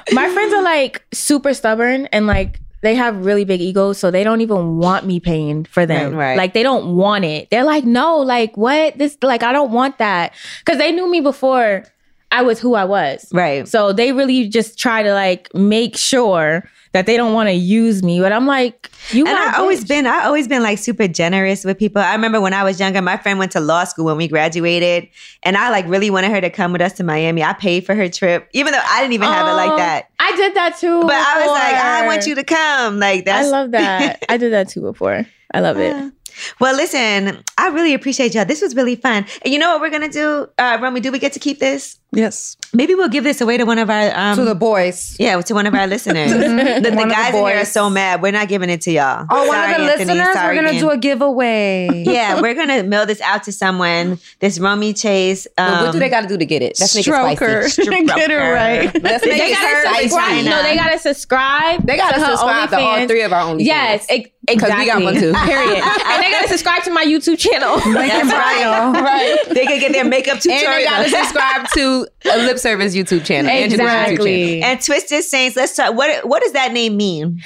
[0.13, 4.25] my friends are like super stubborn and like they have really big egos, so they
[4.25, 6.15] don't even want me paying for them.
[6.17, 6.37] Right, right.
[6.37, 7.49] Like they don't want it.
[7.51, 8.99] They're like, no, like what?
[8.99, 11.85] This like I don't want that because they knew me before
[12.33, 13.29] I was who I was.
[13.33, 13.69] Right.
[13.69, 18.03] So they really just try to like make sure that they don't want to use
[18.03, 18.21] me.
[18.21, 19.27] But I'm like, you.
[19.27, 19.89] And I always bitch.
[19.89, 22.01] been, I always been like super generous with people.
[22.03, 25.09] I remember when I was younger, my friend went to law school when we graduated,
[25.43, 27.43] and I like really wanted her to come with us to Miami.
[27.43, 30.09] I paid for her trip, even though I didn't even have it like Oh, that.
[30.21, 31.01] I did that too.
[31.03, 32.99] But I was like, I want you to come.
[32.99, 33.45] Like that.
[33.45, 34.23] I love that.
[34.29, 35.27] I did that too before.
[35.55, 36.13] I love it.
[36.61, 38.45] Well, listen, I really appreciate y'all.
[38.47, 39.27] This was really fun.
[39.45, 41.01] And you know what we're gonna do, uh, Romy?
[41.01, 41.99] Do we get to keep this?
[42.15, 42.57] Yes.
[42.75, 45.17] Maybe we'll give this away to one of our um, to the boys.
[45.19, 46.31] yeah, to one of our listeners.
[46.33, 48.23] the the One of the guys in here are so mad.
[48.23, 49.27] We're not giving it to y'all.
[49.31, 50.05] Oh, one Sorry, of the Anthony.
[50.07, 50.81] listeners, Sorry, we're gonna Ben.
[50.81, 52.05] do a giveaway.
[52.07, 54.19] yeah, we're gonna mail this out to someone.
[54.41, 55.47] This Romy Chase.
[55.59, 56.77] Um, But what do they got to do to get it?
[56.81, 57.69] Let's make it Stroker.
[57.69, 58.05] spicy.
[58.07, 59.03] Get it right.
[59.03, 60.09] Let's make They it gotta spicy.
[60.09, 60.45] subscribe.
[60.45, 61.87] No, they gotta subscribe.
[61.87, 63.09] They gotta to her subscribe to all OnlyFans.
[63.09, 63.65] three of our OnlyFans.
[63.65, 64.81] Yes, ex- 'Cause exactly.
[64.81, 65.33] we got one too.
[65.33, 65.83] Period.
[65.85, 67.77] and they gotta subscribe to my YouTube channel.
[67.95, 69.01] That's right.
[69.01, 69.39] right.
[69.51, 70.69] They could get their makeup tutorial.
[70.69, 73.51] And they gotta subscribe to a lip service YouTube channel.
[73.51, 74.11] Angela's YouTube channel.
[74.11, 74.63] exactly.
[74.63, 75.57] and Twisted Saints.
[75.57, 75.95] Let's talk.
[75.95, 77.43] What What does that name mean?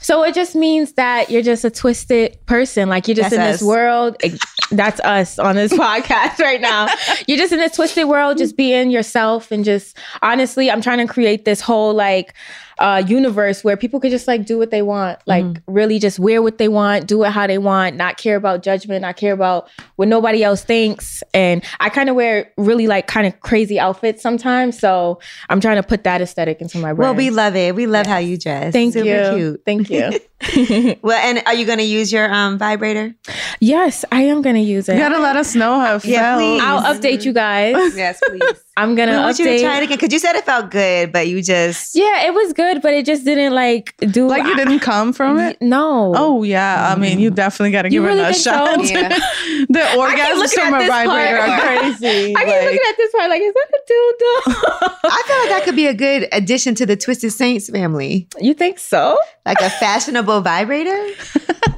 [0.00, 2.88] So it just means that you're just a twisted person.
[2.88, 3.60] Like you're just That's in us.
[3.60, 4.16] this world.
[4.70, 6.88] That's us on this podcast right now.
[7.26, 11.12] You're just in this twisted world, just being yourself and just honestly, I'm trying to
[11.12, 12.34] create this whole like
[12.78, 15.18] uh universe where people could just like do what they want.
[15.26, 18.62] Like really just wear what they want, do it how they want, not care about
[18.62, 21.22] judgment, not care about what nobody else thinks.
[21.34, 24.78] And I kind of wear really like kind of crazy outfits sometimes.
[24.78, 26.98] So I'm trying to put that aesthetic into my brand.
[26.98, 27.74] Well, we love it.
[27.74, 28.72] We love how you dress.
[28.72, 29.36] Thank Super you.
[29.36, 29.62] Cute.
[29.64, 30.18] Thank you.
[31.02, 33.14] Well, and are you going to use your um vibrator?
[33.60, 34.92] Yes, I am gonna use it.
[34.94, 36.40] You gotta let us know how it Yeah, felt.
[36.40, 36.62] please.
[36.62, 37.96] I'll update you guys.
[37.96, 38.62] Yes, please.
[38.78, 39.60] I'm gonna want you to update.
[39.60, 42.52] try it again because you said it felt good, but you just yeah, it was
[42.52, 45.60] good, but it just didn't like do Like you didn't come from it.
[45.60, 46.12] No.
[46.16, 48.50] Oh yeah, I mean you definitely got to You give really it a think so?
[48.52, 48.84] shot.
[48.84, 49.08] Yeah.
[49.68, 51.50] the I keep orgasms from a vibrator part.
[51.50, 52.34] are crazy.
[52.36, 54.94] I keep Like, looking at this part like, is that a dildo?
[55.10, 58.54] I feel like that could be a good addition to the Twisted Saints family, you
[58.54, 59.18] think so?
[59.46, 61.06] like a fashionable vibrator.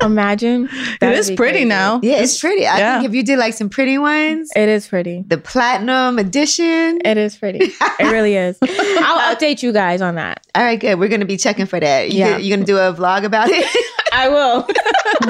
[0.02, 0.64] Imagine.
[0.72, 1.64] it That'd is be pretty crazy.
[1.66, 2.00] now.
[2.02, 2.66] Yeah, it's pretty.
[2.66, 2.98] I Yeah.
[2.98, 5.24] think if you did like some pretty ones, It is pretty.
[5.26, 6.89] the platinum edition.
[7.04, 7.58] It is pretty.
[7.60, 8.58] it really is.
[8.62, 10.46] I'll update you guys on that.
[10.54, 10.98] All right, good.
[10.98, 12.10] We're gonna be checking for that.
[12.10, 12.36] You Yeah.
[12.38, 13.64] you're gonna do a vlog about it.
[14.12, 14.66] I will.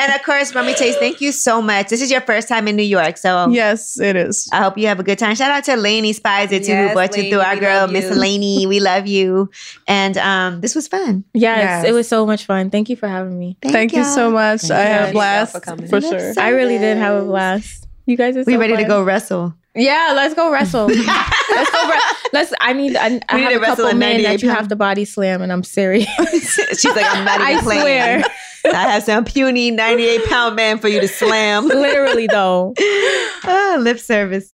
[0.00, 1.88] and of course, Romy Chase, thank you so much.
[1.88, 4.48] This is your first time in New York, so Yes, it is.
[4.52, 5.34] I hope you have a good time.
[5.34, 8.14] Shout out to Lainey Spicer too, Yes, who brought you through our girl, Miss you.
[8.14, 8.66] Lainey.
[8.66, 9.50] We love you.
[9.88, 11.24] And um, this was fun.
[11.34, 11.84] Yes, Yes.
[11.86, 12.70] it was so much fun.
[12.70, 13.56] Thank you for having me.
[13.62, 14.14] Thank, you y'all.
[14.14, 14.70] so much.
[14.70, 14.88] I you.
[14.88, 16.34] had a blast for for sure.
[16.38, 17.86] I really did have a blast.
[18.06, 19.54] You guys are We so ready to go wrestle.
[19.74, 20.86] Yeah, let's go wrestle.
[20.88, 21.88] let's go.
[21.88, 22.00] Re-
[22.32, 22.52] let's.
[22.60, 22.96] I need.
[22.96, 25.62] I, I need have a couple men that you have to body slam, and I'm
[25.62, 26.08] serious.
[26.80, 27.80] She's like, I'm not even I playing.
[28.22, 28.24] swear.
[28.74, 31.68] I have some puny 98 pound man for you to slam.
[31.68, 32.74] Literally, though.
[33.44, 34.52] Ah, lip service.